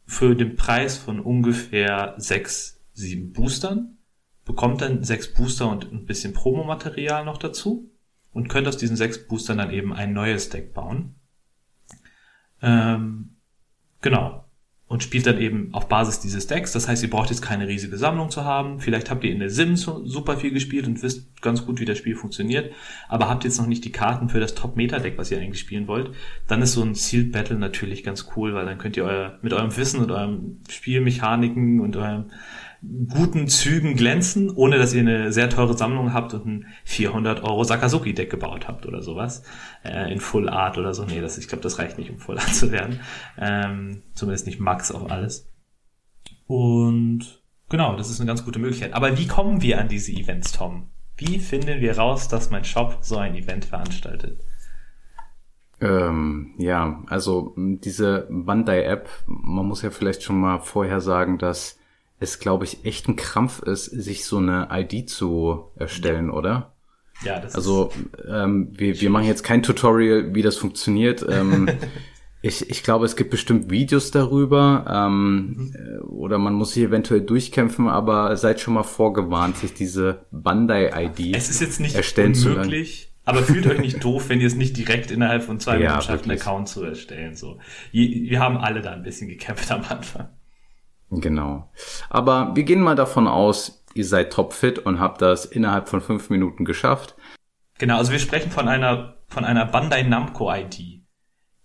für 0.06 0.34
den 0.34 0.56
Preis 0.56 0.96
von 0.96 1.20
ungefähr 1.20 2.14
sechs, 2.18 2.80
sieben 2.92 3.32
Boostern, 3.32 3.98
bekommt 4.44 4.82
dann 4.82 5.02
sechs 5.02 5.32
Booster 5.32 5.68
und 5.70 5.90
ein 5.90 6.04
bisschen 6.04 6.34
Promomaterial 6.34 7.24
noch 7.24 7.38
dazu 7.38 7.90
und 8.32 8.48
könnt 8.48 8.68
aus 8.68 8.76
diesen 8.76 8.96
sechs 8.96 9.26
Boostern 9.26 9.58
dann 9.58 9.70
eben 9.70 9.92
ein 9.92 10.12
neues 10.12 10.50
Deck 10.50 10.74
bauen. 10.74 11.14
Ähm, 12.64 13.36
genau. 14.00 14.40
Und 14.86 15.02
spielt 15.02 15.26
dann 15.26 15.38
eben 15.38 15.72
auf 15.72 15.88
Basis 15.88 16.20
dieses 16.20 16.46
Decks. 16.46 16.72
Das 16.72 16.86
heißt, 16.88 17.02
ihr 17.02 17.10
braucht 17.10 17.30
jetzt 17.30 17.42
keine 17.42 17.66
riesige 17.66 17.96
Sammlung 17.96 18.30
zu 18.30 18.44
haben. 18.44 18.80
Vielleicht 18.80 19.10
habt 19.10 19.24
ihr 19.24 19.32
in 19.32 19.40
der 19.40 19.50
Sims 19.50 19.82
super 19.82 20.36
viel 20.36 20.52
gespielt 20.52 20.86
und 20.86 21.02
wisst 21.02 21.40
ganz 21.42 21.66
gut, 21.66 21.80
wie 21.80 21.84
das 21.84 21.98
Spiel 21.98 22.14
funktioniert. 22.14 22.72
Aber 23.08 23.28
habt 23.28 23.44
jetzt 23.44 23.58
noch 23.58 23.66
nicht 23.66 23.84
die 23.84 23.92
Karten 23.92 24.28
für 24.28 24.40
das 24.40 24.54
Top-Meta-Deck, 24.54 25.18
was 25.18 25.30
ihr 25.30 25.38
eigentlich 25.38 25.60
spielen 25.60 25.88
wollt. 25.88 26.10
Dann 26.48 26.62
ist 26.62 26.74
so 26.74 26.82
ein 26.82 26.94
Sealed 26.94 27.32
Battle 27.32 27.58
natürlich 27.58 28.04
ganz 28.04 28.28
cool, 28.36 28.54
weil 28.54 28.66
dann 28.66 28.78
könnt 28.78 28.96
ihr 28.96 29.04
euer, 29.04 29.38
mit 29.42 29.52
eurem 29.52 29.76
Wissen 29.76 30.00
und 30.00 30.10
eurem 30.10 30.60
Spielmechaniken 30.68 31.80
und 31.80 31.96
eurem 31.96 32.26
guten 33.08 33.48
Zügen 33.48 33.94
glänzen, 33.94 34.50
ohne 34.50 34.78
dass 34.78 34.92
ihr 34.92 35.00
eine 35.00 35.32
sehr 35.32 35.50
teure 35.50 35.76
Sammlung 35.76 36.12
habt 36.12 36.34
und 36.34 36.46
ein 36.46 36.66
400 36.84 37.42
Euro 37.42 37.64
Sakazuki-Deck 37.64 38.30
gebaut 38.30 38.68
habt 38.68 38.86
oder 38.86 39.02
sowas. 39.02 39.42
Äh, 39.84 40.12
in 40.12 40.20
Full 40.20 40.48
Art 40.48 40.78
oder 40.78 40.94
so. 40.94 41.04
Nee, 41.04 41.20
das, 41.20 41.38
ich 41.38 41.48
glaube, 41.48 41.62
das 41.62 41.78
reicht 41.78 41.98
nicht, 41.98 42.10
um 42.10 42.18
Full 42.18 42.38
Art 42.38 42.54
zu 42.54 42.72
werden. 42.72 43.00
Ähm, 43.38 44.02
zumindest 44.14 44.46
nicht 44.46 44.60
Max 44.60 44.90
auf 44.92 45.10
alles. 45.10 45.50
Und 46.46 47.42
genau, 47.68 47.96
das 47.96 48.10
ist 48.10 48.20
eine 48.20 48.28
ganz 48.28 48.44
gute 48.44 48.58
Möglichkeit. 48.58 48.94
Aber 48.94 49.18
wie 49.18 49.26
kommen 49.26 49.62
wir 49.62 49.80
an 49.80 49.88
diese 49.88 50.12
Events, 50.12 50.52
Tom? 50.52 50.90
Wie 51.16 51.38
finden 51.38 51.80
wir 51.80 51.96
raus, 51.96 52.28
dass 52.28 52.50
mein 52.50 52.64
Shop 52.64 52.98
so 53.00 53.16
ein 53.16 53.34
Event 53.34 53.64
veranstaltet? 53.64 54.40
Ähm, 55.80 56.54
ja, 56.58 57.02
also 57.08 57.54
diese 57.56 58.26
Bandai-App, 58.30 59.08
man 59.26 59.66
muss 59.66 59.82
ja 59.82 59.90
vielleicht 59.90 60.22
schon 60.22 60.40
mal 60.40 60.58
vorher 60.58 61.00
sagen, 61.00 61.38
dass 61.38 61.78
es, 62.24 62.40
glaube 62.40 62.64
ich, 62.64 62.84
echt 62.84 63.08
ein 63.08 63.16
Krampf 63.16 63.62
ist, 63.62 63.84
sich 63.84 64.24
so 64.24 64.38
eine 64.38 64.68
ID 64.72 65.08
zu 65.08 65.70
erstellen, 65.76 66.26
ja. 66.26 66.32
oder? 66.32 66.74
Ja, 67.22 67.38
das 67.38 67.54
also 67.54 67.92
ähm, 68.28 68.68
wir, 68.72 69.00
wir 69.00 69.10
machen 69.10 69.26
jetzt 69.26 69.44
kein 69.44 69.62
Tutorial, 69.62 70.34
wie 70.34 70.42
das 70.42 70.56
funktioniert. 70.56 71.24
Ähm, 71.28 71.68
ich, 72.42 72.68
ich 72.68 72.82
glaube, 72.82 73.06
es 73.06 73.16
gibt 73.16 73.30
bestimmt 73.30 73.70
Videos 73.70 74.10
darüber 74.10 74.84
ähm, 74.88 75.72
mhm. 75.72 76.08
oder 76.08 76.38
man 76.38 76.54
muss 76.54 76.74
sich 76.74 76.82
eventuell 76.82 77.20
durchkämpfen, 77.20 77.88
aber 77.88 78.36
seid 78.36 78.60
schon 78.60 78.74
mal 78.74 78.82
vorgewarnt, 78.82 79.56
sich 79.56 79.74
diese 79.74 80.26
Bandai-ID 80.32 81.36
Es 81.36 81.48
ist 81.48 81.60
jetzt 81.60 81.80
nicht 81.80 81.94
erstellen 81.94 82.34
unmöglich, 82.34 83.12
aber 83.24 83.42
fühlt 83.42 83.66
euch 83.66 83.78
nicht 83.78 84.02
doof, 84.02 84.28
wenn 84.28 84.40
ihr 84.40 84.46
es 84.46 84.56
nicht 84.56 84.76
direkt 84.76 85.10
innerhalb 85.10 85.44
von 85.44 85.60
zwei 85.60 85.78
Minuten 85.78 86.02
schafft, 86.02 86.24
einen 86.24 86.38
Account 86.38 86.68
zu 86.68 86.82
erstellen. 86.82 87.36
So, 87.36 87.58
Wir 87.92 88.40
haben 88.40 88.58
alle 88.58 88.82
da 88.82 88.92
ein 88.92 89.02
bisschen 89.02 89.28
gekämpft 89.28 89.70
am 89.70 89.82
Anfang. 89.88 90.28
Genau. 91.20 91.70
Aber 92.10 92.54
wir 92.54 92.64
gehen 92.64 92.80
mal 92.80 92.96
davon 92.96 93.28
aus, 93.28 93.84
ihr 93.94 94.04
seid 94.04 94.32
topfit 94.32 94.78
und 94.78 95.00
habt 95.00 95.22
das 95.22 95.44
innerhalb 95.44 95.88
von 95.88 96.00
fünf 96.00 96.30
Minuten 96.30 96.64
geschafft. 96.64 97.14
Genau, 97.78 97.98
also 97.98 98.12
wir 98.12 98.18
sprechen 98.18 98.50
von 98.50 98.68
einer, 98.68 99.16
von 99.28 99.44
einer 99.44 99.66
Bandai 99.66 100.02
Namco 100.02 100.52
ID, 100.52 101.02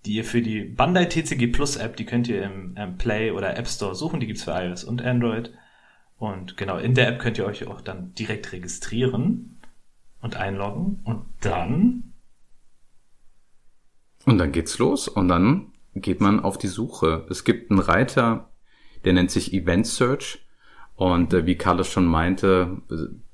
die 0.05 0.13
ihr 0.13 0.25
für 0.25 0.41
die 0.41 0.61
Bandai 0.61 1.05
TCG 1.05 1.47
Plus 1.47 1.75
App, 1.77 1.97
die 1.97 2.05
könnt 2.05 2.27
ihr 2.27 2.43
im, 2.43 2.75
im 2.75 2.97
Play 2.97 3.31
oder 3.31 3.57
App 3.57 3.67
Store 3.67 3.95
suchen, 3.95 4.19
die 4.19 4.27
gibt's 4.27 4.43
für 4.43 4.51
iOS 4.51 4.83
und 4.83 5.03
Android. 5.03 5.53
Und 6.17 6.57
genau, 6.57 6.77
in 6.77 6.95
der 6.95 7.07
App 7.07 7.19
könnt 7.19 7.37
ihr 7.37 7.45
euch 7.45 7.67
auch 7.67 7.81
dann 7.81 8.13
direkt 8.13 8.51
registrieren 8.51 9.59
und 10.21 10.35
einloggen 10.35 11.01
und 11.05 11.25
dann. 11.41 12.13
Und 14.25 14.37
dann 14.37 14.51
geht's 14.51 14.77
los 14.79 15.07
und 15.07 15.27
dann 15.29 15.71
geht 15.95 16.21
man 16.21 16.39
auf 16.39 16.57
die 16.57 16.67
Suche. 16.67 17.25
Es 17.29 17.43
gibt 17.43 17.71
einen 17.71 17.79
Reiter 17.79 18.48
der 19.05 19.13
nennt 19.13 19.31
sich 19.31 19.53
Event 19.53 19.87
Search. 19.87 20.39
Und 20.95 21.33
äh, 21.33 21.45
wie 21.45 21.55
Carlos 21.55 21.87
schon 21.87 22.05
meinte, 22.05 22.81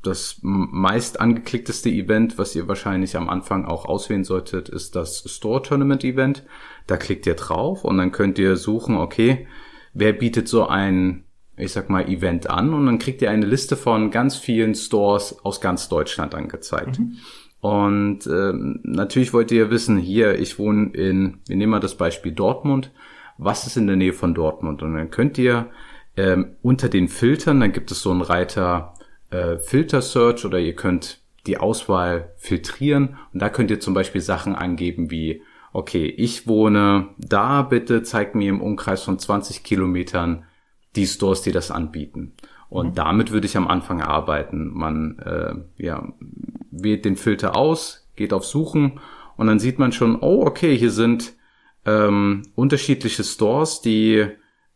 das 0.03 0.38
meist 0.43 1.20
angeklickteste 1.20 1.89
Event, 1.89 2.38
was 2.38 2.55
ihr 2.55 2.68
wahrscheinlich 2.68 3.18
am 3.18 3.28
Anfang 3.28 3.66
auch 3.66 3.86
auswählen 3.86 4.24
solltet, 4.24 4.70
ist 4.70 4.95
das 4.95 5.24
Store 5.26 5.63
Tournament 5.63 6.03
Event. 6.03 6.43
Da 6.86 6.97
klickt 6.97 7.26
ihr 7.26 7.34
drauf 7.34 7.84
und 7.84 7.97
dann 7.97 8.11
könnt 8.11 8.38
ihr 8.38 8.55
suchen, 8.55 8.97
okay, 8.97 9.47
wer 9.93 10.13
bietet 10.13 10.47
so 10.47 10.68
ein, 10.68 11.24
ich 11.57 11.72
sag 11.72 11.89
mal, 11.89 12.07
Event 12.07 12.49
an 12.49 12.74
und 12.74 12.86
dann 12.86 12.99
kriegt 12.99 13.24
ihr 13.24 13.32
eine 13.32 13.47
Liste 13.47 13.76
von 13.76 14.11
ganz 14.11 14.36
vielen 14.36 14.76
Stores 14.76 15.43
aus 15.43 15.59
ganz 15.59 15.89
Deutschland 15.89 16.36
angezeigt. 16.36 16.99
Mhm. 16.99 17.18
Und 17.61 18.28
ähm, 18.28 18.80
natürlich 18.84 19.34
wollt 19.34 19.51
ihr 19.51 19.72
wissen, 19.72 19.97
hier, 19.97 20.38
ich 20.38 20.59
wohne 20.59 20.91
in, 20.93 21.39
wir 21.47 21.55
nehmen 21.55 21.72
mal 21.72 21.80
das 21.80 21.95
Beispiel 21.95 22.32
Dortmund 22.32 22.91
was 23.38 23.67
ist 23.67 23.77
in 23.77 23.88
der 23.88 23.95
Nähe 23.95 24.13
von 24.13 24.33
Dortmund. 24.33 24.81
Und 24.81 24.95
dann 24.95 25.11
könnt 25.11 25.38
ihr 25.38 25.69
ähm, 26.17 26.55
unter 26.61 26.89
den 26.89 27.07
Filtern, 27.07 27.59
dann 27.59 27.73
gibt 27.73 27.91
es 27.91 28.01
so 28.01 28.11
einen 28.11 28.21
Reiter 28.21 28.93
äh, 29.31 29.57
Filter 29.57 30.01
Search 30.01 30.45
oder 30.45 30.59
ihr 30.59 30.75
könnt 30.75 31.19
die 31.45 31.57
Auswahl 31.57 32.33
filtrieren 32.38 33.17
und 33.33 33.41
da 33.41 33.49
könnt 33.49 33.69
ihr 33.69 33.79
zum 33.79 33.93
Beispiel 33.93 34.21
Sachen 34.21 34.55
angeben 34.55 35.11
wie, 35.11 35.41
okay, 35.73 36.05
ich 36.05 36.47
wohne 36.47 37.09
da, 37.17 37.61
bitte 37.61 38.01
zeigt 38.01 38.33
mir 38.33 38.49
im 38.49 38.61
Umkreis 38.61 39.03
von 39.03 39.19
20 39.19 39.63
Kilometern 39.63 40.45
die 40.95 41.05
Stores, 41.05 41.41
die 41.41 41.51
das 41.51 41.69
anbieten. 41.69 42.33
Und 42.69 42.91
mhm. 42.91 42.95
damit 42.95 43.31
würde 43.31 43.45
ich 43.45 43.57
am 43.57 43.67
Anfang 43.67 44.01
arbeiten. 44.01 44.71
Man 44.73 45.19
äh, 45.19 45.83
ja, 45.83 46.07
wählt 46.71 47.05
den 47.05 47.15
Filter 47.15 47.55
aus, 47.55 48.07
geht 48.15 48.33
auf 48.33 48.45
Suchen 48.45 48.99
und 49.38 49.47
dann 49.47 49.59
sieht 49.59 49.77
man 49.77 49.91
schon, 49.91 50.17
oh, 50.19 50.45
okay, 50.45 50.77
hier 50.77 50.91
sind 50.91 51.33
ähm, 51.86 52.43
unterschiedliche 52.55 53.23
Stores, 53.23 53.81
die 53.81 54.25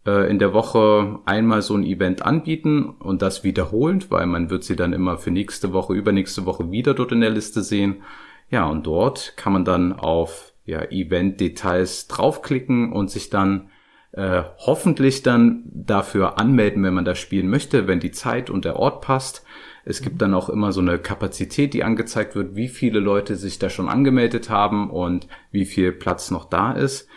äh, 0.06 0.30
in 0.30 0.40
der 0.40 0.54
Woche 0.54 1.20
einmal 1.26 1.62
so 1.62 1.76
ein 1.76 1.84
Event 1.84 2.22
anbieten 2.24 2.86
und 2.86 3.22
das 3.22 3.44
wiederholend, 3.44 4.12
weil 4.12 4.26
man 4.26 4.50
wird 4.50 4.64
sie 4.64 4.76
dann 4.76 4.94
immer 4.94 5.18
für 5.18 5.32
nächste 5.32 5.74
Woche, 5.74 5.94
übernächste 5.94 6.46
Woche 6.46 6.72
wieder 6.72 6.94
dort 6.94 7.12
in 7.12 7.22
der 7.22 7.32
Liste 7.32 7.64
sehen. 7.64 8.04
Ja, 8.50 8.66
und 8.68 8.88
dort 8.88 9.34
kann 9.38 9.54
man 9.54 9.66
dann 9.66 9.94
auf 9.94 10.54
ja, 10.66 10.82
Event-Details 10.84 12.08
draufklicken 12.08 12.92
und 12.92 13.10
sich 13.10 13.30
dann 13.30 13.70
äh, 14.12 14.44
hoffentlich 14.58 15.22
dann 15.22 15.64
dafür 15.66 16.40
anmelden, 16.40 16.84
wenn 16.84 16.94
man 16.94 17.06
das 17.06 17.20
spielen 17.20 17.50
möchte, 17.50 17.88
wenn 17.88 18.00
die 18.00 18.12
Zeit 18.12 18.50
und 18.50 18.66
der 18.66 18.78
Ort 18.78 19.02
passt. 19.02 19.44
Es 19.90 20.02
gibt 20.02 20.22
dann 20.22 20.34
auch 20.34 20.50
immer 20.50 20.72
so 20.72 20.82
eine 20.82 21.00
Kapazität, 21.00 21.74
die 21.74 21.84
angezeigt 21.84 22.36
wird, 22.36 22.56
wie 22.56 22.68
viele 22.68 23.00
Leute 23.00 23.36
sich 23.36 23.58
da 23.58 23.70
schon 23.70 23.90
angemeldet 23.90 24.50
haben 24.50 24.90
und 24.92 25.28
wie 25.52 25.66
viel 25.66 25.92
Platz 25.92 26.30
noch 26.30 26.46
da 26.46 26.74
ist. 26.74 27.08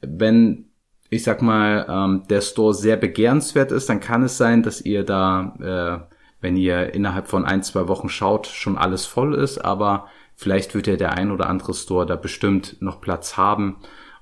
Wenn 0.00 0.68
ich 1.10 1.22
sag 1.22 1.42
mal, 1.42 1.86
ähm, 1.88 2.24
der 2.28 2.40
Store 2.40 2.74
sehr 2.74 2.96
begehrenswert 2.96 3.72
ist, 3.72 3.88
dann 3.88 4.00
kann 4.00 4.22
es 4.22 4.36
sein, 4.36 4.62
dass 4.62 4.80
ihr 4.80 5.04
da, 5.04 5.54
äh, 5.60 6.14
wenn 6.40 6.56
ihr 6.56 6.94
innerhalb 6.94 7.28
von 7.28 7.44
ein, 7.44 7.62
zwei 7.62 7.88
Wochen 7.88 8.08
schaut, 8.08 8.46
schon 8.46 8.76
alles 8.76 9.06
voll 9.06 9.34
ist, 9.34 9.58
aber 9.58 10.08
vielleicht 10.34 10.74
wird 10.74 10.86
ja 10.86 10.96
der 10.96 11.12
ein 11.12 11.30
oder 11.30 11.48
andere 11.48 11.74
Store 11.74 12.06
da 12.06 12.16
bestimmt 12.16 12.76
noch 12.80 13.00
Platz 13.00 13.36
haben. 13.36 13.76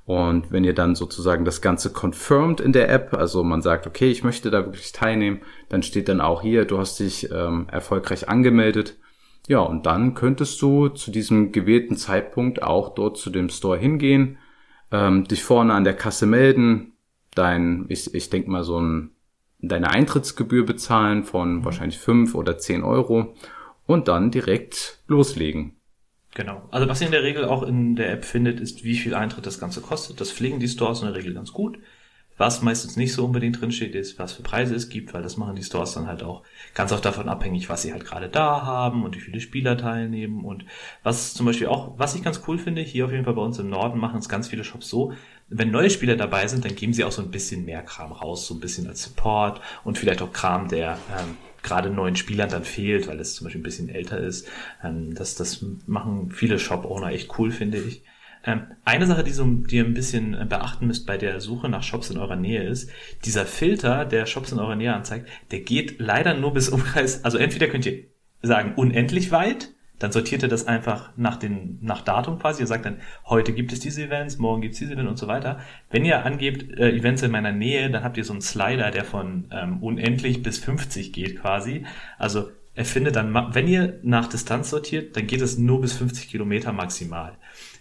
Und 0.07 0.53
wenn 0.53 0.63
ihr 0.63 0.73
dann 0.73 0.95
sozusagen 0.95 1.45
das 1.45 1.61
Ganze 1.61 1.91
confirmed 1.93 2.61
in 2.61 2.73
der 2.73 2.89
App, 2.91 3.13
also 3.13 3.43
man 3.43 3.61
sagt, 3.61 3.89
okay, 3.89 4.09
ich 4.09 4.23
möchte 4.23 4.51
da 4.51 4.65
wirklich 4.65 4.93
teilnehmen, 4.93 5.41
dann 5.69 5.83
steht 5.83 6.09
dann 6.09 6.21
auch 6.21 6.43
hier, 6.43 6.65
du 6.65 6.79
hast 6.79 7.01
dich 7.01 7.29
ähm, 7.33 7.67
erfolgreich 7.71 8.29
angemeldet. 8.29 8.97
Ja, 9.49 9.59
und 9.59 9.85
dann 9.87 10.15
könntest 10.15 10.63
du 10.63 10.89
zu 10.89 11.11
diesem 11.11 11.51
gewählten 11.51 11.97
Zeitpunkt 11.97 12.63
auch 12.63 12.95
dort 12.95 13.19
zu 13.19 13.31
dem 13.31 13.49
Store 13.49 13.77
hingehen, 13.77 14.39
ähm, 14.93 15.25
dich 15.25 15.43
vorne 15.43 15.75
an 15.75 15.85
der 15.85 15.95
Kasse 15.95 16.27
melden, 16.27 16.93
dein, 17.35 17.87
ich, 17.89 18.15
ich 18.15 18.31
denke 18.31 18.51
mal 18.51 18.63
so 18.63 18.81
ein, 18.81 19.11
deine 19.59 19.91
Eintrittsgebühr 19.91 20.65
bezahlen 20.65 21.25
von 21.25 21.57
mhm. 21.57 21.65
wahrscheinlich 21.65 21.99
fünf 21.99 22.37
oder 22.37 22.59
zehn 22.59 22.85
Euro 22.85 23.35
und 23.87 24.07
dann 24.07 24.31
direkt 24.31 25.01
loslegen. 25.09 25.76
Genau. 26.37 26.69
Also 26.71 26.87
was 26.87 27.01
ihr 27.01 27.07
in 27.07 27.13
der 27.13 27.23
Regel 27.23 27.47
auch 27.47 27.63
in 27.63 27.97
der 27.97 28.13
App 28.13 28.27
findet, 28.27 28.61
ist, 28.61 28.85
wie 28.85 28.99
viel 28.99 29.15
Eintritt 29.15 29.47
das 29.47 29.59
Ganze 29.59 29.81
kostet. 29.81 30.21
Das 30.21 30.31
pflegen 30.31 30.61
die 30.61 30.69
Stores 30.69 31.01
in 31.01 31.07
der 31.07 31.17
Regel 31.17 31.33
ganz 31.33 31.51
gut. 31.51 31.79
Was 32.37 32.61
meistens 32.61 32.97
nicht 32.97 33.15
so 33.15 33.25
unbedingt 33.25 33.59
drinsteht, 33.59 33.95
ist, 33.95 34.19
was 34.19 34.35
für 34.35 34.43
Preise 34.43 34.75
es 34.75 34.91
gibt, 34.91 35.15
weil 35.15 35.23
das 35.23 35.39
machen 35.39 35.57
die 35.57 35.63
Stores 35.63 35.95
dann 35.95 36.07
halt 36.07 36.23
auch 36.23 36.43
ganz 36.75 36.93
oft 36.93 37.07
davon 37.07 37.31
abhängig, 37.31 37.71
was 37.71 37.81
sie 37.81 37.93
halt 37.95 38.05
gerade 38.05 38.29
da 38.29 38.67
haben 38.67 39.03
und 39.03 39.17
wie 39.17 39.21
viele 39.21 39.41
Spieler 39.41 39.79
teilnehmen. 39.79 40.45
Und 40.45 40.67
was 41.03 41.33
zum 41.33 41.47
Beispiel 41.47 41.69
auch, 41.69 41.99
was 41.99 42.15
ich 42.15 42.23
ganz 42.23 42.43
cool 42.47 42.59
finde, 42.59 42.83
hier 42.83 43.07
auf 43.07 43.13
jeden 43.13 43.25
Fall 43.25 43.33
bei 43.33 43.41
uns 43.41 43.59
im 43.59 43.71
Norden 43.71 43.99
machen 43.99 44.19
es 44.19 44.29
ganz 44.29 44.49
viele 44.49 44.63
Shops 44.63 44.91
so, 44.91 45.15
wenn 45.49 45.71
neue 45.71 45.89
Spieler 45.89 46.17
dabei 46.17 46.49
sind, 46.49 46.67
dann 46.67 46.75
geben 46.75 46.93
sie 46.93 47.05
auch 47.05 47.13
so 47.13 47.23
ein 47.23 47.31
bisschen 47.31 47.65
mehr 47.65 47.81
Kram 47.81 48.13
raus, 48.13 48.47
so 48.47 48.53
ein 48.53 48.61
bisschen 48.61 48.87
als 48.89 49.03
Support 49.05 49.63
und 49.85 49.97
vielleicht 49.97 50.21
auch 50.21 50.33
Kram, 50.33 50.69
der 50.69 50.99
ähm, 51.19 51.39
gerade 51.67 51.91
neuen 51.91 52.17
Spielern 52.17 52.49
dann 52.49 52.65
fehlt, 52.65 53.07
weil 53.09 53.21
es 53.21 53.35
zum 53.35 53.45
Beispiel 53.45 53.61
ein 53.61 53.65
bisschen 53.65 53.89
älter 53.89 54.19
ist. 54.19 54.49
Ähm, 54.83 55.15
das, 55.15 55.35
das 55.35 55.65
machen 55.87 56.31
viele 56.31 56.59
Shop-Owner 56.59 57.09
echt 57.09 57.39
cool, 57.39 57.51
finde 57.51 57.79
ich. 57.79 58.03
Ähm, 58.45 58.63
eine 58.85 59.07
Sache, 59.07 59.25
die, 59.25 59.33
so, 59.33 59.45
die 59.45 59.77
ihr 59.77 59.85
ein 59.85 59.95
bisschen 59.95 60.35
äh, 60.35 60.47
beachten 60.49 60.87
müsst 60.87 61.07
bei 61.07 61.19
der 61.19 61.41
Suche 61.41 61.69
nach 61.69 61.83
Shops 61.83 62.11
in 62.11 62.17
eurer 62.17 62.37
Nähe 62.37 62.63
ist, 62.63 62.91
dieser 63.25 63.45
Filter, 63.45 64.05
der 64.05 64.25
Shops 64.27 64.53
in 64.53 64.59
eurer 64.59 64.77
Nähe 64.77 64.95
anzeigt, 64.95 65.29
der 65.51 65.61
geht 65.61 65.99
leider 65.99 66.35
nur 66.35 66.55
bis 66.55 66.69
Umkreis, 66.69 67.25
also 67.25 67.39
entweder 67.39 67.67
könnt 67.67 67.87
ihr 67.87 68.05
sagen 68.43 68.75
unendlich 68.77 69.33
weit, 69.33 69.71
dann 69.99 70.13
sortiert 70.13 70.43
er 70.43 70.49
das 70.49 70.67
einfach 70.67 71.11
nach, 71.17 71.37
den, 71.37 71.79
nach 71.81 72.03
Datum 72.03 72.39
quasi. 72.39 72.63
Ihr 72.63 72.67
sagt 72.67 72.85
dann, 72.85 72.99
heute 73.27 73.53
gibt 73.53 73.73
es 73.73 73.81
diese 73.81 74.05
Events, 74.05 74.39
morgen 74.39 74.61
gibt 74.61 74.75
es 74.75 74.81
diese 74.81 74.93
Events 74.93 75.11
und 75.11 75.17
so 75.19 75.27
weiter. 75.27 75.61
Wenn 75.91 76.05
ihr 76.05 76.25
angebt, 76.25 76.79
äh, 76.79 76.91
Events 76.91 77.23
in 77.23 77.31
meiner 77.31 77.53
Nähe, 77.53 77.91
dann 77.91 78.05
habt 78.05 78.17
ihr 78.17 78.25
so 78.25 78.33
einen 78.33 78.43
Slider, 78.43 78.91
der 78.91 79.05
von 79.05 79.47
ähm, 79.51 79.83
unendlich 79.83 80.43
bis 80.43 80.59
50 80.59 81.13
geht 81.13 81.41
quasi. 81.41 81.85
Also 82.19 82.51
er 82.75 82.85
findet 82.85 83.17
dann, 83.17 83.35
wenn 83.55 83.69
ihr 83.69 83.99
nach 84.03 84.27
Distanz 84.29 84.69
sortiert, 84.69 85.17
dann 85.17 85.27
geht 85.27 85.41
es 85.41 85.57
nur 85.57 85.81
bis 85.81 85.95
50 85.95 86.29
Kilometer 86.29 86.73
maximal. 86.73 87.33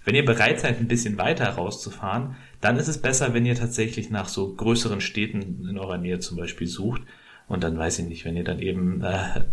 Wenn 0.06 0.16
ihr 0.16 0.24
bereit 0.24 0.62
seid, 0.62 0.80
ein 0.80 0.88
bisschen 0.88 1.18
weiter 1.18 1.50
rauszufahren, 1.50 2.38
dann 2.62 2.78
ist 2.78 2.88
es 2.88 3.02
besser, 3.02 3.34
wenn 3.34 3.46
ihr 3.46 3.56
tatsächlich 3.56 4.10
nach 4.10 4.30
so 4.30 4.54
größeren 4.54 5.02
Städten 5.02 5.68
in 5.70 5.78
eurer 5.78 5.98
Nähe 5.98 6.20
zum 6.20 6.38
Beispiel 6.38 6.68
sucht. 6.68 7.02
Und 7.48 7.64
dann 7.64 7.78
weiß 7.78 8.00
ich 8.00 8.06
nicht, 8.08 8.26
wenn 8.26 8.36
ihr 8.36 8.44
dann 8.44 8.60
eben 8.60 9.04
äh, 9.04 9.44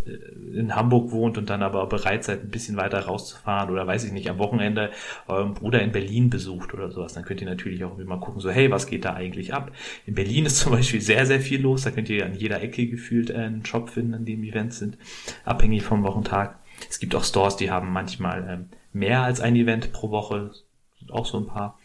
in 0.54 0.74
Hamburg 0.74 1.10
wohnt 1.12 1.36
und 1.36 1.50
dann 1.50 1.62
aber 1.62 1.86
bereit 1.86 2.24
seid, 2.24 2.42
ein 2.42 2.48
bisschen 2.48 2.78
weiter 2.78 3.00
rauszufahren 3.00 3.70
oder 3.70 3.86
weiß 3.86 4.04
ich 4.04 4.12
nicht, 4.12 4.30
am 4.30 4.38
Wochenende 4.38 4.90
euren 5.28 5.52
Bruder 5.52 5.82
in 5.82 5.92
Berlin 5.92 6.30
besucht 6.30 6.72
oder 6.72 6.90
sowas, 6.90 7.12
dann 7.12 7.24
könnt 7.24 7.42
ihr 7.42 7.46
natürlich 7.46 7.84
auch 7.84 7.98
mal 7.98 8.18
gucken, 8.18 8.40
so 8.40 8.50
hey, 8.50 8.70
was 8.70 8.86
geht 8.86 9.04
da 9.04 9.12
eigentlich 9.12 9.52
ab? 9.52 9.72
In 10.06 10.14
Berlin 10.14 10.46
ist 10.46 10.56
zum 10.60 10.72
Beispiel 10.72 11.02
sehr, 11.02 11.26
sehr 11.26 11.40
viel 11.40 11.60
los, 11.60 11.82
da 11.82 11.90
könnt 11.90 12.08
ihr 12.08 12.24
an 12.24 12.34
jeder 12.34 12.62
Ecke 12.62 12.86
gefühlt 12.86 13.30
einen 13.30 13.64
Shop 13.66 13.90
finden, 13.90 14.14
an 14.14 14.24
dem 14.24 14.42
Events 14.42 14.78
sind, 14.78 14.96
abhängig 15.44 15.82
vom 15.82 16.02
Wochentag. 16.02 16.58
Es 16.88 16.98
gibt 16.98 17.14
auch 17.14 17.24
Stores, 17.24 17.56
die 17.56 17.70
haben 17.70 17.92
manchmal 17.92 18.46
ähm, 18.48 18.68
mehr 18.94 19.22
als 19.22 19.40
ein 19.40 19.54
Event 19.54 19.92
pro 19.92 20.10
Woche, 20.10 20.50
sind 20.98 21.12
auch 21.12 21.26
so 21.26 21.38
ein 21.38 21.46
paar. 21.46 21.78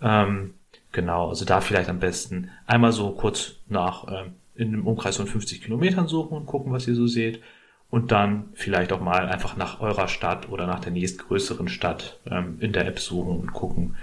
Ähm, 0.00 0.54
genau, 0.92 1.28
also 1.28 1.44
da 1.44 1.60
vielleicht 1.60 1.90
am 1.90 1.98
besten 1.98 2.50
einmal 2.66 2.92
so 2.92 3.10
kurz 3.10 3.56
nach 3.68 4.06
ähm, 4.08 4.34
in 4.60 4.68
einem 4.68 4.86
Umkreis 4.86 5.16
von 5.16 5.26
50 5.26 5.62
Kilometern 5.62 6.06
suchen 6.06 6.36
und 6.36 6.46
gucken, 6.46 6.72
was 6.72 6.86
ihr 6.86 6.94
so 6.94 7.06
seht. 7.06 7.40
Und 7.88 8.12
dann 8.12 8.50
vielleicht 8.52 8.92
auch 8.92 9.00
mal 9.00 9.26
einfach 9.26 9.56
nach 9.56 9.80
eurer 9.80 10.06
Stadt 10.06 10.48
oder 10.48 10.66
nach 10.66 10.78
der 10.78 10.92
nächstgrößeren 10.92 11.66
Stadt 11.66 12.20
ähm, 12.26 12.58
in 12.60 12.72
der 12.72 12.86
App 12.86 13.00
suchen 13.00 13.40
und 13.40 13.52
gucken, 13.52 13.96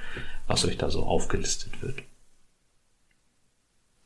was 0.46 0.66
euch 0.66 0.78
da 0.78 0.90
so 0.90 1.04
aufgelistet 1.04 1.82
wird. 1.82 2.04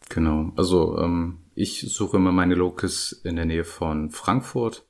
Genau, 0.09 0.51
also 0.55 0.99
ähm, 0.99 1.39
ich 1.55 1.81
suche 1.81 2.17
immer 2.17 2.31
meine 2.31 2.53
Locus 2.53 3.11
in 3.11 3.37
der 3.37 3.45
Nähe 3.45 3.63
von 3.63 4.11
Frankfurt 4.11 4.85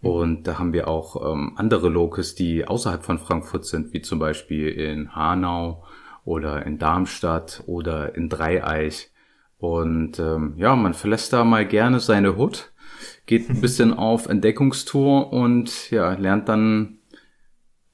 und 0.00 0.44
da 0.44 0.58
haben 0.58 0.72
wir 0.72 0.88
auch 0.88 1.32
ähm, 1.32 1.52
andere 1.56 1.88
Locus, 1.88 2.34
die 2.34 2.66
außerhalb 2.66 3.04
von 3.04 3.18
Frankfurt 3.18 3.66
sind, 3.66 3.92
wie 3.92 4.00
zum 4.00 4.18
Beispiel 4.18 4.68
in 4.68 5.14
Hanau 5.14 5.84
oder 6.24 6.64
in 6.64 6.78
Darmstadt 6.78 7.62
oder 7.66 8.14
in 8.14 8.28
Dreieich. 8.28 9.10
Und 9.60 10.18
ähm, 10.18 10.54
ja, 10.56 10.74
man 10.74 10.94
verlässt 10.94 11.32
da 11.32 11.44
mal 11.44 11.66
gerne 11.66 12.00
seine 12.00 12.36
Hut, 12.36 12.72
geht 13.26 13.50
ein 13.50 13.60
bisschen 13.60 13.92
auf 13.96 14.26
Entdeckungstour 14.26 15.32
und 15.32 15.90
ja, 15.90 16.14
lernt 16.14 16.48
dann 16.48 16.98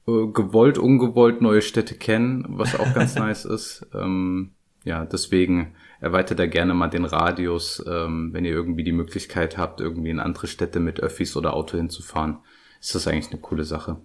äh, 0.07 0.27
gewollt, 0.27 0.77
ungewollt 0.77 1.41
neue 1.41 1.61
Städte 1.61 1.95
kennen, 1.95 2.45
was 2.49 2.79
auch 2.79 2.93
ganz 2.93 3.15
nice 3.19 3.43
ist. 3.43 3.85
Ähm, 3.93 4.53
ja, 4.85 5.03
deswegen 5.03 5.75
erweitert 5.99 6.39
da 6.39 6.45
gerne 6.45 6.73
mal 6.73 6.87
den 6.87 7.03
Radius, 7.03 7.83
ähm, 7.85 8.29
wenn 8.31 8.45
ihr 8.45 8.53
irgendwie 8.53 8.85
die 8.85 8.93
Möglichkeit 8.93 9.57
habt, 9.57 9.81
irgendwie 9.81 10.11
in 10.11 10.21
andere 10.21 10.47
Städte 10.47 10.79
mit 10.79 11.01
Öffis 11.01 11.35
oder 11.35 11.53
Auto 11.53 11.75
hinzufahren, 11.75 12.37
ist 12.79 12.95
das 12.95 13.07
eigentlich 13.07 13.31
eine 13.31 13.41
coole 13.41 13.65
Sache. 13.65 13.97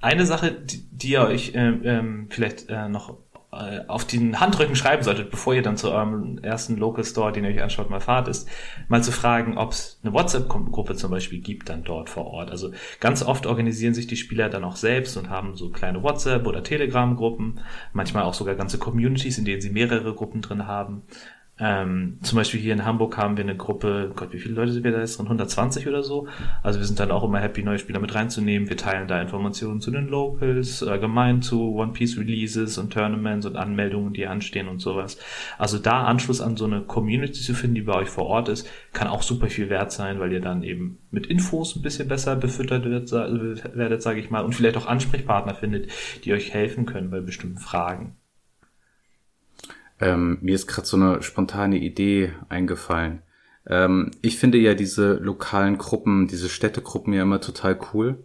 Eine 0.00 0.26
Sache, 0.26 0.52
die, 0.52 0.88
die 0.90 1.12
ihr 1.12 1.22
euch 1.22 1.54
äh, 1.54 1.68
ähm, 1.68 2.26
vielleicht 2.30 2.68
äh, 2.68 2.88
noch 2.88 3.18
äh, 3.52 3.80
auf 3.86 4.04
den 4.04 4.40
Handrücken 4.40 4.76
schreiben 4.76 5.02
solltet, 5.02 5.30
bevor 5.30 5.54
ihr 5.54 5.62
dann 5.62 5.76
zu 5.76 5.90
eurem 5.90 6.38
ersten 6.38 6.76
Local 6.76 7.04
Store, 7.04 7.32
den 7.32 7.44
ihr 7.44 7.50
euch 7.50 7.62
anschaut, 7.62 7.90
mal 7.90 8.00
fahrt, 8.00 8.28
ist 8.28 8.48
mal 8.88 9.02
zu 9.02 9.12
fragen, 9.12 9.56
ob 9.56 9.72
es 9.72 10.00
eine 10.02 10.12
WhatsApp-Gruppe 10.12 10.96
zum 10.96 11.10
Beispiel 11.10 11.40
gibt 11.40 11.68
dann 11.68 11.84
dort 11.84 12.10
vor 12.10 12.26
Ort. 12.26 12.50
Also 12.50 12.72
ganz 13.00 13.22
oft 13.22 13.46
organisieren 13.46 13.94
sich 13.94 14.06
die 14.06 14.16
Spieler 14.16 14.48
dann 14.48 14.64
auch 14.64 14.76
selbst 14.76 15.16
und 15.16 15.30
haben 15.30 15.54
so 15.54 15.70
kleine 15.70 16.02
WhatsApp- 16.02 16.46
oder 16.46 16.62
Telegram-Gruppen, 16.62 17.60
manchmal 17.92 18.24
auch 18.24 18.34
sogar 18.34 18.56
ganze 18.56 18.78
Communities, 18.78 19.38
in 19.38 19.44
denen 19.44 19.60
sie 19.60 19.70
mehrere 19.70 20.14
Gruppen 20.14 20.42
drin 20.42 20.66
haben. 20.66 21.02
Ähm, 21.58 22.18
zum 22.22 22.36
Beispiel 22.36 22.60
hier 22.60 22.74
in 22.74 22.84
Hamburg 22.84 23.16
haben 23.16 23.38
wir 23.38 23.44
eine 23.44 23.56
Gruppe, 23.56 24.12
Gott, 24.14 24.32
wie 24.32 24.38
viele 24.38 24.54
Leute 24.54 24.72
sind 24.72 24.84
wir 24.84 24.92
da 24.92 25.00
jetzt 25.00 25.16
drin? 25.18 25.26
120 25.26 25.88
oder 25.88 26.02
so. 26.02 26.28
Also 26.62 26.78
wir 26.78 26.86
sind 26.86 27.00
dann 27.00 27.10
auch 27.10 27.24
immer 27.24 27.40
happy, 27.40 27.62
neue 27.62 27.78
Spieler 27.78 27.98
mit 27.98 28.14
reinzunehmen. 28.14 28.68
Wir 28.68 28.76
teilen 28.76 29.08
da 29.08 29.20
Informationen 29.22 29.80
zu 29.80 29.90
den 29.90 30.08
Locals, 30.08 30.82
allgemein 30.82 31.40
zu 31.40 31.74
One 31.74 31.92
Piece 31.92 32.18
Releases 32.18 32.76
und 32.76 32.92
Tournaments 32.92 33.46
und 33.46 33.56
Anmeldungen, 33.56 34.12
die 34.12 34.26
anstehen 34.26 34.68
und 34.68 34.80
sowas. 34.80 35.16
Also 35.56 35.78
da 35.78 36.04
Anschluss 36.04 36.42
an 36.42 36.58
so 36.58 36.66
eine 36.66 36.82
Community 36.82 37.40
zu 37.40 37.54
finden, 37.54 37.76
die 37.76 37.82
bei 37.82 37.94
euch 37.94 38.08
vor 38.08 38.26
Ort 38.26 38.50
ist, 38.50 38.68
kann 38.92 39.08
auch 39.08 39.22
super 39.22 39.46
viel 39.46 39.70
wert 39.70 39.92
sein, 39.92 40.20
weil 40.20 40.32
ihr 40.32 40.42
dann 40.42 40.62
eben 40.62 40.98
mit 41.10 41.26
Infos 41.26 41.74
ein 41.74 41.82
bisschen 41.82 42.08
besser 42.08 42.36
befüttert 42.36 42.84
werdet, 42.84 44.02
sage 44.02 44.20
ich 44.20 44.30
mal, 44.30 44.44
und 44.44 44.54
vielleicht 44.54 44.76
auch 44.76 44.86
Ansprechpartner 44.86 45.54
findet, 45.54 45.90
die 46.24 46.34
euch 46.34 46.52
helfen 46.52 46.84
können 46.84 47.10
bei 47.10 47.20
bestimmten 47.20 47.58
Fragen. 47.58 48.16
Ähm, 50.00 50.38
mir 50.40 50.54
ist 50.54 50.66
gerade 50.66 50.86
so 50.86 50.96
eine 50.96 51.22
spontane 51.22 51.78
Idee 51.78 52.32
eingefallen. 52.48 53.22
Ähm, 53.66 54.10
ich 54.22 54.38
finde 54.38 54.58
ja 54.58 54.74
diese 54.74 55.14
lokalen 55.14 55.78
Gruppen, 55.78 56.28
diese 56.28 56.48
Städtegruppen 56.48 57.12
ja 57.12 57.22
immer 57.22 57.40
total 57.40 57.78
cool. 57.92 58.24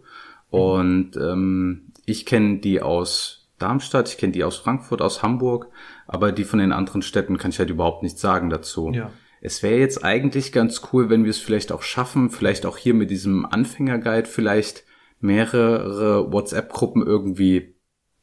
Und 0.50 1.16
ähm, 1.16 1.92
ich 2.04 2.26
kenne 2.26 2.58
die 2.58 2.82
aus 2.82 3.48
Darmstadt, 3.58 4.08
ich 4.08 4.18
kenne 4.18 4.32
die 4.32 4.44
aus 4.44 4.56
Frankfurt, 4.56 5.00
aus 5.00 5.22
Hamburg, 5.22 5.68
aber 6.06 6.32
die 6.32 6.44
von 6.44 6.58
den 6.58 6.72
anderen 6.72 7.00
Städten 7.00 7.38
kann 7.38 7.52
ich 7.52 7.58
halt 7.58 7.70
überhaupt 7.70 8.02
nichts 8.02 8.20
sagen 8.20 8.50
dazu. 8.50 8.90
Ja. 8.92 9.10
es 9.40 9.62
wäre 9.62 9.78
jetzt 9.78 10.04
eigentlich 10.04 10.52
ganz 10.52 10.82
cool, 10.92 11.08
wenn 11.10 11.24
wir 11.24 11.30
es 11.30 11.38
vielleicht 11.38 11.72
auch 11.72 11.82
schaffen, 11.82 12.30
vielleicht 12.30 12.66
auch 12.66 12.76
hier 12.76 12.94
mit 12.94 13.10
diesem 13.10 13.46
Anfängerguide 13.46 14.28
vielleicht 14.28 14.84
mehrere 15.20 16.30
WhatsApp-Gruppen 16.32 17.06
irgendwie 17.06 17.76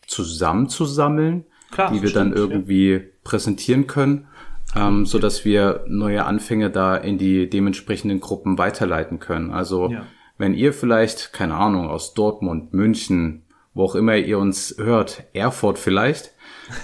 zusammenzusammeln, 0.05 1.45
Klar, 1.71 1.91
die 1.91 2.01
wir 2.01 2.09
stimmt, 2.09 2.33
dann 2.33 2.37
irgendwie 2.37 2.91
ja. 2.91 2.99
präsentieren 3.23 3.87
können, 3.87 4.27
ähm, 4.75 5.05
so 5.05 5.19
dass 5.19 5.45
wir 5.45 5.83
neue 5.87 6.25
Anfänge 6.25 6.69
da 6.69 6.95
in 6.95 7.17
die 7.17 7.49
dementsprechenden 7.49 8.19
Gruppen 8.19 8.57
weiterleiten 8.57 9.19
können. 9.19 9.51
Also 9.51 9.89
ja. 9.89 10.05
wenn 10.37 10.53
ihr 10.53 10.73
vielleicht, 10.73 11.33
keine 11.33 11.55
Ahnung, 11.55 11.89
aus 11.89 12.13
Dortmund, 12.13 12.73
München, 12.73 13.43
wo 13.73 13.83
auch 13.83 13.95
immer 13.95 14.15
ihr 14.15 14.39
uns 14.39 14.75
hört, 14.77 15.23
Erfurt 15.33 15.77
vielleicht, 15.77 16.33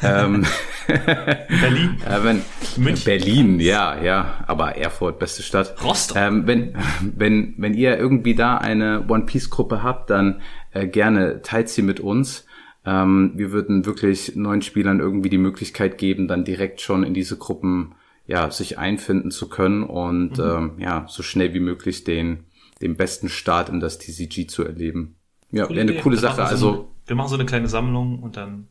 ähm, 0.04 0.46
Berlin. 0.88 1.98
äh, 2.06 2.24
wenn, 2.24 2.42
München. 2.78 3.06
Berlin, 3.06 3.60
ja, 3.60 4.02
ja, 4.02 4.44
aber 4.48 4.76
Erfurt, 4.76 5.20
beste 5.20 5.44
Stadt. 5.44 5.76
Rostock. 5.84 6.18
Ähm, 6.18 6.48
wenn, 6.48 6.76
wenn, 7.02 7.56
wenn 7.58 7.74
ihr 7.74 7.98
irgendwie 7.98 8.36
da 8.36 8.58
eine 8.58 9.06
One 9.08 9.26
Piece 9.26 9.50
Gruppe 9.50 9.84
habt, 9.84 10.10
dann 10.10 10.42
äh, 10.72 10.88
gerne 10.88 11.42
teilt 11.42 11.70
sie 11.70 11.82
mit 11.82 12.00
uns. 12.00 12.45
Ähm, 12.86 13.34
wir 13.36 13.52
würden 13.52 13.86
wirklich 13.86 14.36
neuen 14.36 14.62
Spielern 14.62 15.00
irgendwie 15.00 15.30
die 15.30 15.38
Möglichkeit 15.38 15.98
geben, 15.98 16.28
dann 16.28 16.46
direkt 16.46 16.82
schon 16.82 17.04
in 17.04 17.14
diese 17.14 17.38
Gruppen 17.38 17.96
ja 18.28 18.50
sich 18.52 18.78
einfinden 18.78 19.32
zu 19.32 19.50
können 19.50 19.84
und 19.84 20.38
mhm. 20.38 20.44
ähm, 20.44 20.72
ja 20.80 21.06
so 21.08 21.24
schnell 21.24 21.54
wie 21.54 21.60
möglich 21.60 22.04
den 22.04 22.46
den 22.82 22.98
besten 22.98 23.30
Start 23.30 23.70
in 23.70 23.80
das 23.80 24.00
TCG 24.00 24.48
zu 24.48 24.64
erleben. 24.66 25.16
Ja, 25.52 25.70
wäre 25.70 25.82
eine 25.82 25.96
coole 25.96 26.18
Sache. 26.18 26.36
So 26.36 26.42
also 26.42 26.70
eine, 26.70 26.86
wir 27.06 27.16
machen 27.16 27.30
so 27.30 27.36
eine 27.36 27.46
kleine 27.46 27.70
Sammlung 27.70 28.22
und 28.22 28.36
dann 28.36 28.68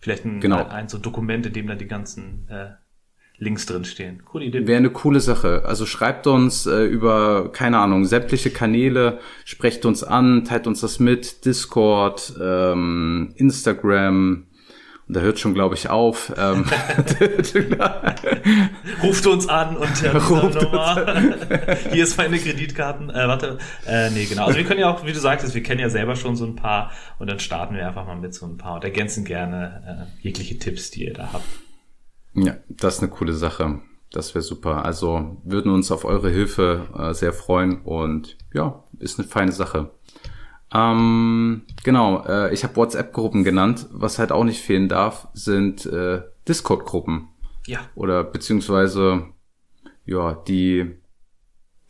Vielleicht 0.00 0.24
ein, 0.24 0.40
genau. 0.40 0.64
ein, 0.66 0.88
so 0.88 0.98
ein 0.98 1.02
Dokument, 1.02 1.44
in 1.46 1.52
dem 1.52 1.66
dann 1.66 1.78
die 1.78 1.88
ganzen 1.88 2.48
äh, 2.48 2.70
Links 3.38 3.66
drin 3.66 3.84
stehen. 3.84 4.24
Coole 4.24 4.46
Idee. 4.46 4.66
Wäre 4.66 4.78
eine 4.78 4.90
coole 4.90 5.20
Sache. 5.20 5.62
Also 5.64 5.86
schreibt 5.86 6.26
uns 6.26 6.66
äh, 6.66 6.84
über, 6.84 7.52
keine 7.52 7.78
Ahnung, 7.78 8.04
sämtliche 8.04 8.50
Kanäle, 8.50 9.20
sprecht 9.44 9.84
uns 9.84 10.02
an, 10.02 10.44
teilt 10.44 10.66
uns 10.66 10.80
das 10.80 10.98
mit, 10.98 11.44
Discord, 11.44 12.34
ähm, 12.40 13.32
Instagram, 13.36 14.48
und 15.08 15.16
da 15.16 15.20
hört 15.20 15.38
schon, 15.38 15.54
glaube 15.54 15.74
ich, 15.74 15.88
auf. 15.88 16.34
Ähm, 16.36 16.66
Ruft 19.02 19.26
uns 19.26 19.48
an 19.48 19.74
und 19.78 20.02
ja, 20.02 20.12
Ruft 20.12 20.58
Hier 21.92 22.04
ist 22.04 22.18
meine 22.18 22.38
Kreditkarten. 22.38 23.08
Äh, 23.08 23.26
warte. 23.26 23.56
Äh, 23.86 24.10
nee, 24.10 24.26
genau. 24.26 24.44
Also 24.44 24.58
wir 24.58 24.66
können 24.66 24.80
ja 24.80 24.90
auch, 24.90 25.06
wie 25.06 25.12
du 25.12 25.18
sagtest, 25.18 25.54
wir 25.54 25.62
kennen 25.62 25.80
ja 25.80 25.88
selber 25.88 26.14
schon 26.14 26.36
so 26.36 26.44
ein 26.44 26.56
paar 26.56 26.92
und 27.18 27.30
dann 27.30 27.40
starten 27.40 27.74
wir 27.74 27.86
einfach 27.86 28.06
mal 28.06 28.16
mit 28.16 28.34
so 28.34 28.44
ein 28.44 28.58
paar 28.58 28.74
und 28.74 28.84
ergänzen 28.84 29.24
gerne 29.24 30.08
äh, 30.20 30.22
jegliche 30.22 30.58
Tipps, 30.58 30.90
die 30.90 31.06
ihr 31.06 31.14
da 31.14 31.30
habt. 31.32 31.46
Ja, 32.42 32.56
das 32.68 32.96
ist 32.96 33.02
eine 33.02 33.10
coole 33.10 33.32
Sache. 33.32 33.80
Das 34.10 34.34
wäre 34.34 34.42
super. 34.42 34.84
Also 34.84 35.36
würden 35.44 35.70
uns 35.72 35.92
auf 35.92 36.04
eure 36.04 36.30
Hilfe 36.30 36.86
äh, 36.96 37.14
sehr 37.14 37.32
freuen 37.32 37.82
und 37.82 38.36
ja, 38.54 38.84
ist 38.98 39.18
eine 39.18 39.28
feine 39.28 39.52
Sache. 39.52 39.90
Ähm, 40.72 41.62
genau, 41.84 42.24
äh, 42.26 42.52
ich 42.52 42.64
habe 42.64 42.76
WhatsApp-Gruppen 42.76 43.44
genannt. 43.44 43.86
Was 43.90 44.18
halt 44.18 44.32
auch 44.32 44.44
nicht 44.44 44.60
fehlen 44.60 44.88
darf, 44.88 45.28
sind 45.34 45.86
äh, 45.86 46.22
Discord-Gruppen. 46.46 47.28
Ja. 47.66 47.80
Oder 47.94 48.24
beziehungsweise 48.24 49.26
ja 50.06 50.34
die 50.34 50.98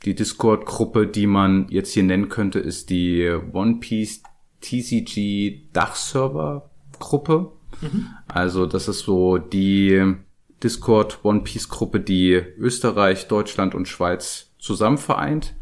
die 0.05 0.15
Discord-Gruppe, 0.15 1.09
die 1.09 1.27
man 1.27 1.67
jetzt 1.71 1.93
hier 1.93 2.05
nennen 2.05 2.29
könnte, 2.29 2.61
ist 2.61 2.91
die 2.91 3.29
One 3.53 3.77
Piece 3.81 4.23
TCG 4.61 5.69
Dachserver-Gruppe. 5.73 7.53
Mhm. 7.81 8.07
Also 8.29 8.67
das 8.67 8.89
ist 8.89 9.01
so 9.01 9.39
die 9.39 10.15
Discord 10.63 11.21
One 11.23 11.41
Piece 11.41 11.69
Gruppe, 11.69 12.01
die 12.01 12.43
Österreich, 12.59 13.29
Deutschland 13.29 13.75
und 13.75 13.89
Schweiz 13.89 14.51
zusammen 14.59 14.99
vereint. 14.99 15.55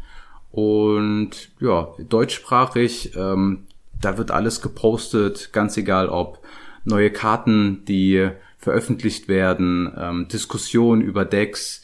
Und 0.51 1.49
ja, 1.59 1.89
deutschsprachig, 1.99 3.15
ähm, 3.15 3.67
da 4.01 4.17
wird 4.17 4.31
alles 4.31 4.61
gepostet, 4.61 5.49
ganz 5.53 5.77
egal 5.77 6.09
ob 6.09 6.39
neue 6.83 7.11
Karten, 7.11 7.83
die 7.85 8.29
veröffentlicht 8.57 9.27
werden, 9.27 9.91
ähm, 9.97 10.27
Diskussionen 10.27 11.01
über 11.01 11.25
Decks, 11.25 11.83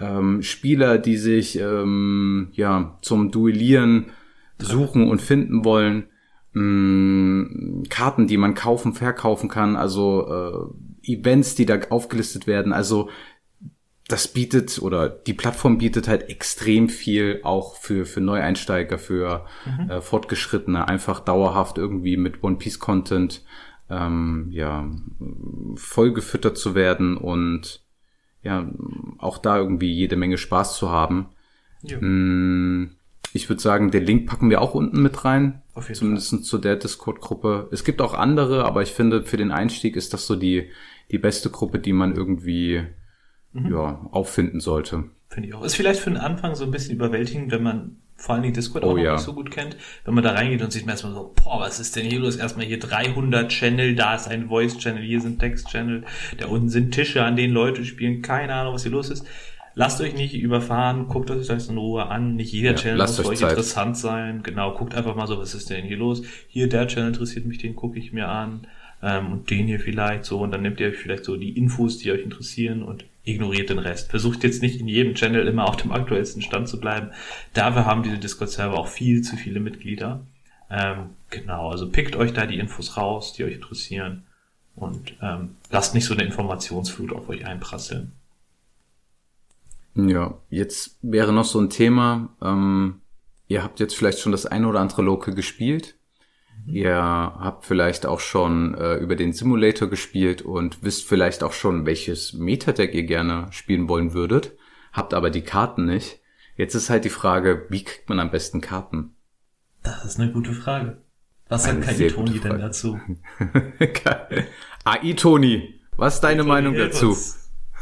ähm, 0.00 0.42
Spieler, 0.42 0.98
die 0.98 1.16
sich 1.16 1.58
ähm, 1.58 2.48
ja 2.52 2.98
zum 3.02 3.30
Duellieren 3.30 4.06
suchen 4.58 5.08
und 5.08 5.20
finden 5.20 5.64
wollen, 5.64 6.04
ähm, 6.54 7.84
Karten, 7.88 8.26
die 8.26 8.36
man 8.36 8.54
kaufen, 8.54 8.94
verkaufen 8.94 9.48
kann, 9.48 9.76
also 9.76 10.28
äh, 10.28 10.93
Events, 11.06 11.54
die 11.54 11.66
da 11.66 11.78
aufgelistet 11.90 12.46
werden. 12.46 12.72
Also 12.72 13.10
das 14.08 14.28
bietet 14.28 14.80
oder 14.82 15.08
die 15.08 15.32
Plattform 15.32 15.78
bietet 15.78 16.08
halt 16.08 16.28
extrem 16.28 16.88
viel 16.88 17.40
auch 17.42 17.76
für, 17.76 18.04
für 18.04 18.20
Neueinsteiger, 18.20 18.98
für 18.98 19.46
mhm. 19.64 19.90
äh, 19.90 20.00
Fortgeschrittene, 20.02 20.86
einfach 20.88 21.20
dauerhaft 21.20 21.78
irgendwie 21.78 22.16
mit 22.16 22.42
One 22.42 22.56
Piece 22.56 22.78
Content 22.78 23.42
ähm, 23.90 24.48
ja, 24.50 24.90
voll 25.76 26.12
gefüttert 26.12 26.58
zu 26.58 26.74
werden 26.74 27.16
und 27.16 27.82
ja, 28.42 28.70
auch 29.18 29.38
da 29.38 29.56
irgendwie 29.56 29.92
jede 29.92 30.16
Menge 30.16 30.36
Spaß 30.36 30.76
zu 30.76 30.90
haben. 30.90 31.30
Ja. 31.82 31.98
Mm, 32.00 32.96
ich 33.32 33.48
würde 33.48 33.62
sagen, 33.62 33.90
den 33.90 34.04
Link 34.04 34.28
packen 34.28 34.50
wir 34.50 34.60
auch 34.60 34.74
unten 34.74 35.02
mit 35.02 35.24
rein. 35.24 35.62
Auf 35.74 35.88
jeden 35.88 35.98
zumindest 35.98 36.30
Fall. 36.30 36.42
zu 36.42 36.58
der 36.58 36.76
Discord-Gruppe. 36.76 37.68
Es 37.72 37.84
gibt 37.84 38.00
auch 38.00 38.14
andere, 38.14 38.64
aber 38.64 38.82
ich 38.82 38.92
finde, 38.92 39.22
für 39.24 39.38
den 39.38 39.50
Einstieg 39.50 39.96
ist 39.96 40.12
das 40.12 40.26
so 40.26 40.36
die, 40.36 40.70
die 41.10 41.18
beste 41.18 41.50
Gruppe, 41.50 41.78
die 41.78 41.92
man 41.92 42.14
irgendwie 42.14 42.82
mhm. 43.52 43.72
ja, 43.72 44.08
auffinden 44.10 44.60
sollte. 44.60 45.04
Finde 45.28 45.48
ich 45.48 45.54
auch. 45.54 45.64
Ist 45.64 45.76
vielleicht 45.76 46.00
für 46.00 46.10
den 46.10 46.18
Anfang 46.18 46.54
so 46.54 46.64
ein 46.64 46.70
bisschen 46.70 46.94
überwältigend, 46.94 47.50
wenn 47.50 47.62
man 47.62 47.96
vor 48.16 48.34
allen 48.34 48.42
Dingen 48.42 48.54
Discord 48.54 48.84
oh, 48.84 48.90
auch 48.90 48.96
noch 48.96 49.02
ja. 49.02 49.12
nicht 49.14 49.24
so 49.24 49.34
gut 49.34 49.50
kennt, 49.50 49.76
wenn 50.04 50.14
man 50.14 50.22
da 50.22 50.32
reingeht 50.32 50.62
und 50.62 50.72
sich 50.72 50.86
erstmal 50.86 51.12
so, 51.12 51.34
boah, 51.34 51.60
was 51.60 51.80
ist 51.80 51.96
denn 51.96 52.06
hier 52.06 52.20
los? 52.20 52.36
Erstmal 52.36 52.64
hier 52.64 52.78
300 52.78 53.50
Channel, 53.50 53.96
da 53.96 54.14
ist 54.14 54.28
ein 54.28 54.48
Voice-Channel, 54.48 55.02
hier 55.02 55.20
sind 55.20 55.40
Text-Channel, 55.40 56.04
da 56.38 56.46
unten 56.46 56.68
sind 56.68 56.92
Tische, 56.92 57.24
an 57.24 57.36
denen 57.36 57.52
Leute 57.52 57.84
spielen, 57.84 58.22
keine 58.22 58.54
Ahnung, 58.54 58.74
was 58.74 58.84
hier 58.84 58.92
los 58.92 59.10
ist. 59.10 59.26
Lasst 59.76 60.00
euch 60.00 60.14
nicht 60.14 60.34
überfahren, 60.34 61.08
guckt 61.08 61.32
euch 61.32 61.48
das 61.48 61.68
in 61.68 61.76
Ruhe 61.76 62.06
an. 62.06 62.36
Nicht 62.36 62.52
jeder 62.52 62.70
ja, 62.70 62.76
Channel 62.76 62.98
muss 62.98 63.18
für 63.18 63.26
euch 63.26 63.40
Zeit. 63.40 63.50
interessant 63.50 63.96
sein. 63.96 64.44
Genau, 64.44 64.72
guckt 64.74 64.94
einfach 64.94 65.16
mal 65.16 65.26
so, 65.26 65.38
was 65.38 65.54
ist 65.54 65.68
denn 65.68 65.84
hier 65.84 65.96
los? 65.96 66.22
Hier, 66.46 66.68
der 66.68 66.86
Channel 66.86 67.08
interessiert 67.08 67.44
mich, 67.44 67.58
den 67.58 67.74
gucke 67.74 67.98
ich 67.98 68.12
mir 68.12 68.28
an. 68.28 68.68
Ähm, 69.04 69.32
und 69.32 69.50
den 69.50 69.66
hier 69.66 69.80
vielleicht 69.80 70.24
so. 70.24 70.40
Und 70.40 70.50
dann 70.50 70.62
nehmt 70.62 70.80
ihr 70.80 70.88
euch 70.88 70.96
vielleicht 70.96 71.24
so 71.24 71.36
die 71.36 71.50
Infos, 71.50 71.98
die 71.98 72.10
euch 72.10 72.22
interessieren 72.22 72.82
und 72.82 73.04
ignoriert 73.22 73.68
den 73.68 73.78
Rest. 73.78 74.10
Versucht 74.10 74.42
jetzt 74.44 74.62
nicht 74.62 74.80
in 74.80 74.88
jedem 74.88 75.14
Channel 75.14 75.46
immer 75.46 75.68
auf 75.68 75.76
dem 75.76 75.92
aktuellsten 75.92 76.40
Stand 76.40 76.68
zu 76.68 76.80
bleiben. 76.80 77.10
Dafür 77.52 77.84
haben 77.84 78.02
diese 78.02 78.18
Discord-Server 78.18 78.78
auch 78.78 78.88
viel 78.88 79.20
zu 79.20 79.36
viele 79.36 79.60
Mitglieder. 79.60 80.26
Ähm, 80.70 81.10
genau, 81.28 81.70
also 81.70 81.90
pickt 81.90 82.16
euch 82.16 82.32
da 82.32 82.46
die 82.46 82.58
Infos 82.58 82.96
raus, 82.96 83.34
die 83.34 83.44
euch 83.44 83.54
interessieren 83.54 84.24
und 84.74 85.14
ähm, 85.20 85.56
lasst 85.70 85.94
nicht 85.94 86.06
so 86.06 86.14
eine 86.14 86.24
Informationsflut 86.24 87.12
auf 87.12 87.28
euch 87.28 87.46
einprasseln. 87.46 88.12
Ja, 89.94 90.38
jetzt 90.50 90.98
wäre 91.02 91.32
noch 91.32 91.44
so 91.44 91.60
ein 91.60 91.70
Thema. 91.70 92.30
Ähm, 92.42 93.00
ihr 93.46 93.62
habt 93.62 93.80
jetzt 93.80 93.94
vielleicht 93.94 94.18
schon 94.18 94.32
das 94.32 94.46
eine 94.46 94.66
oder 94.66 94.80
andere 94.80 95.02
Local 95.02 95.34
gespielt. 95.34 95.94
Mhm. 96.64 96.74
Ihr 96.74 96.94
habt 96.94 97.64
vielleicht 97.64 98.06
auch 98.06 98.20
schon 98.20 98.74
äh, 98.74 98.96
über 98.96 99.16
den 99.16 99.32
Simulator 99.32 99.88
gespielt 99.88 100.42
und 100.42 100.82
wisst 100.82 101.06
vielleicht 101.06 101.42
auch 101.42 101.52
schon, 101.52 101.86
welches 101.86 102.32
Metadeck 102.32 102.94
ihr 102.94 103.04
gerne 103.04 103.48
spielen 103.50 103.88
wollen 103.88 104.14
würdet, 104.14 104.52
habt 104.92 105.14
aber 105.14 105.30
die 105.30 105.42
Karten 105.42 105.86
nicht. 105.86 106.20
Jetzt 106.56 106.74
ist 106.74 106.90
halt 106.90 107.04
die 107.04 107.10
Frage, 107.10 107.66
wie 107.68 107.82
kriegt 107.82 108.08
man 108.08 108.20
am 108.20 108.30
besten 108.30 108.60
Karten? 108.60 109.16
Das 109.82 110.04
ist 110.04 110.20
eine 110.20 110.32
gute 110.32 110.52
Frage. 110.52 110.98
Was 111.48 111.64
sagt 111.64 111.82
Kai 111.86 112.08
Toni 112.08 112.38
denn 112.38 112.58
dazu? 112.58 112.98
AI 114.84 115.12
Toni, 115.14 115.80
was 115.96 116.14
ist 116.14 116.20
deine 116.20 116.44
Meinung 116.44 116.74
dazu? 116.74 117.16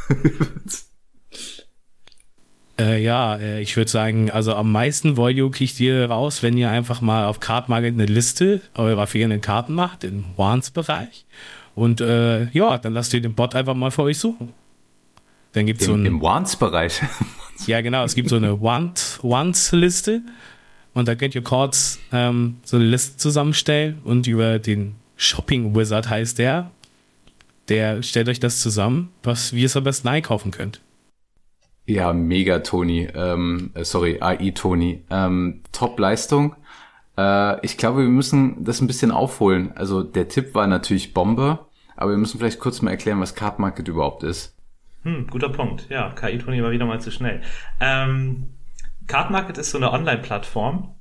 Äh, 2.78 3.02
ja, 3.02 3.36
äh, 3.36 3.60
ich 3.60 3.76
würde 3.76 3.90
sagen, 3.90 4.30
also 4.30 4.54
am 4.54 4.72
meisten 4.72 5.16
Value 5.16 5.50
kriegt 5.50 5.78
ihr 5.78 6.06
raus, 6.06 6.42
wenn 6.42 6.56
ihr 6.56 6.70
einfach 6.70 7.00
mal 7.00 7.26
auf 7.26 7.40
Cardmarket 7.40 7.94
eine 7.94 8.06
Liste 8.06 8.62
eurer 8.74 9.06
fehlenden 9.06 9.40
Karten 9.40 9.74
macht, 9.74 10.04
im 10.04 10.24
Wands-Bereich. 10.36 11.26
Und 11.74 12.00
äh, 12.00 12.48
ja, 12.50 12.78
dann 12.78 12.94
lasst 12.94 13.12
ihr 13.14 13.20
den 13.20 13.34
Bot 13.34 13.54
einfach 13.54 13.74
mal 13.74 13.90
für 13.90 14.02
euch 14.02 14.18
suchen. 14.18 14.52
Dann 15.52 15.66
gibt's 15.66 15.84
so 15.84 15.94
ein, 15.94 16.06
Im 16.06 16.22
Wands-Bereich? 16.22 17.02
ja, 17.66 17.80
genau, 17.82 18.04
es 18.04 18.14
gibt 18.14 18.30
so 18.30 18.36
eine 18.36 18.60
Wands-Liste. 18.60 20.22
Und 20.94 21.08
da 21.08 21.14
könnt 21.14 21.34
ihr 21.34 21.42
kurz 21.42 21.98
ähm, 22.10 22.56
so 22.64 22.76
eine 22.76 22.86
Liste 22.86 23.16
zusammenstellen 23.16 23.98
und 24.04 24.26
über 24.26 24.58
den 24.58 24.94
Shopping 25.16 25.74
Wizard 25.74 26.08
heißt 26.08 26.38
der. 26.38 26.70
Der 27.68 28.02
stellt 28.02 28.28
euch 28.28 28.40
das 28.40 28.60
zusammen, 28.60 29.10
was 29.22 29.52
wie 29.54 29.60
ihr 29.60 29.66
es 29.66 29.76
am 29.76 29.84
besten 29.84 30.08
einkaufen 30.08 30.50
könnt. 30.50 30.80
Ja, 31.84 32.12
mega 32.12 32.60
Toni. 32.60 33.08
Ähm, 33.14 33.70
äh, 33.74 33.84
sorry, 33.84 34.18
AI 34.20 34.50
Toni. 34.50 35.04
Ähm, 35.10 35.62
Top-Leistung. 35.72 36.54
Äh, 37.18 37.64
ich 37.64 37.76
glaube, 37.76 38.02
wir 38.02 38.08
müssen 38.08 38.64
das 38.64 38.80
ein 38.80 38.86
bisschen 38.86 39.10
aufholen. 39.10 39.72
Also 39.76 40.02
der 40.02 40.28
Tipp 40.28 40.54
war 40.54 40.66
natürlich 40.66 41.14
Bombe, 41.14 41.66
aber 41.96 42.12
wir 42.12 42.18
müssen 42.18 42.38
vielleicht 42.38 42.60
kurz 42.60 42.82
mal 42.82 42.92
erklären, 42.92 43.20
was 43.20 43.34
Card 43.34 43.58
Market 43.58 43.88
überhaupt 43.88 44.22
ist. 44.22 44.56
Hm, 45.02 45.26
guter 45.28 45.48
Punkt. 45.48 45.88
Ja, 45.90 46.10
KI-Toni 46.10 46.62
war 46.62 46.70
wieder 46.70 46.86
mal 46.86 47.00
zu 47.00 47.10
schnell. 47.10 47.42
Ähm, 47.80 48.50
Card 49.08 49.30
Market 49.30 49.58
ist 49.58 49.70
so 49.70 49.78
eine 49.78 49.92
Online-Plattform, 49.92 50.94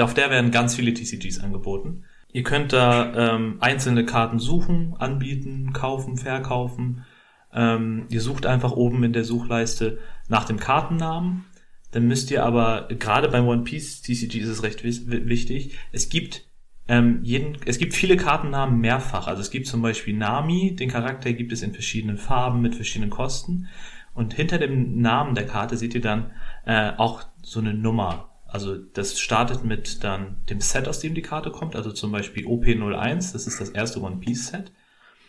auf 0.00 0.14
der 0.14 0.30
werden 0.30 0.50
ganz 0.50 0.74
viele 0.74 0.92
TCGs 0.92 1.40
angeboten. 1.40 2.04
Ihr 2.32 2.42
könnt 2.42 2.72
da 2.72 3.34
ähm, 3.34 3.56
einzelne 3.60 4.04
Karten 4.04 4.38
suchen, 4.38 4.94
anbieten, 4.98 5.72
kaufen, 5.72 6.18
verkaufen. 6.18 7.04
Ähm, 7.52 8.06
ihr 8.08 8.20
sucht 8.20 8.46
einfach 8.46 8.72
oben 8.72 9.02
in 9.04 9.12
der 9.12 9.24
Suchleiste 9.24 9.98
nach 10.28 10.44
dem 10.44 10.58
Kartennamen. 10.58 11.44
Dann 11.92 12.06
müsst 12.06 12.30
ihr 12.30 12.44
aber, 12.44 12.88
gerade 12.98 13.28
beim 13.28 13.46
One 13.46 13.62
Piece 13.62 14.02
TCG 14.02 14.40
ist 14.40 14.48
es 14.48 14.62
recht 14.62 14.84
wichtig, 14.84 15.78
es 15.92 16.08
gibt 16.08 16.44
ähm, 16.88 17.20
jeden, 17.22 17.56
es 17.64 17.78
gibt 17.78 17.94
viele 17.94 18.16
Kartennamen 18.16 18.80
mehrfach. 18.80 19.26
Also 19.26 19.40
es 19.40 19.50
gibt 19.50 19.66
zum 19.66 19.82
Beispiel 19.82 20.16
Nami, 20.16 20.76
den 20.76 20.90
Charakter 20.90 21.32
gibt 21.32 21.52
es 21.52 21.62
in 21.62 21.72
verschiedenen 21.72 22.18
Farben 22.18 22.60
mit 22.60 22.74
verschiedenen 22.74 23.10
Kosten. 23.10 23.68
Und 24.14 24.34
hinter 24.34 24.58
dem 24.58 25.00
Namen 25.00 25.34
der 25.34 25.46
Karte 25.46 25.76
seht 25.76 25.94
ihr 25.94 26.00
dann 26.00 26.30
äh, 26.64 26.92
auch 26.96 27.24
so 27.42 27.60
eine 27.60 27.74
Nummer. 27.74 28.30
Also 28.46 28.76
das 28.76 29.20
startet 29.20 29.64
mit 29.64 30.04
dann 30.04 30.38
dem 30.48 30.60
Set, 30.60 30.88
aus 30.88 31.00
dem 31.00 31.14
die 31.14 31.22
Karte 31.22 31.50
kommt, 31.50 31.76
also 31.76 31.92
zum 31.92 32.12
Beispiel 32.12 32.46
OP01, 32.46 33.32
das 33.32 33.46
ist 33.46 33.60
das 33.60 33.70
erste 33.70 34.00
One 34.00 34.16
Piece 34.16 34.48
Set. 34.48 34.72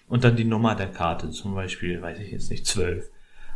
Und 0.08 0.24
dann 0.24 0.36
die 0.36 0.46
Nummer 0.46 0.76
der 0.76 0.88
Karte, 0.88 1.30
zum 1.32 1.54
Beispiel, 1.54 2.02
weiß 2.02 2.20
ich 2.20 2.32
jetzt 2.32 2.50
nicht, 2.50 2.66
12. 2.66 3.10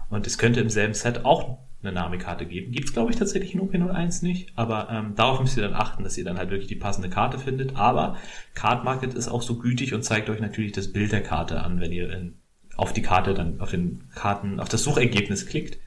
Und 0.10 0.28
es 0.28 0.38
könnte 0.38 0.60
im 0.60 0.70
selben 0.70 0.94
Set 0.94 1.24
auch 1.24 1.60
eine 1.82 1.94
Name-Karte 1.94 2.46
geben. 2.46 2.72
Gibt 2.72 2.90
es, 2.90 2.94
glaube 2.94 3.12
ich, 3.12 3.18
tatsächlich 3.18 3.56
in 3.56 3.62
OP01 3.62 4.24
nicht, 4.24 4.52
aber 4.56 4.90
ähm, 4.92 5.16
darauf 5.16 5.40
müsst 5.40 5.58
ihr 5.58 5.64
dann 5.64 5.74
achten, 5.74 6.04
dass 6.04 6.18
ihr 6.18 6.26
dann 6.26 6.38
halt 6.38 6.52
wirklich 6.52 6.68
die 6.68 6.76
passende 6.76 7.10
Karte 7.10 7.40
findet. 7.40 7.76
Aber 7.76 8.18
Card 8.54 8.84
Market 8.84 9.14
ist 9.14 9.30
auch 9.30 9.42
so 9.42 9.58
gütig 9.58 9.94
und 9.94 10.04
zeigt 10.04 10.30
euch 10.30 10.42
natürlich 10.42 10.74
das 10.74 10.92
Bild 10.92 11.12
der 11.12 11.24
Karte 11.24 11.64
an, 11.64 11.80
wenn 11.80 11.92
ihr 11.92 12.12
in, 12.12 12.36
auf 12.76 12.94
die 12.94 13.02
Karte 13.02 13.34
dann, 13.34 13.60
auf 13.62 13.72
den 13.72 14.04
Karten, 14.14 14.60
auf 14.60 14.70
das 14.70 14.84
Suchergebnis 14.84 15.48
klickt 15.48 15.80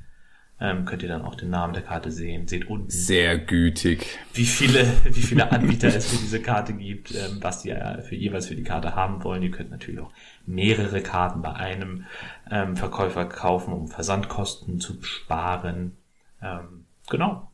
ähm, 0.64 0.84
könnt 0.86 1.02
ihr 1.02 1.08
dann 1.08 1.22
auch 1.22 1.34
den 1.34 1.50
Namen 1.50 1.74
der 1.74 1.82
Karte 1.82 2.10
sehen. 2.10 2.48
Seht 2.48 2.68
unten. 2.70 2.88
Sehr 2.88 3.38
gütig. 3.38 4.18
Wie 4.32 4.46
viele, 4.46 4.86
wie 5.04 5.20
viele 5.20 5.52
Anbieter 5.52 5.88
es 5.88 6.10
für 6.10 6.16
diese 6.16 6.40
Karte 6.40 6.72
gibt, 6.72 7.14
ähm, 7.14 7.38
was 7.40 7.62
die 7.62 7.70
äh, 7.70 8.00
für 8.00 8.14
jeweils 8.14 8.46
für 8.46 8.56
die 8.56 8.62
Karte 8.62 8.94
haben 8.94 9.22
wollen. 9.24 9.42
Ihr 9.42 9.50
könnt 9.50 9.70
natürlich 9.70 10.00
auch 10.00 10.12
mehrere 10.46 11.02
Karten 11.02 11.42
bei 11.42 11.52
einem 11.52 12.06
ähm, 12.50 12.76
Verkäufer 12.76 13.26
kaufen, 13.26 13.74
um 13.74 13.88
Versandkosten 13.88 14.80
zu 14.80 15.02
sparen. 15.02 15.98
Ähm, 16.42 16.86
genau. 17.10 17.50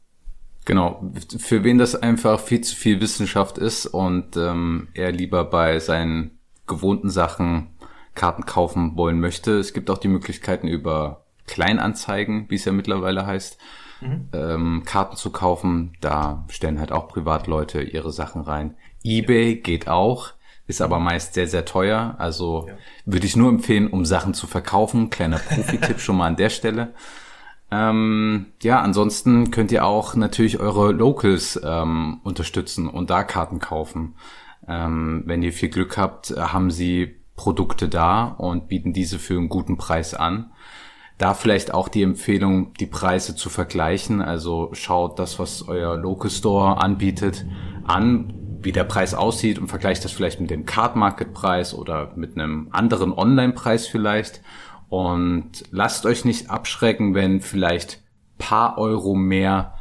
Genau, 0.67 1.11
für 1.39 1.65
wen 1.65 1.79
das 1.79 1.97
einfach 1.97 2.39
viel 2.39 2.61
zu 2.61 2.77
viel 2.77 3.01
Wissenschaft 3.01 3.59
ist 3.59 3.87
und 3.87 4.37
ähm, 4.37 4.89
er 4.95 5.11
lieber 5.11 5.45
bei 5.45 5.81
seinen 5.81 6.39
gewohnten 6.67 7.11
Sachen 7.11 7.71
Karten 8.15 8.45
kaufen 8.45 8.97
wollen 8.97 9.19
möchte. 9.19 9.59
Es 9.59 9.73
gibt 9.73 9.91
auch 9.91 9.99
die 9.99 10.09
Möglichkeiten 10.09 10.69
über 10.69 11.25
Kleinanzeigen, 11.51 12.47
wie 12.49 12.55
es 12.55 12.65
ja 12.65 12.73
mittlerweile 12.73 13.27
heißt, 13.27 13.59
mhm. 14.01 14.29
ähm, 14.33 14.83
Karten 14.87 15.17
zu 15.17 15.31
kaufen. 15.31 15.93
Da 16.01 16.45
stellen 16.49 16.79
halt 16.79 16.93
auch 16.93 17.09
Privatleute 17.09 17.83
ihre 17.83 18.13
Sachen 18.13 18.43
rein. 18.43 18.77
eBay 19.05 19.55
ja. 19.55 19.61
geht 19.61 19.89
auch, 19.89 20.31
ist 20.67 20.81
aber 20.81 21.01
meist 21.01 21.35
sehr, 21.35 21.49
sehr 21.49 21.65
teuer. 21.65 22.15
Also 22.19 22.67
ja. 22.69 22.75
würde 23.05 23.27
ich 23.27 23.37
nur 23.37 23.51
empfehlen, 23.51 23.89
um 23.89 24.05
Sachen 24.05 24.33
zu 24.33 24.47
verkaufen. 24.47 25.11
Kleiner 25.11 25.39
Profi-Tipp 25.39 25.99
schon 26.01 26.17
mal 26.17 26.29
an 26.29 26.37
der 26.37 26.51
Stelle. 26.51 26.95
Ähm, 27.73 28.47
ja, 28.63 28.81
ansonsten 28.81 29.51
könnt 29.51 29.73
ihr 29.73 29.85
auch 29.85 30.15
natürlich 30.15 30.59
eure 30.59 30.93
Locals 30.93 31.61
ähm, 31.63 32.21
unterstützen 32.25 32.89
und 32.89 33.11
da 33.11 33.25
Karten 33.25 33.59
kaufen. 33.59 34.15
Ähm, 34.69 35.23
wenn 35.27 35.43
ihr 35.43 35.53
viel 35.53 35.69
Glück 35.69 35.97
habt, 35.97 36.31
haben 36.31 36.71
sie 36.71 37.17
Produkte 37.37 37.89
da 37.89 38.25
und 38.25 38.69
bieten 38.69 38.93
diese 38.93 39.19
für 39.19 39.39
einen 39.39 39.49
guten 39.49 39.79
Preis 39.79 40.15
an. 40.15 40.53
Da 41.21 41.35
vielleicht 41.35 41.75
auch 41.75 41.89
die 41.89 42.03
Empfehlung, 42.03 42.73
die 42.81 42.87
Preise 42.87 43.37
zu 43.37 43.51
vergleichen. 43.51 44.23
Also 44.23 44.71
schaut 44.73 45.19
das, 45.19 45.39
was 45.39 45.69
euer 45.69 45.95
Local 45.99 46.31
Store 46.31 46.79
anbietet, 46.79 47.45
an, 47.85 48.33
wie 48.63 48.73
der 48.73 48.85
Preis 48.85 49.13
aussieht 49.13 49.59
und 49.59 49.69
vergleicht 49.69 50.03
das 50.03 50.13
vielleicht 50.13 50.41
mit 50.41 50.49
dem 50.49 50.65
Card 50.65 50.97
Market 50.97 51.35
Preis 51.35 51.75
oder 51.75 52.13
mit 52.17 52.39
einem 52.39 52.69
anderen 52.71 53.13
Online-Preis 53.13 53.87
vielleicht. 53.87 54.41
Und 54.89 55.63
lasst 55.71 56.07
euch 56.07 56.25
nicht 56.25 56.49
abschrecken, 56.49 57.15
wenn 57.15 57.43
vielleicht 57.43 58.03
paar 58.39 58.79
Euro 58.79 59.15
mehr 59.15 59.75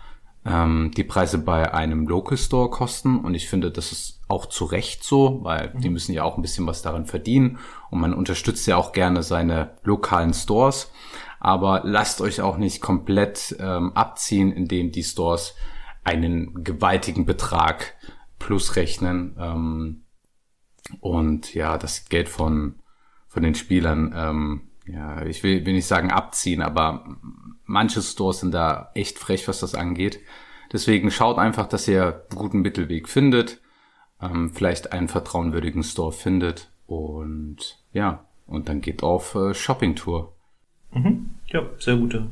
ähm, 0.46 0.92
die 0.98 1.06
Preise 1.06 1.38
bei 1.38 1.74
einem 1.74 2.06
Local 2.06 2.38
Store 2.38 2.70
kosten. 2.70 3.18
Und 3.18 3.34
ich 3.34 3.48
finde, 3.48 3.72
das 3.72 3.94
ist 3.94 4.20
auch 4.28 4.46
zu 4.48 4.66
Recht 4.66 5.06
so, 5.06 5.40
weil 5.44 5.72
mhm. 5.74 5.80
die 5.80 5.90
müssen 5.90 6.12
ja 6.12 6.24
auch 6.24 6.36
ein 6.36 6.42
bisschen 6.42 6.68
was 6.68 6.82
daran 6.82 7.06
verdienen. 7.06 7.60
Und 7.92 8.02
man 8.02 8.14
unterstützt 8.14 8.68
ja 8.68 8.76
auch 8.76 8.92
gerne 8.92 9.24
seine 9.24 9.78
lokalen 9.84 10.34
Stores 10.34 10.92
aber 11.40 11.82
lasst 11.84 12.22
euch 12.22 12.42
auch 12.42 12.58
nicht 12.58 12.82
komplett 12.82 13.56
ähm, 13.60 13.94
abziehen, 13.94 14.52
indem 14.52 14.92
die 14.92 15.04
Stores 15.04 15.56
einen 16.04 16.64
gewaltigen 16.64 17.26
Betrag 17.26 17.96
plus 18.40 18.76
rechnen 18.76 19.36
ähm, 19.40 20.04
und 21.02 21.54
ja, 21.54 21.78
das 21.78 22.06
Geld 22.10 22.30
von, 22.30 22.80
von 23.28 23.44
den 23.44 23.56
Spielern, 23.56 24.14
ähm, 24.16 24.62
ja, 24.86 25.24
ich 25.26 25.44
will, 25.44 25.66
will 25.66 25.74
nicht 25.74 25.86
sagen 25.86 26.12
abziehen, 26.12 26.62
aber 26.62 27.18
manche 27.66 28.02
Stores 28.02 28.40
sind 28.40 28.54
da 28.54 28.92
echt 28.96 29.20
frech, 29.20 29.48
was 29.48 29.60
das 29.60 29.76
angeht. 29.76 30.20
Deswegen 30.72 31.12
schaut 31.12 31.38
einfach, 31.38 31.68
dass 31.68 31.88
ihr 31.88 32.26
einen 32.30 32.40
guten 32.40 32.62
Mittelweg 32.62 33.08
findet, 33.08 33.62
ähm, 34.22 34.52
vielleicht 34.54 34.92
einen 34.94 35.08
vertrauenwürdigen 35.08 35.84
Store 35.84 36.12
findet 36.12 36.72
und 36.86 37.84
ja, 37.94 38.26
und 38.48 38.68
dann 38.68 38.82
geht 38.82 39.04
auf 39.04 39.36
äh, 39.36 39.54
Shopping-Tour. 39.54 40.36
Mhm. 40.92 41.32
Ja, 41.48 41.64
sehr 41.80 41.98
guter, 41.98 42.28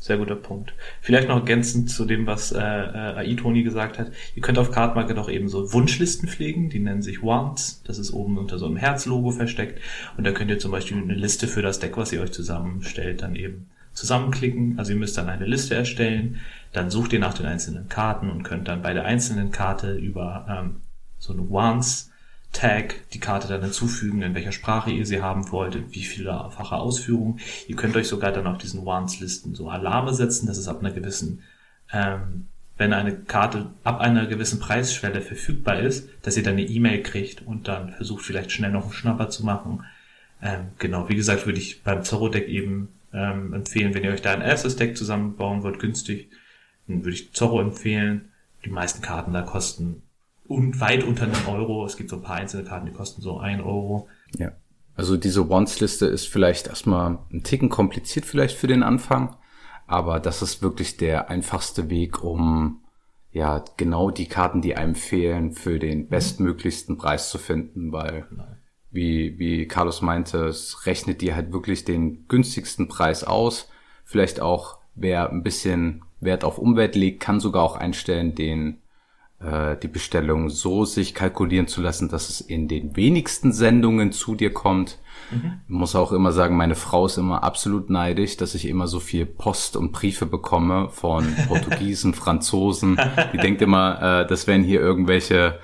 sehr 0.00 0.18
guter 0.18 0.36
Punkt. 0.36 0.74
Vielleicht 1.00 1.28
noch 1.28 1.36
ergänzend 1.36 1.90
zu 1.90 2.04
dem, 2.04 2.26
was 2.26 2.52
äh, 2.52 2.58
äh, 2.58 2.62
AI 2.62 3.34
Toni 3.34 3.62
gesagt 3.62 3.98
hat. 3.98 4.12
Ihr 4.34 4.42
könnt 4.42 4.58
auf 4.58 4.70
Cardmarket 4.70 5.18
auch 5.18 5.28
eben 5.28 5.48
so 5.48 5.72
Wunschlisten 5.72 6.28
pflegen, 6.28 6.70
die 6.70 6.78
nennen 6.78 7.02
sich 7.02 7.22
Wants. 7.22 7.82
Das 7.84 7.98
ist 7.98 8.12
oben 8.12 8.38
unter 8.38 8.58
so 8.58 8.66
einem 8.66 8.76
Herzlogo 8.76 9.30
versteckt. 9.30 9.80
Und 10.16 10.24
da 10.24 10.32
könnt 10.32 10.50
ihr 10.50 10.58
zum 10.58 10.70
Beispiel 10.70 10.96
eine 10.96 11.14
Liste 11.14 11.46
für 11.46 11.62
das 11.62 11.78
Deck, 11.78 11.96
was 11.96 12.12
ihr 12.12 12.20
euch 12.20 12.32
zusammenstellt, 12.32 13.22
dann 13.22 13.34
eben 13.36 13.68
zusammenklicken. 13.92 14.78
Also 14.78 14.92
ihr 14.92 14.98
müsst 14.98 15.18
dann 15.18 15.28
eine 15.28 15.46
Liste 15.46 15.74
erstellen. 15.74 16.40
Dann 16.72 16.90
sucht 16.90 17.12
ihr 17.12 17.18
nach 17.18 17.34
den 17.34 17.46
einzelnen 17.46 17.88
Karten 17.88 18.30
und 18.30 18.42
könnt 18.42 18.68
dann 18.68 18.82
bei 18.82 18.92
der 18.92 19.04
einzelnen 19.04 19.50
Karte 19.50 19.94
über 19.94 20.46
ähm, 20.48 20.76
so 21.18 21.32
eine 21.32 21.50
Wants 21.50 22.10
Tag 22.52 23.08
die 23.12 23.20
Karte 23.20 23.46
dann 23.46 23.62
hinzufügen, 23.62 24.22
in 24.22 24.34
welcher 24.34 24.52
Sprache 24.52 24.90
ihr 24.90 25.06
sie 25.06 25.22
haben 25.22 25.50
wollt, 25.52 25.92
wie 25.92 26.02
vielfache 26.02 26.76
Ausführung. 26.76 27.38
Ihr 27.66 27.76
könnt 27.76 27.96
euch 27.96 28.08
sogar 28.08 28.32
dann 28.32 28.46
auf 28.46 28.58
diesen 28.58 28.84
Wants-Listen 28.84 29.54
so 29.54 29.68
Alarme 29.68 30.14
setzen, 30.14 30.46
dass 30.46 30.58
es 30.58 30.68
ab 30.68 30.80
einer 30.80 30.90
gewissen, 30.90 31.42
ähm, 31.92 32.48
wenn 32.76 32.92
eine 32.92 33.16
Karte 33.16 33.70
ab 33.84 34.00
einer 34.00 34.26
gewissen 34.26 34.60
Preisschwelle 34.60 35.20
verfügbar 35.20 35.80
ist, 35.80 36.08
dass 36.22 36.36
ihr 36.36 36.42
dann 36.42 36.54
eine 36.54 36.66
E-Mail 36.66 37.02
kriegt 37.02 37.46
und 37.46 37.68
dann 37.68 37.92
versucht 37.92 38.24
vielleicht 38.24 38.52
schnell 38.52 38.70
noch 38.70 38.84
einen 38.84 38.92
Schnapper 38.92 39.28
zu 39.28 39.44
machen. 39.44 39.84
Ähm, 40.42 40.68
genau, 40.78 41.08
wie 41.08 41.16
gesagt, 41.16 41.46
würde 41.46 41.58
ich 41.58 41.82
beim 41.82 42.02
Zorro-Deck 42.02 42.48
eben 42.48 42.88
ähm, 43.12 43.52
empfehlen, 43.52 43.94
wenn 43.94 44.04
ihr 44.04 44.12
euch 44.12 44.22
da 44.22 44.32
ein 44.32 44.42
erstes 44.42 44.76
Deck 44.76 44.96
zusammenbauen 44.96 45.62
wollt, 45.62 45.80
günstig, 45.80 46.30
dann 46.86 47.04
würde 47.04 47.14
ich 47.14 47.32
Zorro 47.32 47.60
empfehlen. 47.60 48.32
Die 48.64 48.70
meisten 48.70 49.02
Karten 49.02 49.32
da 49.32 49.42
kosten 49.42 50.02
und 50.48 50.80
weit 50.80 51.04
unter 51.04 51.24
einem 51.24 51.46
Euro. 51.46 51.84
Es 51.84 51.96
gibt 51.96 52.10
so 52.10 52.16
ein 52.16 52.22
paar 52.22 52.36
einzelne 52.36 52.64
Karten, 52.64 52.86
die 52.86 52.92
kosten 52.92 53.22
so 53.22 53.38
ein 53.38 53.60
Euro. 53.60 54.08
Ja. 54.36 54.52
Also 54.96 55.16
diese 55.16 55.48
Wants-Liste 55.48 56.06
ist 56.06 56.26
vielleicht 56.26 56.66
erstmal 56.66 57.18
ein 57.30 57.44
Ticken 57.44 57.68
kompliziert 57.68 58.24
vielleicht 58.24 58.56
für 58.56 58.66
den 58.66 58.82
Anfang, 58.82 59.36
aber 59.86 60.18
das 60.18 60.42
ist 60.42 60.60
wirklich 60.60 60.96
der 60.96 61.30
einfachste 61.30 61.88
Weg, 61.88 62.24
um 62.24 62.80
ja 63.30 63.64
genau 63.76 64.10
die 64.10 64.26
Karten, 64.26 64.60
die 64.60 64.74
einem 64.74 64.96
fehlen, 64.96 65.52
für 65.52 65.78
den 65.78 66.08
bestmöglichsten 66.08 66.96
Preis 66.96 67.30
zu 67.30 67.38
finden, 67.38 67.92
weil 67.92 68.26
genau. 68.28 68.44
wie, 68.90 69.38
wie 69.38 69.68
Carlos 69.68 70.02
meinte, 70.02 70.46
es 70.46 70.86
rechnet 70.86 71.20
dir 71.20 71.36
halt 71.36 71.52
wirklich 71.52 71.84
den 71.84 72.26
günstigsten 72.26 72.88
Preis 72.88 73.22
aus. 73.22 73.68
Vielleicht 74.04 74.40
auch, 74.40 74.78
wer 74.96 75.30
ein 75.30 75.44
bisschen 75.44 76.02
Wert 76.18 76.42
auf 76.42 76.58
Umwelt 76.58 76.96
legt, 76.96 77.20
kann 77.20 77.38
sogar 77.38 77.62
auch 77.62 77.76
einstellen, 77.76 78.34
den 78.34 78.78
äh, 79.40 79.76
die 79.76 79.88
Bestellung 79.88 80.50
so 80.50 80.84
sich 80.84 81.14
kalkulieren 81.14 81.68
zu 81.68 81.80
lassen, 81.80 82.08
dass 82.08 82.28
es 82.28 82.40
in 82.40 82.68
den 82.68 82.96
wenigsten 82.96 83.52
Sendungen 83.52 84.12
zu 84.12 84.34
dir 84.34 84.52
kommt. 84.52 84.98
Mhm. 85.30 85.60
Ich 85.64 85.74
muss 85.74 85.94
auch 85.94 86.12
immer 86.12 86.32
sagen, 86.32 86.56
meine 86.56 86.74
Frau 86.74 87.06
ist 87.06 87.18
immer 87.18 87.44
absolut 87.44 87.90
neidisch, 87.90 88.36
dass 88.36 88.54
ich 88.54 88.66
immer 88.66 88.88
so 88.88 89.00
viel 89.00 89.26
Post 89.26 89.76
und 89.76 89.92
Briefe 89.92 90.26
bekomme 90.26 90.88
von 90.90 91.34
Portugiesen, 91.48 92.14
Franzosen. 92.14 92.98
Die 93.32 93.38
denkt 93.38 93.62
immer, 93.62 94.22
äh, 94.22 94.26
das 94.26 94.46
wären 94.46 94.64
hier 94.64 94.80
irgendwelche 94.80 95.60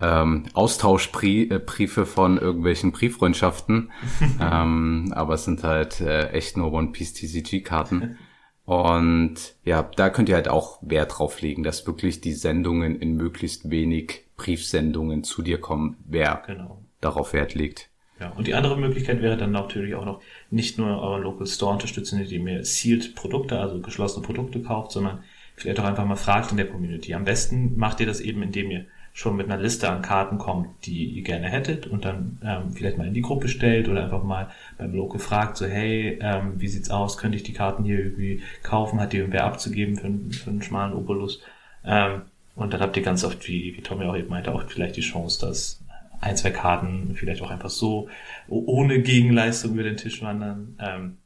ähm, 0.00 0.44
Austauschbriefe 0.52 2.06
von 2.06 2.38
irgendwelchen 2.38 2.92
Brieffreundschaften. 2.92 3.90
ähm, 4.40 5.12
aber 5.14 5.34
es 5.34 5.44
sind 5.44 5.64
halt 5.64 6.00
äh, 6.00 6.28
echt 6.30 6.56
nur 6.56 6.72
One 6.72 6.92
Piece 6.92 7.14
TCG 7.14 7.62
Karten. 7.62 8.18
Und 8.66 9.54
ja, 9.64 9.88
da 9.94 10.10
könnt 10.10 10.28
ihr 10.28 10.34
halt 10.34 10.48
auch 10.48 10.78
Wert 10.82 11.18
drauf 11.18 11.40
legen, 11.40 11.62
dass 11.62 11.86
wirklich 11.86 12.20
die 12.20 12.32
Sendungen 12.32 13.00
in 13.00 13.16
möglichst 13.16 13.70
wenig 13.70 14.24
Briefsendungen 14.36 15.22
zu 15.22 15.42
dir 15.42 15.60
kommen, 15.60 15.96
wer 16.04 16.42
genau. 16.46 16.82
darauf 17.00 17.32
Wert 17.32 17.54
legt. 17.54 17.88
Ja, 18.18 18.30
und 18.30 18.46
die 18.46 18.54
andere 18.54 18.76
Möglichkeit 18.76 19.22
wäre 19.22 19.36
dann 19.36 19.52
natürlich 19.52 19.94
auch 19.94 20.04
noch 20.04 20.20
nicht 20.50 20.78
nur 20.78 21.00
euren 21.00 21.22
Local 21.22 21.46
Store 21.46 21.74
unterstützen, 21.74 22.20
indem 22.20 22.48
ihr 22.48 22.64
sealed 22.64 23.14
Produkte, 23.14 23.58
also 23.58 23.80
geschlossene 23.80 24.24
Produkte 24.24 24.60
kauft, 24.60 24.92
sondern 24.92 25.22
vielleicht 25.54 25.78
auch 25.80 25.84
einfach 25.84 26.04
mal 26.04 26.16
fragt 26.16 26.50
in 26.50 26.56
der 26.56 26.68
Community. 26.68 27.14
Am 27.14 27.24
besten 27.24 27.76
macht 27.76 28.00
ihr 28.00 28.06
das 28.06 28.20
eben, 28.20 28.42
indem 28.42 28.70
ihr 28.70 28.86
schon 29.16 29.34
mit 29.34 29.50
einer 29.50 29.56
Liste 29.56 29.88
an 29.88 30.02
Karten 30.02 30.36
kommt, 30.36 30.68
die 30.84 31.06
ihr 31.06 31.22
gerne 31.22 31.48
hättet 31.48 31.86
und 31.86 32.04
dann 32.04 32.38
ähm, 32.44 32.72
vielleicht 32.74 32.98
mal 32.98 33.06
in 33.06 33.14
die 33.14 33.22
Gruppe 33.22 33.48
stellt 33.48 33.88
oder 33.88 34.04
einfach 34.04 34.22
mal 34.22 34.50
beim 34.76 34.94
Local 34.94 35.18
fragt, 35.18 35.56
so 35.56 35.64
hey, 35.64 36.18
ähm, 36.20 36.60
wie 36.60 36.68
sieht's 36.68 36.90
aus, 36.90 37.16
könnte 37.16 37.36
ich 37.36 37.42
die 37.42 37.54
Karten 37.54 37.82
hier 37.84 37.98
irgendwie 37.98 38.42
kaufen, 38.62 39.00
hat 39.00 39.14
die 39.14 39.16
irgendwer 39.16 39.44
abzugeben 39.44 39.96
für, 39.96 40.06
einen, 40.06 40.32
für 40.32 40.50
einen 40.50 40.62
schmalen 40.62 40.92
Obolus 40.92 41.40
ähm, 41.82 42.22
und 42.56 42.74
dann 42.74 42.82
habt 42.82 42.94
ihr 42.98 43.02
ganz 43.02 43.24
oft, 43.24 43.48
wie, 43.48 43.74
wie 43.74 43.80
Tommy 43.80 44.04
auch 44.04 44.14
eben 44.14 44.28
meinte, 44.28 44.54
auch 44.54 44.62
vielleicht 44.68 44.96
die 44.96 45.00
Chance, 45.00 45.40
dass 45.46 45.82
ein, 46.20 46.36
zwei 46.36 46.50
Karten 46.50 47.14
vielleicht 47.14 47.40
auch 47.40 47.50
einfach 47.50 47.70
so 47.70 48.10
ohne 48.48 49.00
Gegenleistung 49.00 49.72
über 49.72 49.82
den 49.82 49.96
Tisch 49.96 50.20
wandern. 50.20 50.76
Ähm, 50.78 51.16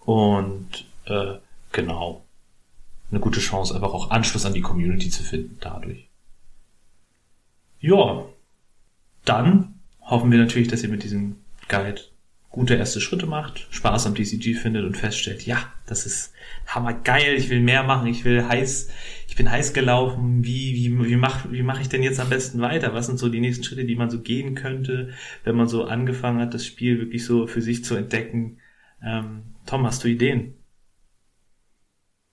und 0.00 0.84
äh, 1.06 1.34
genau, 1.70 2.24
eine 3.12 3.20
gute 3.20 3.38
Chance, 3.38 3.72
einfach 3.72 3.94
auch 3.94 4.10
Anschluss 4.10 4.46
an 4.46 4.54
die 4.54 4.62
Community 4.62 5.10
zu 5.10 5.22
finden 5.22 5.58
dadurch. 5.60 6.08
Ja, 7.84 8.24
dann 9.26 9.74
hoffen 10.00 10.30
wir 10.30 10.38
natürlich, 10.38 10.68
dass 10.68 10.82
ihr 10.82 10.88
mit 10.88 11.02
diesem 11.02 11.36
Guide 11.68 12.00
gute 12.48 12.76
erste 12.76 12.98
Schritte 12.98 13.26
macht, 13.26 13.66
Spaß 13.72 14.06
am 14.06 14.14
DCG 14.14 14.54
findet 14.54 14.86
und 14.86 14.96
feststellt, 14.96 15.44
ja, 15.44 15.58
das 15.84 16.06
ist 16.06 16.32
hammergeil, 16.66 17.34
ich 17.34 17.50
will 17.50 17.60
mehr 17.60 17.82
machen, 17.82 18.06
ich 18.06 18.24
will 18.24 18.48
heiß, 18.48 18.88
ich 19.28 19.36
bin 19.36 19.50
heiß 19.50 19.74
gelaufen, 19.74 20.42
wie, 20.44 20.72
wie, 20.72 21.10
wie 21.10 21.16
mache 21.16 21.52
wie 21.52 21.62
mach 21.62 21.78
ich 21.78 21.90
denn 21.90 22.02
jetzt 22.02 22.20
am 22.20 22.30
besten 22.30 22.62
weiter? 22.62 22.94
Was 22.94 23.04
sind 23.04 23.18
so 23.18 23.28
die 23.28 23.40
nächsten 23.40 23.64
Schritte, 23.64 23.84
die 23.84 23.96
man 23.96 24.08
so 24.08 24.22
gehen 24.22 24.54
könnte, 24.54 25.10
wenn 25.42 25.54
man 25.54 25.68
so 25.68 25.84
angefangen 25.84 26.40
hat, 26.40 26.54
das 26.54 26.64
Spiel 26.64 26.98
wirklich 27.00 27.26
so 27.26 27.46
für 27.46 27.60
sich 27.60 27.84
zu 27.84 27.96
entdecken? 27.96 28.60
Ähm, 29.02 29.56
Tom, 29.66 29.84
hast 29.84 30.02
du 30.04 30.08
Ideen? 30.08 30.54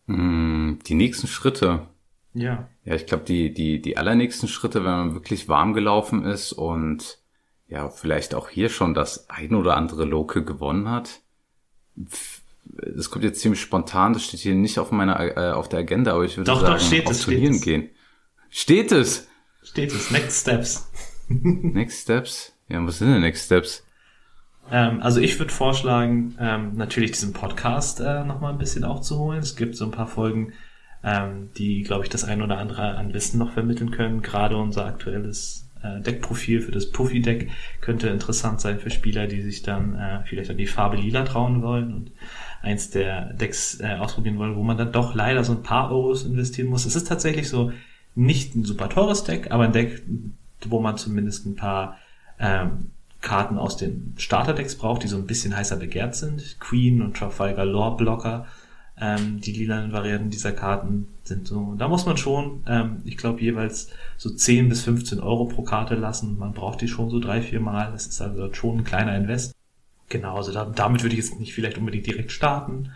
Hm, 0.07 0.79
die 0.87 0.95
nächsten 0.95 1.27
Schritte. 1.27 1.87
Ja. 2.33 2.69
Ja, 2.83 2.95
ich 2.95 3.05
glaube, 3.05 3.23
die, 3.25 3.53
die, 3.53 3.81
die 3.81 3.97
allernächsten 3.97 4.47
Schritte, 4.47 4.83
wenn 4.83 4.91
man 4.91 5.13
wirklich 5.13 5.47
warm 5.47 5.73
gelaufen 5.73 6.25
ist 6.25 6.51
und 6.51 7.19
ja, 7.67 7.89
vielleicht 7.89 8.33
auch 8.33 8.49
hier 8.49 8.69
schon 8.69 8.93
das 8.93 9.29
ein 9.29 9.55
oder 9.55 9.77
andere 9.77 10.05
Loke 10.05 10.43
gewonnen 10.43 10.89
hat. 10.89 11.21
Das 12.65 13.09
kommt 13.09 13.23
jetzt 13.23 13.39
ziemlich 13.39 13.61
spontan, 13.61 14.13
das 14.13 14.23
steht 14.23 14.41
hier 14.41 14.55
nicht 14.55 14.79
auf 14.79 14.91
meiner 14.91 15.37
äh, 15.37 15.51
auf 15.51 15.69
der 15.69 15.79
Agenda, 15.79 16.13
aber 16.13 16.25
ich 16.25 16.37
würde 16.37 16.51
doch, 16.51 16.61
sagen, 16.61 16.73
doch, 16.73 16.79
steht 16.79 17.05
auf 17.05 17.13
es, 17.13 17.21
Turnieren 17.21 17.53
steht 17.55 17.63
gehen. 17.63 17.89
Steht 18.49 18.91
es? 18.91 19.27
Steht 19.63 19.93
es, 19.93 20.11
Next 20.11 20.41
Steps. 20.41 20.91
Next 21.29 22.01
Steps? 22.01 22.53
Ja, 22.67 22.85
was 22.85 22.97
sind 22.97 23.11
denn 23.11 23.21
Next 23.21 23.45
Steps? 23.45 23.83
Ähm, 24.69 25.01
also 25.01 25.19
ich 25.19 25.39
würde 25.39 25.53
vorschlagen, 25.53 26.35
ähm, 26.39 26.75
natürlich 26.75 27.11
diesen 27.11 27.33
Podcast 27.33 27.99
äh, 27.99 28.23
nochmal 28.23 28.53
ein 28.53 28.57
bisschen 28.57 28.83
aufzuholen. 28.83 29.39
Es 29.39 29.55
gibt 29.55 29.75
so 29.75 29.85
ein 29.85 29.91
paar 29.91 30.07
Folgen, 30.07 30.53
ähm, 31.03 31.49
die, 31.57 31.83
glaube 31.83 32.03
ich, 32.03 32.09
das 32.09 32.23
ein 32.23 32.41
oder 32.41 32.57
andere 32.57 32.95
an 32.95 33.13
Wissen 33.13 33.39
noch 33.39 33.53
vermitteln 33.53 33.91
können. 33.91 34.21
Gerade 34.21 34.57
unser 34.57 34.85
aktuelles 34.85 35.67
äh, 35.83 35.99
Deckprofil 36.01 36.61
für 36.61 36.71
das 36.71 36.91
Puffy-Deck 36.91 37.49
könnte 37.81 38.09
interessant 38.09 38.61
sein 38.61 38.79
für 38.79 38.89
Spieler, 38.89 39.27
die 39.27 39.41
sich 39.41 39.63
dann 39.63 39.95
äh, 39.95 40.19
vielleicht 40.25 40.51
an 40.51 40.57
die 40.57 40.67
Farbe 40.67 40.97
lila 40.97 41.23
trauen 41.23 41.61
wollen 41.61 41.93
und 41.93 42.11
eins 42.61 42.91
der 42.91 43.33
Decks 43.33 43.79
äh, 43.79 43.95
ausprobieren 43.95 44.37
wollen, 44.37 44.55
wo 44.55 44.63
man 44.63 44.77
dann 44.77 44.91
doch 44.91 45.15
leider 45.15 45.43
so 45.43 45.53
ein 45.53 45.63
paar 45.63 45.91
Euros 45.91 46.25
investieren 46.25 46.69
muss. 46.69 46.85
Es 46.85 46.95
ist 46.95 47.07
tatsächlich 47.07 47.49
so 47.49 47.71
nicht 48.13 48.55
ein 48.55 48.63
super 48.63 48.89
teures 48.89 49.23
Deck, 49.23 49.51
aber 49.51 49.63
ein 49.63 49.73
Deck, 49.73 50.03
wo 50.67 50.79
man 50.79 50.97
zumindest 50.97 51.45
ein 51.45 51.55
paar 51.55 51.97
ähm, 52.39 52.91
Karten 53.21 53.57
aus 53.57 53.77
den 53.77 54.13
Starterdecks 54.17 54.75
braucht, 54.75 55.03
die 55.03 55.07
so 55.07 55.15
ein 55.15 55.27
bisschen 55.27 55.55
heißer 55.55 55.77
begehrt 55.77 56.15
sind. 56.15 56.59
Queen 56.59 57.01
und 57.01 57.15
Trafalgar 57.15 57.65
Lore 57.65 57.97
Blocker 57.97 58.45
ähm, 59.01 59.41
die 59.41 59.51
lilanen 59.51 59.91
Varianten 59.91 60.29
dieser 60.29 60.51
Karten 60.51 61.07
sind 61.23 61.47
so, 61.47 61.73
da 61.77 61.87
muss 61.87 62.05
man 62.05 62.17
schon, 62.17 62.63
ähm, 62.67 63.01
ich 63.03 63.17
glaube, 63.17 63.41
jeweils 63.41 63.89
so 64.17 64.29
10 64.29 64.69
bis 64.69 64.83
15 64.83 65.19
Euro 65.19 65.45
pro 65.45 65.63
Karte 65.63 65.95
lassen. 65.95 66.37
Man 66.37 66.53
braucht 66.53 66.81
die 66.81 66.87
schon 66.87 67.09
so 67.09 67.19
drei, 67.19 67.41
vier 67.41 67.59
Mal. 67.59 67.91
Das 67.91 68.05
ist 68.05 68.21
also 68.21 68.53
schon 68.53 68.77
ein 68.77 68.83
kleiner 68.83 69.15
Invest. 69.15 69.55
Genau, 70.07 70.35
also 70.35 70.51
da, 70.51 70.65
damit 70.65 71.01
würde 71.01 71.15
ich 71.15 71.21
jetzt 71.23 71.39
nicht 71.39 71.53
vielleicht 71.53 71.79
unbedingt 71.79 72.05
direkt 72.05 72.31
starten. 72.31 72.91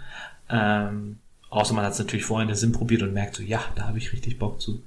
Ähm, 0.48 1.18
außer 1.50 1.74
man 1.74 1.84
hat 1.84 1.94
es 1.94 2.00
natürlich 2.00 2.26
vorher 2.26 2.44
in 2.44 2.50
der 2.50 2.58
Sim 2.58 2.72
probiert 2.72 3.02
und 3.02 3.14
merkt 3.14 3.36
so, 3.36 3.42
ja, 3.42 3.64
da 3.76 3.88
habe 3.88 3.98
ich 3.98 4.14
richtig 4.14 4.38
Bock 4.38 4.62
zu. 4.62 4.84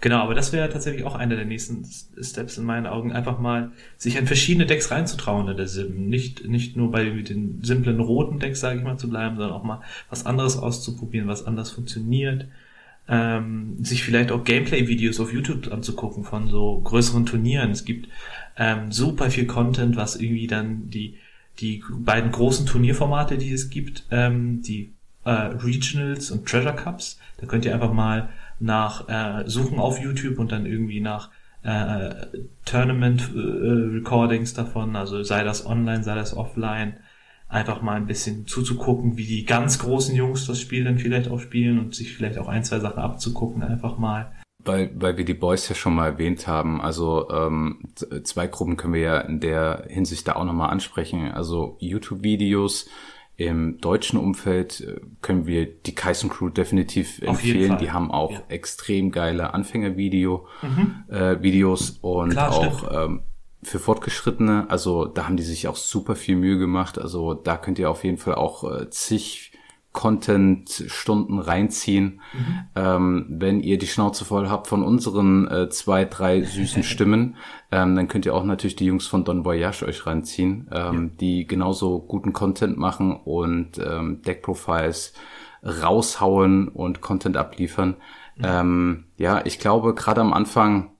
Genau, 0.00 0.18
aber 0.18 0.34
das 0.34 0.52
wäre 0.52 0.68
tatsächlich 0.68 1.04
auch 1.04 1.14
einer 1.14 1.36
der 1.36 1.46
nächsten 1.46 1.84
Steps 2.20 2.58
in 2.58 2.64
meinen 2.64 2.86
Augen, 2.86 3.12
einfach 3.12 3.38
mal 3.38 3.72
sich 3.96 4.18
an 4.18 4.26
verschiedene 4.26 4.66
Decks 4.66 4.90
reinzutrauen 4.90 5.48
in 5.48 5.56
der 5.56 5.68
Sim. 5.68 6.08
Nicht, 6.08 6.46
nicht 6.46 6.76
nur 6.76 6.90
bei 6.90 7.04
den 7.04 7.62
simplen 7.62 8.00
roten 8.00 8.38
Decks, 8.38 8.60
sage 8.60 8.78
ich 8.78 8.84
mal, 8.84 8.98
zu 8.98 9.08
bleiben, 9.08 9.36
sondern 9.36 9.56
auch 9.56 9.64
mal 9.64 9.80
was 10.10 10.26
anderes 10.26 10.58
auszuprobieren, 10.58 11.28
was 11.28 11.46
anders 11.46 11.70
funktioniert. 11.70 12.46
Ähm, 13.08 13.82
sich 13.82 14.02
vielleicht 14.02 14.32
auch 14.32 14.44
Gameplay-Videos 14.44 15.18
auf 15.20 15.32
YouTube 15.32 15.72
anzugucken 15.72 16.24
von 16.24 16.48
so 16.48 16.78
größeren 16.80 17.24
Turnieren. 17.24 17.70
Es 17.70 17.84
gibt 17.84 18.08
ähm, 18.58 18.92
super 18.92 19.30
viel 19.30 19.46
Content, 19.46 19.96
was 19.96 20.16
irgendwie 20.16 20.46
dann 20.46 20.90
die, 20.90 21.16
die 21.58 21.82
beiden 21.90 22.32
großen 22.32 22.66
Turnierformate, 22.66 23.38
die 23.38 23.52
es 23.52 23.70
gibt, 23.70 24.04
ähm, 24.10 24.60
die 24.60 24.92
äh, 25.24 25.30
Regionals 25.30 26.30
und 26.30 26.46
Treasure 26.46 26.74
Cups, 26.74 27.18
da 27.38 27.46
könnt 27.46 27.64
ihr 27.64 27.74
einfach 27.74 27.92
mal 27.92 28.28
nach 28.58 29.08
äh, 29.08 29.48
Suchen 29.48 29.78
auf 29.78 29.98
YouTube 30.00 30.38
und 30.38 30.52
dann 30.52 30.66
irgendwie 30.66 31.00
nach 31.00 31.30
äh, 31.62 32.26
Tournament 32.64 33.30
äh, 33.34 33.38
Recordings 33.38 34.54
davon, 34.54 34.96
also 34.96 35.22
sei 35.22 35.42
das 35.42 35.66
online, 35.66 36.04
sei 36.04 36.14
das 36.14 36.36
offline, 36.36 36.96
einfach 37.48 37.82
mal 37.82 37.96
ein 37.96 38.06
bisschen 38.06 38.46
zuzugucken, 38.46 39.16
wie 39.16 39.26
die 39.26 39.44
ganz 39.44 39.78
großen 39.78 40.14
Jungs 40.14 40.46
das 40.46 40.60
Spiel 40.60 40.84
dann 40.84 40.98
vielleicht 40.98 41.30
auch 41.30 41.40
spielen 41.40 41.78
und 41.78 41.94
sich 41.94 42.14
vielleicht 42.14 42.38
auch 42.38 42.48
ein, 42.48 42.64
zwei 42.64 42.78
Sachen 42.78 43.02
abzugucken, 43.02 43.62
einfach 43.62 43.98
mal. 43.98 44.32
Weil, 44.64 44.90
weil 44.96 45.16
wir 45.16 45.24
die 45.24 45.34
Boys 45.34 45.68
ja 45.68 45.76
schon 45.76 45.94
mal 45.94 46.06
erwähnt 46.06 46.48
haben, 46.48 46.80
also 46.80 47.30
ähm, 47.30 47.84
zwei 48.24 48.48
Gruppen 48.48 48.76
können 48.76 48.94
wir 48.94 49.00
ja 49.00 49.20
in 49.20 49.38
der 49.38 49.84
Hinsicht 49.88 50.26
da 50.26 50.34
auch 50.34 50.44
nochmal 50.44 50.70
ansprechen. 50.70 51.30
Also 51.30 51.76
YouTube-Videos, 51.78 52.88
im 53.36 53.78
deutschen 53.80 54.18
Umfeld 54.18 54.80
äh, 54.80 55.00
können 55.20 55.46
wir 55.46 55.66
die 55.66 55.94
Kaisen 55.94 56.30
Crew 56.30 56.48
definitiv 56.48 57.20
empfehlen. 57.20 57.78
Die 57.78 57.90
haben 57.90 58.10
auch 58.10 58.32
ja. 58.32 58.42
extrem 58.48 59.10
geile 59.10 59.52
Anfängervideo, 59.52 60.46
mhm. 60.62 61.04
äh, 61.08 61.42
Videos 61.42 61.98
und 62.00 62.30
Klar, 62.30 62.52
auch 62.52 63.04
ähm, 63.04 63.22
für 63.62 63.78
Fortgeschrittene. 63.78 64.66
Also 64.68 65.04
da 65.04 65.26
haben 65.26 65.36
die 65.36 65.42
sich 65.42 65.68
auch 65.68 65.76
super 65.76 66.16
viel 66.16 66.36
Mühe 66.36 66.56
gemacht. 66.56 66.98
Also 66.98 67.34
da 67.34 67.56
könnt 67.56 67.78
ihr 67.78 67.90
auf 67.90 68.04
jeden 68.04 68.18
Fall 68.18 68.36
auch 68.36 68.64
äh, 68.64 68.88
zig 68.90 69.45
Content-Stunden 69.96 71.38
reinziehen. 71.38 72.20
Mhm. 72.34 72.60
Ähm, 72.76 73.26
wenn 73.30 73.60
ihr 73.60 73.78
die 73.78 73.86
Schnauze 73.86 74.26
voll 74.26 74.50
habt 74.50 74.66
von 74.66 74.82
unseren 74.84 75.48
äh, 75.48 75.68
zwei, 75.70 76.04
drei 76.04 76.42
süßen 76.42 76.82
Stimmen, 76.84 77.36
ähm, 77.72 77.96
dann 77.96 78.06
könnt 78.06 78.26
ihr 78.26 78.34
auch 78.34 78.44
natürlich 78.44 78.76
die 78.76 78.84
Jungs 78.84 79.06
von 79.06 79.24
Don 79.24 79.46
Voyage 79.46 79.86
euch 79.86 80.06
reinziehen, 80.06 80.68
ähm, 80.70 80.94
ja. 80.94 81.10
die 81.18 81.46
genauso 81.46 81.98
guten 81.98 82.34
Content 82.34 82.76
machen 82.76 83.16
und 83.16 83.78
ähm, 83.78 84.20
Deck-Profiles 84.20 85.14
raushauen 85.64 86.68
und 86.68 87.00
Content 87.00 87.38
abliefern. 87.38 87.96
Mhm. 88.36 88.44
Ähm, 88.44 89.04
ja, 89.16 89.40
ich 89.46 89.58
glaube, 89.58 89.94
gerade 89.94 90.20
am 90.20 90.34
Anfang 90.34 90.90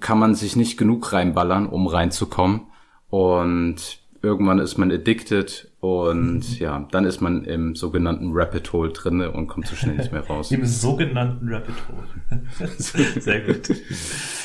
kann 0.00 0.18
man 0.18 0.34
sich 0.34 0.56
nicht 0.56 0.76
genug 0.76 1.12
reinballern, 1.12 1.68
um 1.68 1.86
reinzukommen. 1.86 2.62
Und 3.10 4.00
irgendwann 4.22 4.58
ist 4.58 4.76
man 4.76 4.90
addicted 4.90 5.67
und 5.80 6.38
mhm. 6.38 6.56
ja, 6.58 6.88
dann 6.90 7.04
ist 7.04 7.20
man 7.20 7.44
im 7.44 7.76
sogenannten 7.76 8.32
Rapid 8.32 8.72
Hole 8.72 8.90
drinne 8.90 9.30
und 9.30 9.46
kommt 9.46 9.68
so 9.68 9.76
schnell 9.76 9.94
nicht 9.96 10.10
mehr 10.10 10.22
raus. 10.28 10.50
Im 10.50 10.66
sogenannten 10.66 11.48
Rapid 11.48 11.74
Hole. 11.88 12.68
Sehr 13.20 13.40
gut. 13.40 13.70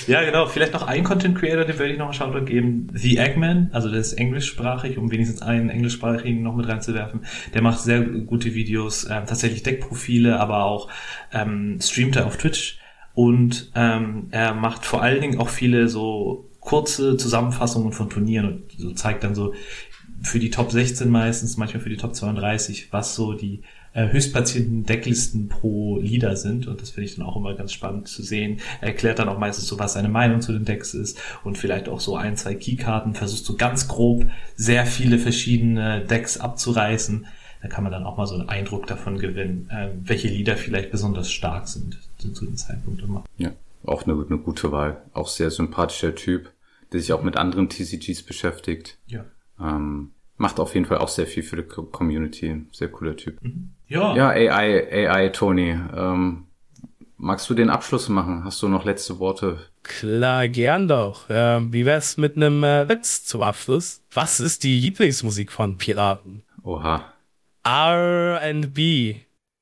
Ja, 0.05 0.21
genau. 0.21 0.47
Vielleicht 0.47 0.73
noch 0.73 0.85
ein 0.85 1.05
Content 1.05 1.37
Creator, 1.37 1.63
den 1.63 1.79
werde 1.79 1.93
ich 1.93 1.97
noch 1.97 2.07
einen 2.07 2.13
Shoutout 2.13 2.43
geben. 2.43 2.87
The 2.93 3.15
Eggman, 3.19 3.69
also 3.71 3.89
der 3.89 4.01
ist 4.01 4.11
englischsprachig, 4.11 4.97
um 4.97 5.09
wenigstens 5.09 5.41
einen 5.41 5.69
englischsprachigen 5.69 6.43
noch 6.43 6.57
mit 6.57 6.67
reinzuwerfen. 6.67 7.21
Der 7.53 7.61
macht 7.61 7.79
sehr 7.79 8.01
gute 8.01 8.53
Videos, 8.53 9.05
äh, 9.05 9.23
tatsächlich 9.25 9.63
Deckprofile, 9.63 10.41
aber 10.41 10.65
auch 10.65 10.89
ähm, 11.31 11.79
streamt 11.79 12.17
er 12.17 12.25
auf 12.25 12.35
Twitch. 12.35 12.79
Und 13.13 13.71
ähm, 13.75 14.27
er 14.31 14.53
macht 14.53 14.85
vor 14.85 15.01
allen 15.01 15.21
Dingen 15.21 15.39
auch 15.39 15.47
viele 15.47 15.87
so 15.87 16.49
kurze 16.59 17.15
Zusammenfassungen 17.15 17.93
von 17.93 18.09
Turnieren 18.09 18.45
und 18.45 18.71
so 18.77 18.91
zeigt 18.91 19.23
dann 19.23 19.35
so 19.35 19.53
für 20.23 20.39
die 20.39 20.49
Top 20.49 20.71
16 20.71 21.09
meistens, 21.09 21.57
manchmal 21.57 21.81
für 21.83 21.89
die 21.89 21.97
Top 21.97 22.15
32, 22.15 22.91
was 22.91 23.15
so 23.15 23.33
die 23.33 23.61
äh, 23.93 24.09
höchstplatzierten 24.09 24.85
Decklisten 24.85 25.49
pro 25.49 25.99
Leader 25.99 26.35
sind. 26.35 26.67
Und 26.67 26.81
das 26.81 26.91
finde 26.91 27.05
ich 27.05 27.15
dann 27.15 27.25
auch 27.25 27.35
immer 27.35 27.53
ganz 27.53 27.73
spannend 27.73 28.07
zu 28.07 28.23
sehen. 28.23 28.59
Er 28.81 28.89
erklärt 28.89 29.19
dann 29.19 29.29
auch 29.29 29.37
meistens 29.37 29.67
so, 29.67 29.77
was 29.79 29.93
seine 29.93 30.09
Meinung 30.09 30.41
zu 30.41 30.51
den 30.51 30.65
Decks 30.65 30.93
ist 30.93 31.19
und 31.43 31.57
vielleicht 31.57 31.89
auch 31.89 31.99
so 31.99 32.15
ein, 32.15 32.37
zwei 32.37 32.55
Keykarten, 32.55 33.13
versuchst 33.13 33.45
so 33.45 33.55
ganz 33.55 33.87
grob 33.87 34.25
sehr 34.55 34.85
viele 34.85 35.19
verschiedene 35.19 36.01
Decks 36.01 36.37
abzureißen. 36.37 37.27
Da 37.61 37.67
kann 37.69 37.83
man 37.83 37.93
dann 37.93 38.03
auch 38.03 38.17
mal 38.17 38.27
so 38.27 38.35
einen 38.35 38.49
Eindruck 38.49 38.87
davon 38.87 39.19
gewinnen, 39.19 39.69
äh, 39.69 39.89
welche 40.03 40.27
Leader 40.27 40.57
vielleicht 40.57 40.91
besonders 40.91 41.31
stark 41.31 41.67
sind 41.67 41.99
zu, 42.17 42.31
zu 42.31 42.45
dem 42.45 42.57
Zeitpunkt 42.57 43.01
immer. 43.01 43.23
Ja, 43.37 43.51
auch 43.85 44.03
eine, 44.03 44.13
eine 44.13 44.37
gute 44.37 44.71
Wahl. 44.71 45.01
Auch 45.13 45.27
sehr 45.27 45.51
sympathischer 45.51 46.15
Typ 46.15 46.51
der 46.93 47.01
sich 47.01 47.11
auch 47.11 47.23
mit 47.23 47.37
anderen 47.37 47.69
TCGs 47.69 48.21
beschäftigt. 48.23 48.97
Ja. 49.07 49.25
Ähm, 49.59 50.11
macht 50.37 50.59
auf 50.59 50.73
jeden 50.73 50.85
Fall 50.85 50.97
auch 50.97 51.07
sehr 51.07 51.27
viel 51.27 51.43
für 51.43 51.55
die 51.57 51.63
Co- 51.63 51.83
Community. 51.83 52.65
Sehr 52.71 52.89
cooler 52.89 53.15
Typ. 53.15 53.39
Ja. 53.87 54.15
Ja, 54.15 54.29
AI, 54.29 55.09
AI, 55.09 55.29
Tony. 55.29 55.77
Ähm, 55.95 56.45
magst 57.17 57.49
du 57.49 57.53
den 57.53 57.69
Abschluss 57.69 58.09
machen? 58.09 58.43
Hast 58.43 58.61
du 58.61 58.67
noch 58.67 58.85
letzte 58.85 59.19
Worte? 59.19 59.59
Klar, 59.83 60.47
gern 60.47 60.87
doch. 60.87 61.25
Ähm, 61.29 61.71
wie 61.73 61.85
wär's 61.85 62.17
mit 62.17 62.35
einem 62.37 62.63
äh, 62.63 62.87
Witz 62.89 63.25
zum 63.25 63.43
Abschluss? 63.43 64.01
Was 64.13 64.39
ist 64.39 64.63
die 64.63 64.79
Lieblingsmusik 64.79 65.51
von 65.51 65.77
Piraten? 65.77 66.43
Oha. 66.63 67.13
R&B. 67.65 69.15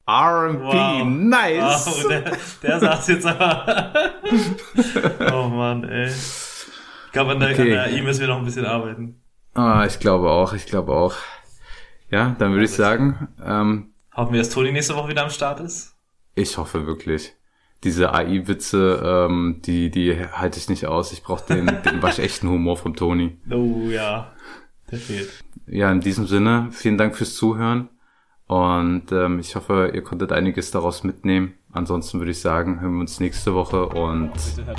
R&B, 0.07 0.59
Wow. 0.63 1.05
nice. 1.05 1.87
Oh, 2.05 2.07
der, 2.09 2.37
der 2.63 2.79
saß 2.79 3.07
jetzt 3.07 3.25
aber. 3.25 3.93
oh 5.33 5.47
Mann, 5.47 5.83
ey. 5.87 6.09
Ich 6.09 7.11
glaube, 7.11 7.31
an 7.31 7.39
der, 7.39 7.51
Okay. 7.51 7.61
an 7.61 7.67
der 7.89 7.91
I 7.93 8.01
müssen 8.01 8.21
wir 8.21 8.27
noch 8.27 8.39
ein 8.39 8.45
bisschen 8.45 8.65
arbeiten. 8.65 9.20
Ah, 9.53 9.85
ich 9.85 9.99
glaube 9.99 10.29
auch, 10.29 10.53
ich 10.53 10.65
glaube 10.65 10.93
auch. 10.93 11.15
Ja, 12.09 12.35
dann 12.39 12.51
würde 12.51 12.65
ich 12.65 12.71
sagen, 12.71 13.27
ähm, 13.43 13.93
Hoffen 14.15 14.33
wir, 14.33 14.39
dass 14.39 14.49
Toni 14.49 14.71
nächste 14.71 14.95
Woche 14.95 15.09
wieder 15.09 15.23
am 15.23 15.29
Start 15.29 15.59
ist. 15.61 15.95
ich 16.35 16.57
hoffe 16.57 16.85
wirklich. 16.85 17.33
Diese 17.83 18.13
AI-Witze, 18.13 19.01
ähm, 19.03 19.61
die, 19.65 19.89
die 19.89 20.15
halte 20.15 20.59
ich 20.59 20.69
nicht 20.69 20.85
aus. 20.85 21.11
Ich 21.13 21.23
brauche 21.23 21.45
den, 21.53 21.65
den 21.83 22.01
waschechten 22.03 22.49
Humor 22.49 22.77
vom 22.77 22.95
Toni. 22.95 23.37
Oh 23.49 23.89
ja, 23.89 24.31
der 24.91 24.99
fehlt. 24.99 25.29
Ja, 25.65 25.91
in 25.91 26.01
diesem 26.01 26.27
Sinne, 26.27 26.67
vielen 26.71 26.97
Dank 26.97 27.15
fürs 27.15 27.35
Zuhören. 27.35 27.89
Und 28.47 29.11
ähm, 29.11 29.39
ich 29.39 29.55
hoffe, 29.55 29.91
ihr 29.93 30.03
konntet 30.03 30.31
einiges 30.31 30.69
daraus 30.71 31.03
mitnehmen. 31.03 31.53
Ansonsten 31.73 32.19
würde 32.19 32.31
ich 32.31 32.41
sagen, 32.41 32.81
hören 32.81 32.95
wir 32.95 32.99
uns 33.01 33.21
nächste 33.21 33.53
Woche 33.53 33.87
und 33.87 34.33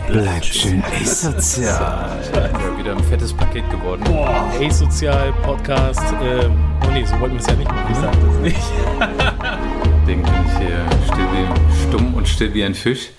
bleibt 0.08 0.44
schön 0.44 0.82
asozial. 1.00 2.20
Ja, 2.34 2.78
wieder 2.78 2.92
ein 2.92 3.04
fettes 3.04 3.32
Paket 3.32 3.68
geworden. 3.70 4.02
A-Sozial 4.06 5.32
Podcast. 5.42 6.02
Ähm, 6.22 6.52
oh 6.86 6.90
nee, 6.92 7.04
so 7.06 7.18
wollten 7.18 7.36
wir 7.36 7.40
es 7.40 7.46
ja 7.46 7.54
nicht 7.54 7.70
machen. 7.70 7.90
Ich 7.90 7.96
sag 7.96 8.12
das 8.12 8.36
nicht. 8.40 8.72
Deswegen 10.02 10.22
bin 10.22 10.32
ich 10.44 10.58
hier 10.58 10.86
still 11.06 11.26
wie, 11.32 11.88
stumm 11.88 12.14
und 12.14 12.28
still 12.28 12.52
wie 12.52 12.64
ein 12.64 12.74
Fisch. 12.74 13.10